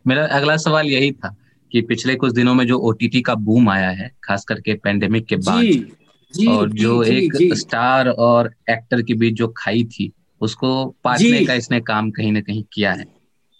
मेरा 0.07 0.25
अगला 0.25 0.57
सवाल 0.57 0.87
यही 0.87 1.11
था 1.11 1.35
कि 1.71 1.81
पिछले 1.81 2.15
कुछ 2.15 2.33
दिनों 2.33 2.53
में 2.53 2.67
जो 2.67 2.77
ओटीटी 2.79 3.21
का 3.21 3.35
बूम 3.35 3.69
आया 3.69 3.89
है 3.89 4.11
खास 4.23 4.45
करके 4.45 4.73
पेंडेमिक 4.73 5.25
के 5.25 5.35
बाद 5.35 5.61
जी, 5.61 5.93
जी, 6.33 6.47
और 6.47 6.69
जो 6.69 7.03
जी, 7.03 7.11
एक 7.11 7.35
जी, 7.35 7.55
स्टार 7.55 8.09
और 8.09 8.53
एक्टर 8.69 9.01
के 9.01 9.13
बीच 9.13 9.33
जो 9.33 9.53
खाई 9.57 9.83
थी 9.83 10.11
उसको 10.41 10.95
पाटने 11.03 11.45
का 11.45 11.53
इसने 11.53 11.79
काम 11.81 12.11
कहीं 12.11 12.31
ना 12.31 12.41
कहीं 12.41 12.63
किया 12.73 12.91
है। 12.91 13.05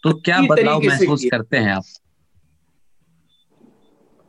तो 0.03 0.13
क्या 0.13 0.41
बदलाव 0.41 0.81
महसूस 0.81 1.25
करते 1.31 1.57
हैं 1.57 1.71
आप? 1.71 1.83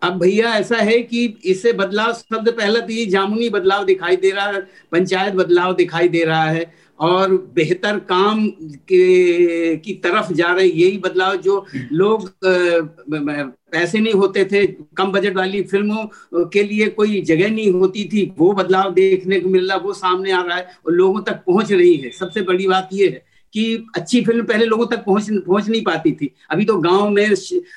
अब 0.03 0.19
भैया 0.21 0.53
ऐसा 0.55 0.77
है 0.79 0.99
कि 1.03 1.25
इससे 1.45 1.73
बदलाव 1.73 2.13
शब्द 2.13 2.49
पहला 2.51 2.81
तो 2.81 2.93
ये 2.93 3.05
जामुनी 3.07 3.49
बदलाव 3.51 3.85
दिखाई 3.85 4.17
दे 4.17 4.31
रहा 4.31 4.47
है, 4.47 4.61
पंचायत 4.93 5.35
बदलाव 5.35 5.75
दिखाई 5.75 6.09
दे 6.09 6.25
रहा 6.25 6.45
है 6.45 6.73
और 7.01 7.31
बेहतर 7.55 7.99
काम 8.09 8.47
के, 8.49 9.77
की 9.77 9.93
तरफ़ 9.95 10.33
जा 10.33 10.53
रहे 10.53 10.67
यही 10.67 10.99
बदलाव 10.99 11.37
जो 11.39 11.65
लोग 11.93 12.29
पैसे 12.45 13.99
नहीं 13.99 14.13
होते 14.15 14.45
थे, 14.45 14.67
कम 14.97 15.13
बजट 15.13 15.37
वाली 15.37 15.63
फ़िल्मों 15.65 16.47
के 16.47 16.63
लिए 16.63 16.89
कोई 16.91 17.21
जगह 17.23 17.51
नहीं 17.51 17.71
होती 17.73 18.05
थी, 18.13 18.33
वो 18.39 18.53
बदलाव 18.53 18.93
देखने 18.95 19.41
को 19.41 19.49
मिल 19.49 19.69
रहा, 19.69 19.77
वो 19.79 19.93
सामने 19.95 20.33
आ 20.33 20.43
रहा 20.43 20.57
है 20.57 20.67
और 20.87 20.93
लोगों 20.93 21.21
तक 21.23 21.43
पहुँच 21.47 21.73
रही 21.73 21.95
है। 21.97 22.11
सबसे 22.13 22.43
बड़ी 22.43 22.67
बात 22.69 22.89
ये 22.93 23.09
है 23.09 23.31
कि 23.55 23.65
अच्छी 23.97 24.21
फ़िल्म 24.25 24.45
पहले 24.47 24.67
लोगों 24.67 24.87
तक 24.87 25.05
पहुँच 25.05 25.29
पहुँच 25.47 25.69
नहीं 25.69 25.83
पाती 25.85 26.13
थी। 26.13 26.31
अभी 26.51 26.65
तो 26.65 26.77
गाँव 26.79 27.09
में 27.11 27.35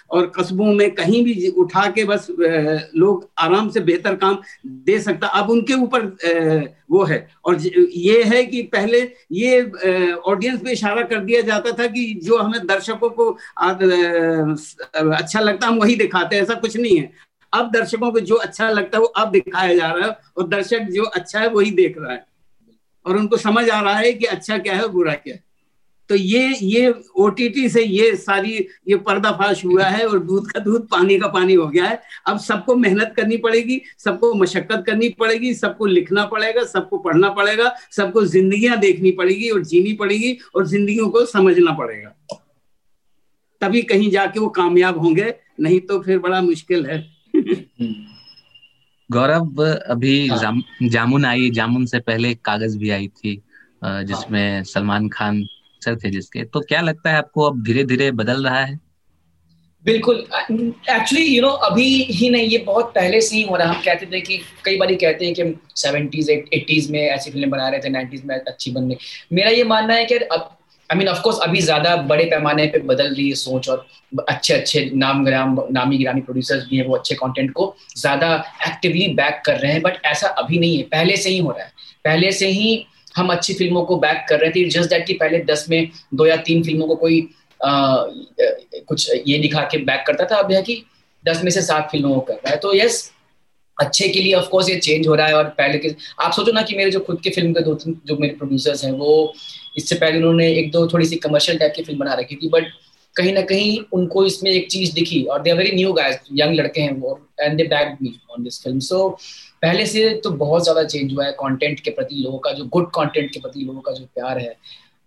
और 0.09 0.31
कस्बों 0.35 0.73
में 0.73 0.89
कहीं 0.95 1.23
भी 1.23 1.47
उठा 1.49 1.89
के 1.91 2.03
बस 2.05 2.27
लोग 2.31 3.29
आराम 3.39 3.69
से 3.69 3.79
बेहतर 3.81 4.15
काम 4.15 4.37
दे 4.65 4.99
सकता। 4.99 5.27
अब 5.29 5.49
उनके 5.49 5.73
ऊपर 5.73 6.05
वो 6.91 7.03
है। 7.03 7.27
और 7.45 7.59
ये 7.61 8.23
है 8.23 8.43
कि 8.45 8.61
पहले 8.73 9.01
ये 9.31 9.61
ऑडियंस 10.11 10.61
पे 10.63 10.71
इशारा 10.71 11.01
कर 11.03 11.19
दिया 11.19 11.41
जाता 11.43 11.71
था 11.79 11.87
कि 11.87 12.05
जो 12.23 12.37
हमें 12.37 12.65
दर्शकों 12.67 13.09
को 13.11 13.29
अच्छा 13.57 15.39
लगता, 15.39 15.67
हम 15.67 15.79
वही 15.79 15.95
दिखाते 15.95 16.35
हैं, 16.35 16.43
ऐसा 16.43 16.53
कुछ 16.55 16.77
नहीं 16.77 16.97
है। 16.97 17.11
अब 17.53 17.71
दर्शकों 17.71 18.11
को 18.11 18.19
जो 18.21 18.35
अच्छा 18.37 18.69
लगता 18.69 18.97
है, 18.97 19.01
वो 19.01 19.07
अब 19.07 19.31
दिखाया 19.31 19.75
जा 19.75 19.91
रहा 19.91 20.07
है 20.07 20.17
और 20.37 20.47
दर्शक 20.47 20.87
जो 20.91 21.03
अच्छा 21.03 21.39
है, 21.39 21.49
वही 21.49 21.71
देख 21.73 21.97
रहा 21.97 22.13
है। 22.13 22.25
और 23.05 23.17
उनको 23.17 23.37
समझ 23.37 23.69
आ 23.69 23.79
रहा 23.81 23.93
है 23.95 24.11
कि 24.13 24.25
अच्छा 24.27 24.57
क्या 24.57 24.75
है 24.75 24.87
बुरा 24.89 25.13
क्या 25.15 25.33
है। 25.33 25.43
तो 26.09 26.15
ये 26.15 26.55
ये 26.61 26.93
ओटीटी 27.15 27.69
से 27.69 27.83
ये 27.83 28.15
सारी 28.15 28.53
ये 28.87 28.95
पर्दाफाश 28.95 29.63
हुआ 29.65 29.83
है 29.83 30.07
और 30.07 30.19
दूध 30.19 30.51
का 30.51 30.59
दूध 30.59 30.87
पानी 30.87 31.17
का 31.19 31.27
पानी 31.27 31.53
हो 31.53 31.67
गया 31.67 31.85
है। 31.85 32.01
अब 32.27 32.39
सबको 32.39 32.75
मेहनत 32.75 33.13
करनी 33.17 33.37
पड़ेगी 33.37 33.81
सबको 33.99 34.33
मशक्कत 34.33 34.83
करनी 34.87 35.09
पड़ेगी 35.09 35.53
सबको 35.53 35.85
लिखना 35.85 36.25
पड़ेगा 36.25 36.63
सबको 36.63 36.97
पढ़ना 36.97 37.29
पड़ेगा 37.29 37.73
सबको 37.91 38.25
जिंदगियाँ 38.25 38.77
देखनी 38.77 39.11
पड़ेगी 39.11 39.49
और 39.49 39.63
जीनी 39.63 39.93
पड़ेगी 39.93 40.37
और 40.55 40.67
जिंदगियों 40.67 41.09
को 41.09 41.25
समझना 41.25 41.71
पड़ेगा। 41.71 42.41
तभी 43.61 43.81
कहीं 43.81 44.11
जाके 44.11 44.39
वो 44.39 44.49
कामयाब 44.49 44.97
होंगे 44.97 45.33
नहीं 45.59 45.79
तो 45.79 45.99
फिर 45.99 46.19
बड़ा 46.19 46.41
मुश्किल 46.41 46.85
है। 46.85 47.03
गौरव 49.09 49.63
अभी 49.63 50.27
हाँ। 50.27 50.37
जाम, 50.39 50.61
जामुन 50.83 51.25
आई 51.25 51.49
जामुन 51.49 51.85
से 51.85 51.99
पहले 51.99 52.33
कागज़ 52.35 52.77
भी 52.77 52.89
आई 52.89 53.07
थी 53.07 53.41
जिसमें 53.85 54.63
सलमान 54.63 55.09
खान 55.09 55.45
अक्षर 55.85 55.95
थे 56.03 56.11
जिसके। 56.11 56.43
तो 56.45 56.59
क्या 56.61 56.81
लगता 56.81 57.11
है 57.11 57.17
आपको 57.17 57.41
अब 57.41 57.63
धीरे 57.63 57.83
धीरे 57.83 58.11
बदल 58.13 58.43
रहा 58.43 58.59
है? 58.59 58.79
बिल्कुल। 59.85 60.15
एक्चुअली 60.15 61.23
यू 61.25 61.41
नो 61.41 61.49
अभी 61.65 61.83
ही 62.03 62.29
नहीं, 62.29 62.47
ये 62.47 62.57
बहुत 62.57 62.91
पहले 62.95 63.21
से 63.21 63.35
ही 63.35 63.41
हो 63.43 63.55
रहा 63.55 63.71
हम 63.71 63.81
कहते 63.81 64.05
थे 64.05 64.21
कि 64.21 64.37
कई 64.65 64.77
बार 64.77 64.93
कहते 64.95 65.25
हैं 65.25 65.33
कि 65.33 65.55
सेवेंटीज 65.75 66.29
एट्टीज 66.29 66.89
में 66.91 66.99
ऐसी 67.01 67.31
फ़िल्में 67.31 67.49
बना 67.49 67.67
रहे 67.69 67.79
थे 67.79 67.89
नाइन्टीज 67.89 68.25
में 68.25 68.35
अच्छी 68.37 68.71
बनने 68.71 68.97
मेरा 69.33 69.49
ये 69.49 69.63
मानना 69.65 69.93
है 69.93 70.05
कि 70.05 70.15
अब 70.15 70.49
आई 70.89 70.97
मीन 70.97 71.07
ऑफकोर्स 71.07 71.39
अभी 71.39 71.61
ज़्यादा 71.61 71.95
बड़े 72.09 72.25
पैमाने 72.25 72.65
पे 72.67 72.79
बदल 72.87 73.13
रही 73.13 73.27
है 73.29 73.35
सोच 73.35 73.69
और 73.69 73.85
अच्छे 74.29 74.53
अच्छे 74.53 74.89
नाम 74.95 75.23
ग्राम, 75.25 75.57
नामी 75.71 75.97
गिरामी 75.97 76.21
प्रोड्यूसर्स 76.21 76.67
भी 76.69 76.77
हैं 76.77 76.85
वो 76.87 76.95
अच्छे 76.95 77.15
कंटेंट 77.15 77.51
को 77.51 77.75
ज़्यादा 77.97 78.33
एक्टिवली 78.67 79.07
बैक 79.13 79.41
कर 79.45 79.59
रहे 79.59 79.71
हैं। 79.71 79.81
बट 79.81 80.05
ऐसा 80.05 80.27
अभी 80.35 80.59
नहीं 80.59 80.77
है। 80.77 80.83
पहले 80.91 81.17
से 81.17 81.29
ही 81.29 81.37
हो 81.39 81.51
रहा 81.51 81.63
है। 81.63 81.71
पहले 82.05 82.31
से 82.31 82.47
ही 82.49 82.75
हम 83.15 83.29
अच्छी 83.29 83.53
फ़िल्मों 83.53 83.83
को 83.85 83.97
बैक 83.97 84.25
कर 84.29 84.39
रहे 84.39 84.51
थे। 84.51 84.67
जस्ट 84.69 84.89
दैट 84.89 85.05
कि 85.07 85.13
पहले 85.13 85.39
दस 85.43 85.65
में 85.69 85.89
दो 86.13 86.25
या 86.25 86.35
तीन 86.45 86.63
फ़िल्मों 86.63 86.87
को 86.87 86.95
कोई 86.95 87.21
आ, 87.59 88.05
कुछ 88.87 89.09
ये 89.27 89.37
दिखा 89.39 89.61
के 89.71 89.77
बैक 89.85 90.03
करता 90.07 90.25
था। 90.25 90.39
अब 90.39 90.51
यह 90.51 90.61
कि 90.61 90.83
दस 91.23 91.43
में 91.43 91.51
से 91.51 91.61
सात 91.61 91.87
फ़िल्मों 91.91 92.13
को 92.15 92.21
कर 92.21 92.33
रहा 92.33 92.49
है। 92.49 92.57
तो 92.57 92.73
यस 92.75 93.11
अच्छे 93.77 94.07
के 94.07 94.19
लिए 94.19 94.33
ऑफ़ 94.33 94.47
कोर्स 94.49 94.69
ये 94.69 94.75
चेंज 94.79 95.07
हो 95.07 95.15
रहा 95.15 95.27
है 95.27 95.33
और 95.33 95.43
पहले 95.57 95.77
के 95.77 95.95
आप 96.23 96.31
सोचो 96.31 96.51
ना 96.51 96.61
कि 96.61 96.75
मेरे 96.75 96.91
जो 96.91 96.99
खुद 96.99 97.19
के 97.21 97.29
फ़िल्म 97.29 97.53
के 97.53 97.61
दो 97.63 97.73
तीन 97.75 97.99
जो 98.05 98.17
मेरे 98.17 98.33
प्रोड्यूसर्स 98.33 98.83
हैं 98.85 98.91
वो 98.91 99.33
इससे 99.77 99.95
पहले 99.95 100.17
उन्होंने 100.17 100.47
एक 100.53 100.71
दो 100.71 100.87
थोड़ी 100.87 101.05
सी 101.05 101.15
कमर्शियल 101.25 101.57
टाइप 101.57 101.73
की 101.75 101.83
फ़िल्म 101.83 101.99
बना 101.99 102.13
रखी 102.13 102.35
थी 102.35 102.49
बट 102.49 102.67
कहीं 103.15 103.33
ना 103.33 103.41
कहीं 103.41 103.77
उनको 103.93 104.25
इसमें 104.25 104.51
एक 104.51 104.69
चीज़ 104.71 104.93
दिखी 104.93 105.23
और 105.23 105.41
they 105.41 105.49
are 105.49 105.57
very 105.57 105.75
new 105.75 105.91
guys 105.93 106.19
young 106.33 106.55
लड़के 106.55 106.81
हैं 106.81 106.93
वो 106.99 107.19
and 107.39 107.57
they 107.57 107.63
back 107.63 107.97
me 108.01 108.13
on 108.31 108.43
this 108.43 108.61
film 108.63 108.79
so 108.79 109.17
पहले 109.65 109.85
से 109.85 110.09
तो 110.23 110.29
बहुत 110.37 110.63
ज़्यादा 110.63 110.83
चेंज 110.85 111.13
हुआ 111.13 111.25
है 111.25 111.31
कंटेंट 111.33 111.79
के 111.79 111.91
प्रति 111.91 112.15
लोगों 112.15 112.37
का, 112.39 112.51
जो 112.51 112.65
गुड 112.65 112.89
कंटेंट 112.95 113.31
के 113.31 113.39
प्रति 113.39 113.59
लोगों 113.61 113.81
का 113.81 113.91
जो 113.91 114.05
प्यार 114.05 114.39
है, 114.39 114.55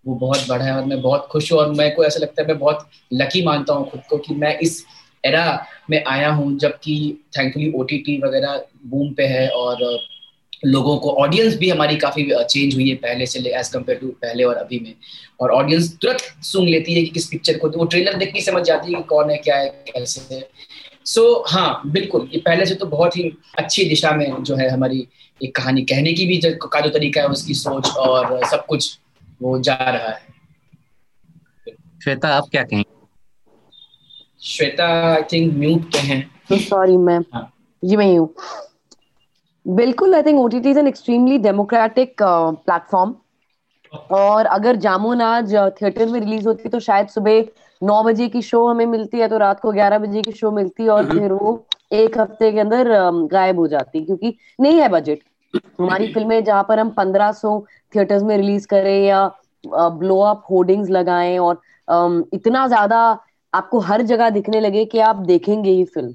वो 0.05 0.15
बहुत 0.17 0.47
बड़ा 0.49 0.65
है 0.65 0.73
और 0.73 0.85
मैं 0.85 1.01
बहुत 1.01 1.27
खुश 1.31 1.51
हूँ 1.51 1.59
और 1.59 1.71
मैं 1.73 1.93
को 1.95 2.03
ऐसा 2.03 2.19
लगता 2.19 2.41
है 2.41 2.47
मैं 2.47 2.57
बहुत 2.59 2.87
लकी 3.13 3.43
मानता 3.45 3.73
हूँ 3.73 3.89
खुद 3.89 4.01
को 4.09 4.17
कि 4.17 4.35
मैं 4.35 4.57
इस 4.59 4.83
एरा 5.23 5.45
में 5.89 6.03
आया 6.03 6.29
हूँ 6.31 6.57
जबकि 6.59 6.95
थैंकफुली 7.37 7.71
ओटीटी 7.75 8.17
वगैरह 8.19 8.63
बूम 8.85 9.13
पे 9.13 9.23
है 9.27 9.47
और 9.51 9.83
लोगों 10.65 10.97
को 10.97 11.09
ऑडियंस 11.15 11.55
भी 11.57 11.69
हमारी 11.69 11.95
काफ़ी 11.97 12.23
चेंज 12.43 12.73
हुई 12.75 12.89
है 12.89 12.95
पहले 12.97 13.25
से 13.25 13.39
ले 13.39 13.49
एज 13.49 13.67
कंपेयर 13.69 13.99
टू 13.99 14.07
पहले 14.23 14.43
और 14.43 14.55
अभी 14.55 14.79
में। 14.79 14.93
और 15.39 15.51
ऑडियंस 15.51 15.91
तुरंत 16.01 16.21
सुन 16.43 16.67
लेती 16.67 16.93
है 16.93 17.01
कि 17.01 17.09
किस 17.09 17.27
पिक्चर 17.27 17.57
को 17.57 17.69
तो 17.69 17.79
वो 17.79 17.85
ट्रेलर 17.85 18.17
देख 18.17 18.33
के 18.33 18.41
समझ 18.41 18.63
जाती 18.63 18.93
है 18.93 18.97
कि 18.97 19.07
कौन 19.09 19.29
है, 19.29 19.37
क्या 19.37 19.57
है, 19.57 19.69
कैसे 19.89 20.35
है। 20.35 20.41
सो 21.09 21.21
so, 21.21 21.53
हाँ 21.53 21.81
बिल्कुल 21.85 22.29
ये 22.33 22.39
पहले 22.39 22.65
से 22.65 22.75
तो 22.75 22.85
बहुत 22.85 23.17
ही 23.17 23.23
अच्छी 23.57 23.85
दिशा 23.85 24.11
में 24.11 24.43
जो 24.43 24.55
है 24.55 24.69
हमारी 24.69 25.07
एक 25.43 25.55
कहानी 25.55 25.81
कहने 25.81 26.13
की 26.13 26.25
भी 26.25 26.37
जो 26.37 26.67
का 26.67 26.79
जो 26.79 26.89
तरीका 26.89 27.21
है 27.21 27.27
उसकी 27.27 27.53
सोच 27.53 27.87
और 27.97 28.45
सब 28.47 28.65
कुछ 28.65 28.99
वो 29.41 29.59
जा 29.59 29.73
रहा 29.73 30.09
है। 30.09 30.27
श्वेता 32.03 32.29
आप 32.29 32.47
क्या 32.51 32.63
कहेंगे 32.63 32.97
श्वेता 34.41 34.87
आई 35.13 35.21
थिंक 35.21 35.53
म्यूट 35.53 35.91
पे 35.93 35.99
हैं। 35.99 36.57
सॉरी 36.59 36.97
मैम 36.97 37.23
जी 37.83 37.95
मैं 37.95 38.17
हूँ 38.17 38.33
बिल्कुल 39.67 40.15
I 40.15 40.21
think 40.21 40.39
OTT 40.39 40.69
is 40.69 40.79
an 40.79 40.87
extremely 40.87 41.37
democratic 41.37 42.15
platform 42.21 43.15
और 44.11 44.45
अगर 44.45 44.75
जामुन 44.75 45.21
आज 45.21 45.55
थिएटर 45.55 46.05
uh, 46.05 46.11
में 46.11 46.19
रिलीज़ 46.19 46.47
होती 46.47 46.69
तो 46.69 46.79
शायद 46.79 47.07
सुबह 47.07 47.41
नौ 47.81 48.03
बजे 48.03 48.27
की 48.29 48.41
शो 48.41 48.67
हमें 48.67 48.85
मिलती 48.85 49.19
है 49.19 49.27
तो 49.27 49.37
रात 49.37 49.59
को 49.59 49.71
ग्यारह 49.71 49.97
बजे 49.97 50.21
की 50.21 50.31
शो 50.31 50.51
मिलती 50.51 50.83
है 50.83 50.89
और 50.89 51.03
हम्म। 51.03 51.19
फिर 51.19 51.31
वो 51.31 51.65
एक 51.93 52.17
हफ़्ते 52.17 52.51
के 52.51 52.59
अंदर 52.59 52.87
गायब 53.31 53.59
हो 53.59 53.67
जाती 53.67 54.05
क्योंकि 54.05 54.35
नहीं 54.61 54.79
है 54.81 54.89
बजट 54.89 55.19
हमारी 55.79 56.13
फ़िल्में 56.13 56.43
जहाँ 56.43 56.63
पर 56.63 56.79
हम 56.79 56.89
पंद्रह 56.89 57.31
सौ 57.31 57.59
थिएटर्स 57.95 58.23
में 58.23 58.35
रिलीज़ 58.37 58.67
करें 58.67 59.05
या 59.05 59.27
ब्लो 59.63 60.19
अप 60.21 60.43
होर्डिंग्स 60.51 60.89
लगाए 60.89 61.37
और 61.37 61.61
इतना 62.33 62.67
ज़्यादा 62.67 62.99
आपको 63.53 63.79
हर 63.79 64.01
जगह 64.01 64.29
दिखने 64.29 64.59
लगे 64.59 64.85
कि 64.85 64.99
आप 64.99 65.15
देखेंगे 65.25 65.71
ही 65.71 65.85
film 65.85 66.13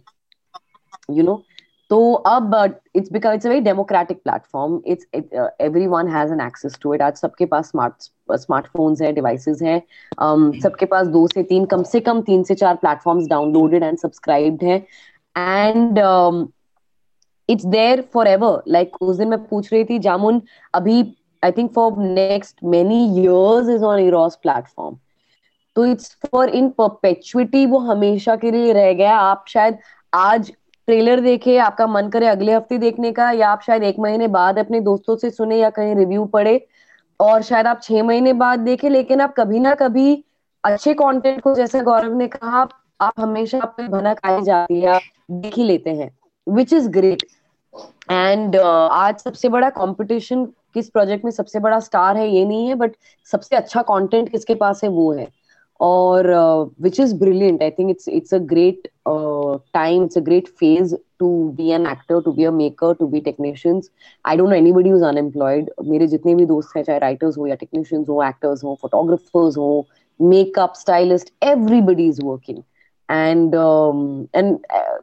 you 1.11 1.17
you 1.17 1.25
know 1.25 1.33
know? 1.33 1.54
तो 1.91 2.13
अब 2.13 2.55
it's 2.97 3.13
become 3.13 3.33
it's 3.33 3.47
a 3.47 3.49
very 3.49 3.61
democratic 3.61 4.23
platform 4.23 4.81
it's 4.87 5.07
everyone 5.87 6.09
has 6.09 6.33
an 6.33 6.41
access 6.41 6.79
to 6.83 6.95
it 6.95 7.03
आज 7.03 7.17
सबके 7.17 7.47
पास 7.47 7.69
स्मार्ट 7.69 8.11
स्मार्टफोन्स 8.33 9.03
हैं 9.03 9.15
डिवाइसेस 9.15 9.63
हैं. 9.63 9.81
Um, 10.23 10.63
सबके 10.63 10.87
पास 10.87 11.07
दो 11.07 11.27
से 11.27 11.43
तीन 11.43 11.65
कम 11.67 11.83
से 11.83 12.01
कम 12.01 12.21
तीन 12.23 12.43
से 12.43 12.55
चार 12.55 12.77
प्लेटफॉर्म्स 12.77 13.27
डाउनलोडेड 13.29 13.83
एंड 13.83 13.99
सब्सक्राइब्ड 13.99 14.65
हैं. 14.65 14.79
And 15.37 15.99
it's 17.49 17.65
there 17.67 18.03
forever 18.29 18.63
like 18.69 18.97
उस 19.03 19.17
दिन 19.17 19.29
मैं 19.29 19.43
पूछ 19.47 19.73
रही 19.73 19.85
थी 19.85 19.99
जामुन 19.99 20.41
अभी 20.75 21.01
I 21.43 21.53
think 21.53 21.73
for 21.75 21.99
next 21.99 22.65
many 22.65 23.05
years 23.21 23.69
is 23.69 23.85
on 23.85 23.99
Eros 24.01 24.37
platform 24.43 24.97
तो 25.77 25.85
इट्स 25.87 26.17
फॉर 26.27 26.49
इन 26.49 26.69
परपेचुइटी 26.79 27.65
वो 27.67 27.79
हमेशा 27.79 28.37
के 28.37 28.51
लिए 28.51 28.73
रह 28.73 28.93
गया. 28.93 29.17
आप 29.17 29.45
शायद 29.49 29.79
आज 30.13 30.53
ट्रेलर 30.89 31.21
देखे, 31.21 31.57
आपका 31.59 31.87
मन 31.87 32.09
करे 32.09 32.27
अगले 32.27 32.53
हफ़्ते 32.53 32.79
देखने 32.79 33.13
का, 33.13 33.31
या 33.31 33.49
आप 33.49 33.63
शायद 33.63 33.83
एक 33.83 33.99
महीने 33.99 34.29
बाद 34.29 34.59
अपने 34.59 34.81
दोस्तों 34.81 35.17
से 35.17 35.31
सुने 35.31 35.59
या 35.59 35.71
कहीं 35.71 35.95
रिव्यू 35.95 36.25
पढ़े, 36.27 36.67
और 37.21 37.43
शायद 37.43 37.67
आप 37.67 37.81
छह 37.83 38.03
महीने 38.03 38.33
बाद 38.35 38.61
देखे, 38.61 38.89
लेकिन 38.89 39.21
आप 39.21 39.35
कभी 39.37 39.61
ना 39.61 39.75
कभी 39.75 40.25
अच्छे 40.65 40.95
कंटेंट 40.95 41.41
को, 41.41 41.55
जैसे 41.55 41.81
गौरव 41.81 42.17
ने 42.19 42.29
कहा, 42.29 42.67
आप 43.01 43.13
हमेशा 43.21 43.59
अपने 43.59 43.87
भनक 43.89 44.21
आई 44.25 44.43
जाती 44.43 44.81
है 44.81 44.99
देख 45.31 45.57
ही 45.57 45.65
लेते 45.65 45.91
हैं 45.91 46.11
विच 46.47 46.73
इज़ 46.73 46.89
ग्रेट 46.89 47.23
एंड 48.11 48.57
आज 48.57 49.19
सबसे 49.19 49.49
बड़ा 49.49 49.71
कंपटीशन 49.71 50.45
किस 50.75 50.89
प्रोजेक्ट 50.91 51.25
में 51.25 51.31
सबसे 51.31 51.61
बड़ा 51.61 51.79
स्टार 51.81 52.17
है, 52.17 52.29
ये 52.29 52.45
नहीं 52.45 52.69
है 52.69 52.75
बट 52.75 52.93
सबसे 53.33 53.57
अच्छा 53.57 53.83
कंटेंट 53.83 54.29
किसके 54.29 54.55
पास 54.55 54.85
है, 54.85 54.91
वो 54.91 55.13
है। 55.13 55.29
or 55.84 56.32
uh, 56.32 56.64
which 56.86 57.00
is 57.00 57.14
brilliant 57.14 57.62
i 57.64 57.70
think 57.70 57.92
it's 57.92 58.08
it's 58.08 58.32
a 58.34 58.40
great 58.40 58.88
uh, 59.06 59.58
time 59.78 60.04
it's 60.04 60.16
a 60.16 60.22
great 60.30 60.48
phase 60.62 60.94
to 61.20 61.30
be 61.58 61.72
an 61.72 61.86
actor 61.86 62.22
to 62.22 62.32
be 62.40 62.44
a 62.44 62.52
maker 62.52 62.94
to 63.02 63.08
be 63.14 63.22
technicians 63.22 63.90
i 64.26 64.36
don't 64.36 64.50
know 64.50 64.60
anybody 64.64 64.90
who's 64.90 65.08
unemployed 65.12 65.70
मेरे 65.94 66.08
जितने 66.16 66.36
भी 66.36 66.46
दोस्त 66.54 66.76
हैं 66.78 66.84
चाहे 66.84 67.00
writers 67.06 67.38
हो 67.38 67.48
या 67.48 67.56
technicians 67.64 68.10
हो 68.10 68.22
actors 68.30 68.64
हो 68.64 68.78
photographers 68.84 69.58
हो 69.64 69.70
makeup 70.34 70.76
stylist 70.84 71.32
everybody 71.54 72.08
is 72.14 72.20
working 72.30 72.64
and 73.10 73.56
um, 73.56 74.28
and 74.34 74.60
uh, 74.80 74.98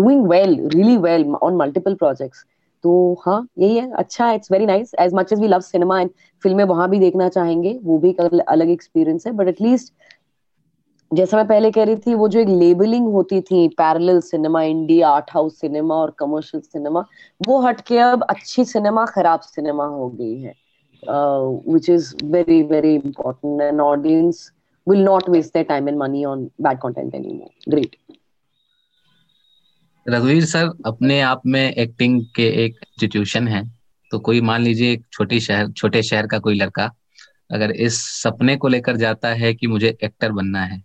doing 0.00 0.26
well 0.26 0.56
really 0.74 0.96
well 0.98 1.24
on 1.42 1.56
multiple 1.56 1.96
projects 1.96 2.44
तो 2.83 3.21
हाँ 3.25 3.47
यही 3.59 3.77
है। 3.77 3.89
अच्छा 3.99 4.25
है 4.27 4.35
it's 4.35 4.51
very 4.51 4.65
nice 4.65 4.91
as 4.99 5.13
much 5.15 5.33
as 5.33 5.39
we 5.39 5.47
love 5.47 5.59
cinema 5.61 5.99
and 6.01 6.09
फ़िल्में 6.43 6.63
वहाँ 6.63 6.89
भी 6.89 6.99
देखना 6.99 7.29
चाहेंगे, 7.29 7.79
वो 7.83 7.97
भी 7.97 8.09
एक 8.09 8.19
अलग 8.21 8.69
एक्सपीरियंस 8.69 9.27
है। 9.27 9.33
बट 9.33 9.47
एटलीस्ट 9.47 9.93
जैसा 11.11 11.37
मैं 11.37 11.47
पहले 11.47 11.71
कह 11.71 11.83
रही 11.83 11.95
थी, 11.95 12.13
वो 12.13 12.27
जो 12.27 12.39
एक 12.39 12.47
लेबलिंग 12.47 13.07
होती 13.13 13.41
थी 13.41 13.67
parallel 13.77 14.19
cinema 14.21 14.61
India 14.63 15.09
art 15.09 15.31
house 15.33 15.59
cinema 15.61 15.95
और 15.95 16.15
कमर्शियल 16.19 16.61
सिनेमा 16.63 17.05
वो 17.41 17.59
हटके 17.61 17.97
अब 17.99 18.23
अच्छी 18.29 18.65
सिनेमा 18.65 19.05
खराब 19.05 19.39
सिनेमा 19.39 19.85
हो 19.85 20.09
गई 20.09 20.39
है। 20.41 20.53
Which 21.03 21.89
is 21.89 22.13
very 22.23 22.61
very 22.63 22.93
important 22.95 23.61
and 23.61 23.81
audience 23.81 24.51
will 24.87 25.01
not 25.05 25.27
waste 25.29 25.53
their 25.55 25.65
time 25.69 25.87
and 25.89 25.99
money 26.01 26.21
on 26.25 26.45
bad 26.65 26.77
content 26.83 27.15
anymore. 27.17 27.49
Great. 27.69 27.91
रघुवीर 30.05 30.45
सर 30.45 30.69
अपने 30.85 31.19
आप 31.21 31.41
में 31.45 31.61
एक्टिंग 31.63 32.21
के 32.35 32.47
एक 32.63 32.75
इंस्टीट्यूशन 32.75 33.47
है। 33.47 33.63
तो 34.11 34.19
कोई 34.19 34.41
मान 34.41 34.61
लीजिए 34.61 34.91
एक 34.93 35.03
छोटी 35.13 35.39
शहर 35.39 35.71
छोटे 35.71 36.01
शहर 36.03 36.27
का 36.27 36.39
कोई 36.39 36.55
लड़का 36.55 36.89
अगर 37.51 37.71
इस 37.71 37.99
सपने 38.13 38.55
को 38.57 38.67
लेकर 38.67 38.97
जाता 38.97 39.33
है 39.33 39.53
कि 39.53 39.67
मुझे 39.67 39.97
एक्टर 40.03 40.31
बनना 40.31 40.63
है 40.63 40.81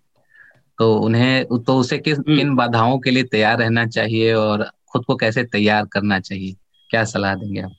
तो 0.79 0.94
उन्हें 0.96 1.44
तो 1.64 1.77
उसे 1.77 1.98
किस 1.98 2.18
हम्म। 2.18 2.37
किन 2.37 2.55
बाधाओं 2.57 2.98
के 2.98 3.11
लिए 3.11 3.22
तैयार 3.24 3.59
रहना 3.59 3.87
चाहिए 3.87 4.33
और 4.35 4.68
खुद 4.92 5.05
को 5.05 5.16
कैसे 5.16 5.44
तैयार 5.44 5.87
करना 5.92 6.18
चाहिए? 6.20 6.55
क्या 6.90 7.05
सलाह 7.05 7.35
देंगे 7.35 7.61
आप? 7.61 7.72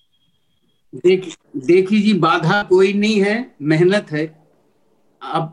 देख 0.95 1.33
देखिए 1.65 1.99
जी 2.01 2.13
बाधा 2.19 2.61
कोई 2.63 2.93
नहीं 2.93 3.21
है 3.21 3.35
मेहनत 3.63 4.11
है। 4.11 4.25
अब 5.21 5.51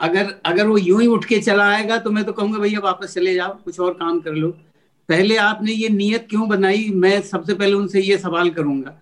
अगर 0.00 0.34
अगर 0.46 0.66
वो 0.66 0.76
यूँ 0.78 1.00
ही 1.00 1.06
उठ 1.06 1.24
के 1.24 1.38
चला 1.40 1.68
आएगा 1.70 1.98
तो 1.98 2.10
मैं 2.10 2.24
तो 2.24 2.32
कहूँगा 2.32 2.58
भैया 2.58 2.80
वापस 2.80 3.14
चले 3.14 3.34
जाओ 3.34 3.54
कुछ 3.64 3.80
और 3.80 3.92
काम 3.94 4.20
कर 4.20 4.32
लो। 4.32 4.56
पहले 5.12 5.36
आपने 5.38 5.72
ये 5.72 5.88
नियत 5.90 6.26
क्यों 6.30 6.48
बनाई? 6.48 6.88
मैं 6.96 7.20
सबसे 7.22 7.54
पहले 7.54 7.72
उनसे 7.74 8.00
ये 8.02 8.16
सवाल 8.18 8.50
करूँगा। 8.50 8.98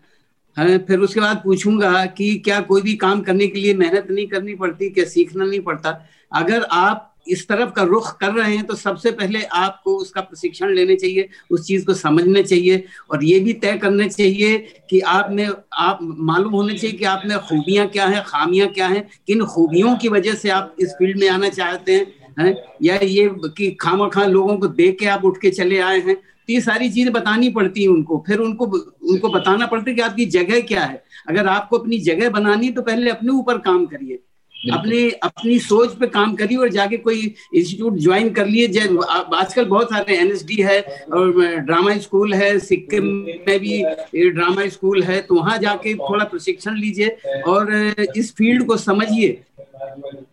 फिर 0.86 0.98
उसके 0.98 1.20
बाद 1.20 1.40
पूछूँगा 1.44 2.04
कि 2.08 2.34
क्या 2.44 2.60
कोई 2.62 2.82
भी 2.82 2.94
काम 2.96 3.20
करने 3.22 3.46
के 3.46 3.58
लिए 3.58 3.74
मेहनत 3.74 4.06
नहीं 4.10 4.26
करनी 4.26 4.54
पड़ती, 4.54 4.88
क्या 4.90 5.04
सीखना 5.06 5.44
नहीं 5.44 5.60
पड़ता? 5.60 5.90
अगर 6.32 6.62
आप 6.62 7.06
इस 7.28 7.46
तरफ़ 7.48 7.70
का 7.70 7.82
रुख 7.82 8.06
कर 8.18 8.32
रहे 8.32 8.54
हैं 8.54 8.64
तो 8.66 8.74
सबसे 8.74 9.10
पहले 9.12 9.42
आपको 9.54 9.96
उसका 9.96 10.20
प्रशिक्षण 10.20 10.72
लेने 10.74 10.96
चाहिए, 10.96 11.28
उस 11.50 11.66
चीज़ 11.66 11.84
को 11.86 11.94
समझने 11.94 12.42
चाहिए 12.42 12.84
और 13.10 13.24
ये 13.24 13.40
भी 13.40 13.52
तय 13.54 13.78
करने 13.78 14.08
चाहिए 14.08 14.58
कि 14.90 15.00
आप 15.00 15.28
में 15.30 15.46
आप, 15.46 15.98
मालूम 16.02 16.52
होने 16.52 16.78
चाहिए 16.78 16.96
कि 16.96 17.04
आप 17.04 17.22
में 17.26 17.38
खूबियाँ 17.38 17.86
क्या 17.88 18.06
हैं, 18.06 18.22
खामियाँ 18.26 18.68
क्या 18.68 18.88
हैं, 18.88 19.08
किन 19.26 19.44
खूबियों 19.46 19.96
की 19.96 20.08
वजह 20.08 20.34
से 20.34 20.50
आप 20.50 20.76
इस 20.80 20.94
फ़ील्ड 20.98 21.20
में 21.20 21.28
आना 21.28 21.48
चाहते 21.50 21.92
हैं 21.92 22.06
है? 22.40 22.54
या 22.82 22.96
ये 22.96 23.28
कि 23.56 23.70
खामा 23.80 24.08
खा 24.08 24.24
लोगों 24.26 24.56
को 24.56 24.66
देख 24.68 24.98
के 24.98 25.06
आप 25.08 25.24
उठ 25.24 25.40
के 25.40 25.50
चले 25.50 25.78
आए 25.80 26.00
हैं? 26.00 26.14
तो 26.14 26.52
ये 26.52 26.60
सारी 26.60 26.90
चीज़ें 26.90 27.12
बतानी 27.12 27.48
पड़ती 27.50 27.82
है 27.82 27.88
उनको। 27.88 28.24
फिर 28.26 28.38
उनको 28.38 28.66
उनको 29.10 29.28
बताना 29.28 29.66
पड़ता 29.66 29.90
है 29.90 29.94
कि 29.96 30.02
आपकी 30.02 30.26
जगह 30.28 30.60
क्या 30.62 30.82
है। 30.82 31.02
अगर 31.28 31.46
आपको 31.48 31.78
अपनी 31.78 31.98
जगह 32.00 32.30
बनानी 32.30 32.66
है 32.66 32.72
तो 32.72 32.82
पहले 32.82 33.10
अपने 33.10 33.32
ऊपर 33.32 33.58
काम 33.60 33.86
करिए। 33.86 34.18
अपने 34.54 34.98
अपनी 35.24 35.58
सोच 35.58 35.94
पे 35.98 36.06
काम 36.06 36.34
करिए 36.36 36.56
और 36.56 36.68
जाके 36.70 36.96
कोई 36.96 37.20
इंस्टीट्यूट 37.54 37.94
ज्वाइन 37.98 38.30
कर 38.30 38.46
लिए। 38.46 38.66
आजकल 38.66 39.64
बहुत 39.64 39.90
सारे 39.90 40.16
एनएसडी 40.16 40.56
है 40.62 40.80
और 41.12 41.44
ड्रामा 41.58 41.96
स्कूल 41.98 42.34
है 42.34 42.58
सिक्किम 42.60 43.04
में 43.46 43.58
भी 43.60 43.82
ड्रामा 44.30 44.66
स्कूल 44.68 45.02
है। 45.02 45.20
तो 45.20 45.34
वहाँ 45.34 45.56
जाके 45.58 45.94
थोड़ा 45.96 46.24
प्रशिक्षण 46.24 46.76
लीजिए 46.76 47.16
और 47.48 47.72
इस 48.16 48.34
फ़ील्ड 48.34 48.66
को 48.66 48.76
समझिए। 48.78 49.40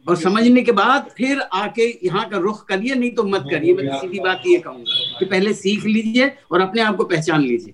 और 0.08 0.16
समझने 0.16 0.62
के 0.62 0.72
बाद 0.72 1.10
फिर 1.18 1.40
आके 1.40 1.88
यहाँ 2.06 2.28
का 2.30 2.38
रुख 2.38 2.66
करिए 2.68 2.96
नहीं 2.96 3.12
तो 3.12 3.24
मत 3.24 3.46
करिए। 3.52 3.74
मैं 3.74 4.00
सीधी 4.00 4.20
बात 4.20 4.42
ये 4.48 4.58
कहूँगा 4.60 5.18
कि 5.20 5.26
पहले 5.26 5.54
सीख 5.54 5.86
लीजिए 5.86 6.32
और 6.52 6.62
अपने 6.62 6.82
आप 6.82 6.96
को 6.96 7.04
पहचान 7.06 7.42
लीजिए। 7.42 7.74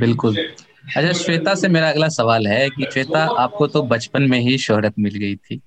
बिल्कुल। 0.00 0.36
अच्छा 0.96 1.12
श्वेता 1.12 1.54
से 1.54 1.68
मेरा 1.68 1.88
अगला 1.90 2.08
सवाल 2.08 2.46
है 2.46 2.68
कि 2.70 2.86
श्वेता 2.92 3.24
आपको 3.38 3.66
तो 3.66 3.82
बचपन 3.84 4.22
में 4.22 4.38
ही 4.40 4.56
शोहरत 4.58 4.94
मिल 4.98 5.14
गई 5.14 5.36
थी। 5.36 5.60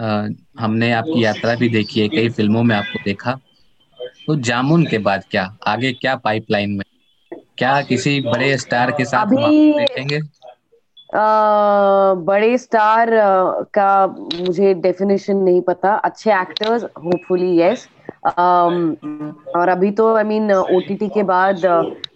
आ, 0.00 0.28
हमने 0.58 0.90
आपकी 0.92 1.24
यात्रा 1.24 1.54
भी 1.54 1.68
देखी 1.68 2.00
है 2.00 2.08
कई 2.08 2.28
फ़िल्मों 2.28 2.62
में 2.62 2.74
आपको 2.76 3.02
देखा। 3.04 3.38
तो 4.26 4.36
जामुन 4.40 4.84
के 4.86 4.98
बाद 4.98 5.24
क्या? 5.30 5.44
आगे 5.66 5.92
क्या 5.92 6.14
पाइपलाइन 6.16 6.70
में? 6.70 6.84
क्या 7.58 7.80
किसी 7.82 8.20
बड़े 8.20 8.56
स्टार 8.58 8.90
के 8.90 9.04
साथ 9.04 9.36
अभी 9.36 9.72
बड़े 11.14 12.56
स्टार 12.58 13.10
का 13.74 14.06
मुझे 14.06 14.72
डेफिनेशन 14.82 15.36
नहीं 15.38 15.60
पता। 15.62 15.94
अच्छे 16.04 16.32
एक्टर्स 16.32 16.84
होपफुली 16.84 17.60
यस 17.60 17.88
और 18.38 19.68
अभी 19.68 19.90
तो 19.92 20.14
आई 20.16 20.24
मीन 20.24 20.52
ओटीटी 20.52 21.08
के 21.08 21.22
बाद 21.24 21.66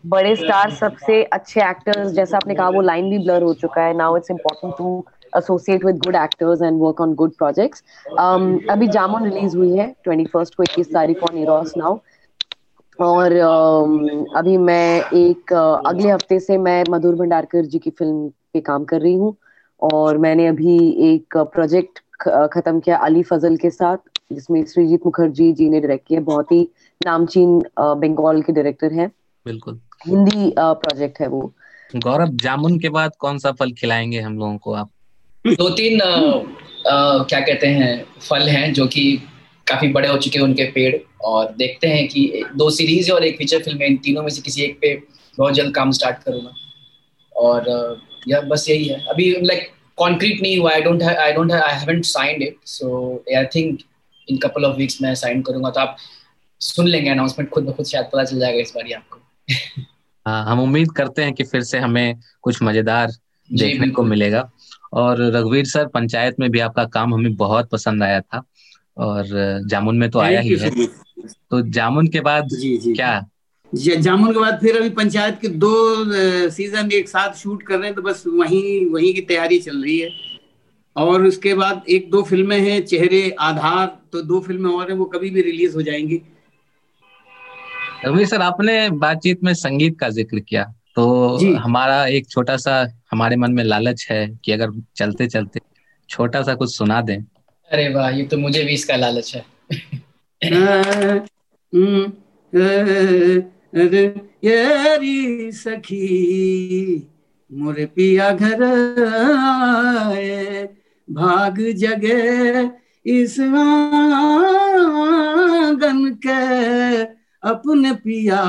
बड़े 0.06 0.34
स्टार 0.36 0.70
सबसे 0.72 1.22
अच्छे 1.24 1.60
एक्टर्स 1.60 2.12
जैसा 2.12 2.36
आपने 2.36 2.54
कहा, 2.54 2.68
वो 2.68 2.80
लाइन 2.82 3.10
भी 3.10 3.18
ब्लर 3.18 3.42
हो 3.42 3.52
चुका 3.54 3.82
है। 3.82 3.94
Now 3.96 4.16
it's 4.16 4.30
important 4.30 4.74
to 4.78 5.04
associate 5.32 5.84
with 5.84 5.96
good 6.04 6.16
actors 6.16 6.62
and 6.62 6.80
work 6.80 7.00
on 7.00 7.14
good 7.14 7.32
projects 7.38 7.82
अभी 8.70 8.88
जामुन 8.88 9.24
रिलीज़ 9.24 9.56
हुई 9.56 9.76
है 9.76 9.94
ट्वेंटी 10.04 10.24
फ़र्स्ट 10.32 10.54
को 10.54 10.62
इक्कीस 10.62 10.92
तारीख 10.92 11.22
ऑन 11.22 11.34
निरोस 11.34 11.72
नाउ 11.76 11.98
और 12.98 13.32
अभी 14.36 14.56
मैं 14.58 15.00
एक 15.16 15.52
अगले 15.52 16.08
हफ़्ते 16.10 16.38
से 16.40 16.58
मैं 16.58 16.82
मधुर 16.90 17.14
भंडारकर 17.16 17.64
जी 17.64 17.78
की 17.78 17.90
फ़िल्म 17.90 18.30
पे 18.54 18.60
काम 18.60 18.84
कर 18.84 19.00
रही 19.00 19.14
हूँ। 19.14 19.36
और 19.82 20.18
मैंने 20.18 20.46
अभी 20.46 20.76
एक 21.12 21.36
प्रोजेक्ट 21.36 21.98
खत्म 22.52 22.80
किया 22.80 22.96
अली 22.96 23.22
फजल 23.22 23.56
के 23.56 23.70
साथ 23.70 23.96
जिसमें 24.32 24.64
श्रीजीत 24.64 25.06
मुखर्जी 25.06 25.52
जी 25.52 25.68
ने 25.70 25.80
डायरेक्ट 25.80 26.06
किया। 26.08 26.20
बहुत 26.20 26.52
ही 26.52 26.60
नामचीन 27.00 27.58
बंगाल 27.78 28.42
के 28.42 28.52
डायरेक्टर 28.52 28.92
हैं। 28.92 29.10
बिल्कुल। 29.46 29.80
हिंदी 30.06 30.52
प्रोजेक्ट 30.58 31.20
है 31.20 31.28
वो। 31.28 31.52
गौरव 31.96 32.28
जामुन 32.36 32.78
के 32.78 32.88
बाद 32.88 33.12
कौन 33.18 33.38
सा 33.38 33.52
फल 33.52 33.72
खिलाएँगे 33.72 34.20
हम 34.20 34.38
लोगों 34.38 34.56
को 34.58 34.72
आप? 34.72 34.90
दो 35.44 35.68
तीन 35.70 36.00
आ, 36.00 36.10
आ, 36.92 37.22
क्या 37.24 37.40
कहते 37.40 37.66
हैं 37.66 38.04
फल 38.28 38.48
हैं 38.48 38.72
जो 38.72 38.86
कि 38.86 39.04
काफ़ी 39.66 39.88
बड़े 39.88 40.08
हो 40.08 40.16
चुके 40.18 40.38
हैं 40.38 40.44
उनके 40.44 40.64
पेड़। 40.64 40.96
और 41.24 41.52
देखते 41.58 41.86
हैं 41.86 42.06
कि 42.08 42.42
दो 42.56 42.70
सीरीज़ 42.70 43.10
और 43.12 43.24
एक 43.24 43.36
फीचर 43.38 43.62
फ़िल्म 43.62 43.78
है। 43.78 43.86
इन 43.86 43.96
तीनों 43.96 44.22
में 44.22 44.28
से 44.28 44.42
किसी 44.42 44.62
एक 44.62 44.78
पे 44.80 44.94
बहुत 45.38 45.54
जल्द 45.54 45.74
काम 45.74 45.90
स्टार्ट 45.90 46.22
करूँगा। 46.22 46.52
और 47.38 48.00
या 48.28 48.40
बस 48.40 48.68
यही 48.68 48.88
है। 48.88 49.04
अभी 49.08 49.30
लाइक 49.42 49.68
कॉन्क्रीट 49.96 50.42
नहीं 50.42 50.58
हुआ 50.58 50.72
I 50.72 50.80
don't 50.80 51.02
I 51.02 51.32
don't 51.32 51.52
I 51.52 51.74
haven't 51.74 52.04
signed 52.04 52.42
it 52.42 52.56
so 52.66 53.14
I 53.36 53.44
think 53.54 53.78
in 54.28 54.38
couple 54.38 54.64
of 54.64 54.76
weeks 54.76 55.00
मैं 55.02 55.14
साइन 55.14 55.42
करूँगा 55.42 55.70
तो 55.70 55.80
आप 55.80 55.96
सुन 56.60 56.86
लेंगे 56.86 57.10
अनाउंसमेंट 57.10 57.50
खुद 57.50 57.64
ब 57.64 57.72
खुद 57.72 57.86
शायद 57.86 58.06
पता 58.12 58.24
चल 58.24 58.38
जाएगा 58.40 58.60
इस 58.60 58.72
बार 58.76 58.92
आपको। 58.92 59.20
हाँ 60.26 60.44
हम 60.44 60.60
उम्मीद 60.60 60.90
करते 60.92 61.22
हैं 61.22 61.32
कि 61.34 61.44
फिर 61.44 61.62
से 61.62 61.78
हमें 61.78 62.20
कुछ 62.42 62.62
मज़ेदार 62.62 63.12
देखने 63.50 63.88
को 63.90 64.02
मिलेगा। 64.02 64.50
और 64.92 65.20
रघुवीर 65.36 65.64
सर 65.66 65.86
पंचायत 65.86 66.40
में 66.40 66.50
भी 66.50 66.60
आपका 66.60 66.84
काम 66.84 67.14
हमें 67.14 67.34
बहुत 67.36 67.68
पसंद 67.70 68.02
आया 68.02 68.20
था 68.20 68.42
और 68.96 69.26
जामुन 69.66 69.98
में 69.98 70.10
तो 70.10 70.18
आया 70.18 70.40
ही 70.40 70.56
है। 70.56 70.70
तो 70.70 71.60
जामुन 71.70 72.06
के 72.06 72.20
बाद 72.20 72.48
जी, 72.48 72.76
जी, 72.78 72.94
क्या 72.94 73.10
जामुन 73.72 74.32
के 74.32 74.40
बाद 74.40 74.58
फिर 74.60 74.76
अभी 74.76 74.90
पंचायत 74.90 75.38
के 75.40 75.48
दो 75.62 75.70
सीज़न 76.50 76.92
एक 76.92 77.08
साथ 77.08 77.34
शूट 77.34 77.62
कर 77.62 77.78
रहे 77.78 77.86
हैं 77.86 77.94
तो 77.94 78.02
बस 78.02 78.24
वहीं 78.26 78.86
वहीं 78.86 79.14
की 79.14 79.20
तैयारी 79.20 79.58
चल 79.58 79.82
रही 79.82 79.98
है। 79.98 80.10
और 80.96 81.26
उसके 81.26 81.54
बाद 81.54 81.82
एक 81.88 82.10
दो 82.10 82.22
फ़िल्में 82.22 82.60
हैं 82.60 82.84
चेहरे 82.86 83.36
आधार 83.40 83.98
तो 84.12 84.22
दो 84.22 84.40
फ़िल्में 84.40 84.70
और 84.70 84.90
हैं 84.90 84.98
वो 84.98 85.04
कभी 85.04 85.30
भी 85.30 85.42
रिलीज़ 85.42 85.74
हो 85.74 85.82
जाएँगी। 85.82 86.20
रवि 88.04 88.26
सर 88.26 88.42
आपने 88.42 88.90
बातचीत 88.90 89.44
में 89.44 89.54
संगीत 89.54 89.98
का 90.00 90.08
ज़िक्र 90.08 90.40
किया 90.40 90.64
तो 90.96 91.56
हमारा 91.56 92.06
एक 92.06 92.28
छोटा 92.28 92.56
सा 92.56 92.92
हमारे 93.10 93.36
मन 93.36 93.52
में 93.52 93.64
लालच 93.64 94.06
है 94.10 94.26
कि 94.44 94.52
अगर 94.52 94.70
चलते 94.96 95.26
चलते 95.26 95.60
छोटा 96.08 96.42
सा 96.42 96.54
कुछ 96.54 96.76
सुना 96.76 97.00
दें। 97.00 97.18
अरे 97.18 97.88
वाह 97.94 98.10
ये 98.10 98.24
तो 98.24 98.38
मुझे 98.38 98.64
भी 98.64 98.72
इसका 98.72 98.96
लालच 98.96 99.34
है। 99.34 99.44
यारी 103.74 105.52
सखी, 105.52 107.08
मोरे 107.52 107.86
पिया 107.86 108.30
घर 108.30 109.06
आए, 109.06 110.68
भाग 111.10 111.60
जगे 111.60 112.70
इस 113.06 113.40
आँगन 113.40 113.58
के, 116.26 117.02
अपने 117.48 117.92
पिया 117.92 118.42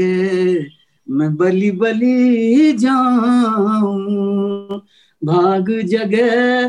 के, 0.00 0.60
मैं 1.10 1.36
बलि 1.36 1.70
बलि 1.70 2.72
जाऊँ। 2.72 4.80
भाग 5.24 5.80
जगे 5.84 6.64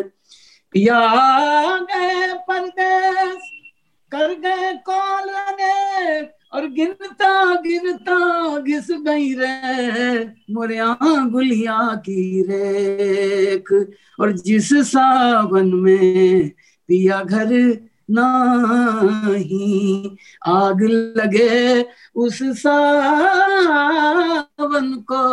पिया 0.73 0.99
गए 1.79 2.33
परदेश 2.47 3.49
कर 4.11 4.33
गए 4.39 4.73
कॉलने 4.85 6.21
और 6.53 6.67
गिरता 6.67 7.55
गिरता 7.61 8.17
घिस 8.61 8.87
गई 8.91 9.33
रे। 9.33 10.23
मोरिया 10.53 10.97
गुलिया 11.31 11.95
की 11.95 12.41
रेख 12.49 13.71
और 14.19 14.31
जिस 14.39 14.73
सावन 14.91 15.73
में 15.73 16.49
पिया 16.89 17.23
घर 17.23 17.49
नहीं, 18.11 20.17
आग 20.47 20.81
लगे 21.17 21.85
उस 22.15 22.43
सावन 22.43 24.93
को। 25.11 25.23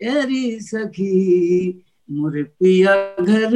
एरी 0.00 0.58
सखी 0.60 1.82
मुर 2.08 2.42
पिया 2.60 2.94
घर 3.20 3.54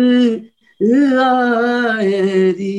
आएरी 1.21 2.77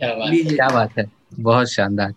क्या 0.00 0.14
बात 0.14 0.32
क्या 0.48 0.68
बात 0.68 0.98
है। 0.98 1.04
बहुत 1.40 1.70
शानदार। 1.70 2.12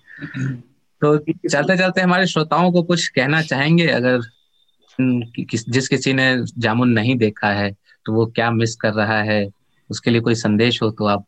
तो 1.02 1.18
चलते 1.18 1.78
चलते 1.78 2.02
हमारे 2.02 2.26
श्रोताओं 2.28 2.72
को 2.72 2.84
कुछ 2.84 3.08
कहना 3.08 3.42
चाहेंगे? 3.42 3.88
अगर 3.88 4.20
जिस 5.70 5.88
किसी 5.88 6.14
ने 6.14 6.26
जामुन 6.58 6.90
नहीं 6.90 7.16
देखा 7.16 7.48
है 7.48 7.72
तो 8.06 8.14
वो 8.14 8.26
क्या 8.26 8.50
मिस 8.52 8.76
कर 8.76 8.94
रहा 8.94 9.22
है? 9.24 9.48
उसके 9.90 10.12
लिए 10.12 10.22
कोई 10.22 10.36
संदेश 10.36 10.82
हो 10.82 10.90
तो 10.92 11.06
आप। 11.06 11.26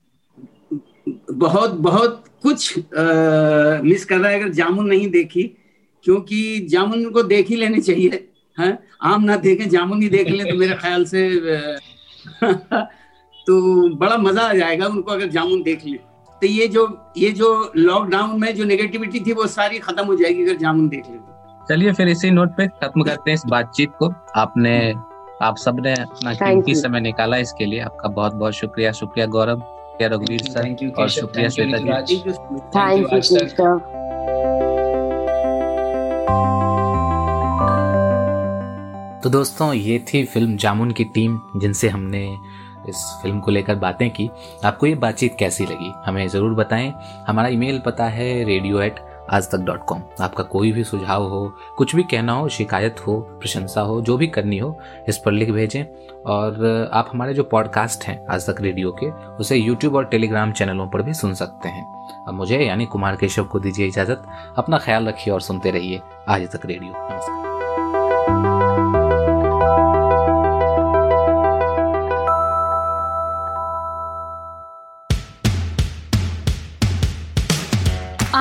बहुत 1.32 1.72
बहुत 1.72 2.24
कुछ 2.42 2.80
आ, 2.80 2.82
मिस 3.84 4.06
कर 4.06 4.18
रहा 4.20 4.32
है। 4.32 4.42
अगर 4.42 4.50
जामुन 4.54 4.88
नहीं 4.88 5.10
देखी 5.10 5.44
क्योंकि 6.04 6.68
जामुन 6.72 7.10
को 7.10 7.24
देख 7.24 7.47
ही 7.50 7.56
लेने 7.56 7.80
चाहिए 7.82 8.28
है? 8.58 8.80
आम 9.02 9.24
ना 9.24 9.36
देखें 9.38 9.70
जामुन 9.70 10.02
ही 10.02 10.10
देख 10.10 10.28
लें 10.28 10.50
तो 10.50 10.58
मेरे 10.58 10.74
ख्याल 10.74 11.06
से 11.06 11.30
तो 13.47 13.89
बड़ा 13.95 14.18
मज़ा 14.18 14.41
आ 14.41 14.54
जाएगा 14.54 14.88
उनको 14.88 15.12
अगर 15.12 15.28
जामुन 15.28 15.62
देख 15.64 15.86
लें। 15.86 15.97
तो 16.41 16.47
ये 16.47 16.68
जो 16.68 17.14
ये 17.18 17.32
जो 17.32 17.72
लॉकडाउन 17.76 18.39
में 18.41 18.56
जो 18.56 18.64
नेगेटिविटी 18.64 19.20
थी 19.20 19.34
वो 19.34 19.47
सारी 19.47 19.80
खत्म 19.80 20.06
हो 20.06 20.16
जाएगी 20.16 20.43
अगर 20.43 20.58
जामुन 20.58 20.89
देख 20.89 21.10
लें। 21.10 21.20
चलिए 21.70 21.93
फिर 21.93 22.08
इसी 22.08 22.32
नोट 22.32 22.50
पे 22.58 22.68
खत्म 22.68 23.04
करते 23.04 23.32
हैं 23.32 23.36
इस 23.36 23.43
बातचीत 23.45 23.89
को। 24.00 24.14
आपने 24.36 24.76
आप 25.41 25.58
सबने 25.58 25.93
अपना 25.93 26.34
कीमती 26.34 26.76
समय 26.76 27.00
निकाला 27.00 27.38
इसके 27.38 27.66
लिए। 27.66 27.80
आपका 27.80 28.10
बहुत 28.10 28.34
बहुत 28.34 28.54
शुक्रिया 28.54 28.91
शुक्रिया 28.91 29.26
गौरव 29.28 29.62
रघुवीर 30.02 30.41
सर 30.41 30.93
और 30.97 31.10
शुक्रिया 31.10 31.50
श्वेता 31.50 32.02
जी। 32.02 32.16
तो 39.24 39.30
दोस्तों, 39.30 39.74
ये 39.74 39.97
थी 40.07 40.24
फ़िल्म 40.24 40.55
जामुन 40.57 40.91
की 40.91 41.03
टीम, 41.05 41.39
जिनसे 41.55 41.88
हमने 41.89 42.24
इस 42.89 42.97
फ़िल्म 43.22 43.39
को 43.39 43.51
लेकर 43.51 43.76
बातें 43.76 44.09
की। 44.09 44.30
आपको 44.65 44.86
ये 44.88 44.95
बातचीत 44.95 45.36
कैसी 45.39 45.65
लगी, 45.65 45.91
हमें 46.05 46.28
ज़रूर 46.28 46.53
बताएँ। 46.53 46.93
हमारा 47.28 47.47
ईमेल 47.47 47.82
पता 47.86 48.05
है 48.05 48.43
रेडियो 48.43 48.82
एट 48.82 48.99
आज 49.30 49.49
तक 49.51 49.59
डॉट 49.59 49.84
कॉम 49.86 50.03
आपका 50.22 50.43
कोई 50.43 50.72
भी 50.72 50.84
सुझाव 50.84 51.24
हो, 51.24 51.53
कुछ 51.78 51.95
भी 51.95 52.03
कहना 52.03 52.34
हो, 52.34 52.47
शिकायत 52.49 52.99
हो, 53.07 53.20
प्रशंसा 53.39 53.82
हो, 53.82 53.99
जो 54.01 54.17
भी 54.17 54.28
करनी 54.28 54.57
हो, 54.57 54.76
इस 55.09 55.17
पर 55.17 55.32
लिख 55.32 55.51
भेजें। 55.51 55.84
और 56.26 56.89
आप 56.93 57.09
हमारे 57.13 57.34
जो 57.34 57.43
पॉडकास्ट 57.43 58.03
हैं, 58.03 58.26
आज 58.28 58.49
तक 58.49 58.61
रेडियो 58.61 58.95
के, 59.03 59.11
उसे 59.36 59.57
यूट्यूब 59.57 59.95
और 59.95 60.05
टेलीग्राम 60.05 60.51
चैनलों 60.51 60.88
पर 60.88 61.01
भी 61.01 61.13
सुन 61.13 61.34
सकते 61.34 61.70
हैं। 61.70 61.86
अब 62.28 62.34
मुझे 62.34 62.59
यानी 62.59 62.86
कुमार 62.86 63.15
केशव 63.15 63.43
को 63.43 63.59
दीजिए 63.59 63.88
इजाज़त। 63.88 64.24
अपना 64.57 64.78
ख्याल 64.78 65.07
रखिए 65.07 65.34
और 65.34 65.41
सुनते 65.41 65.72
रहिए 65.72 66.01
आज 66.30 66.49
तक 66.51 66.65
रेडियो 66.65 66.91
नमस्कार। 66.91 67.49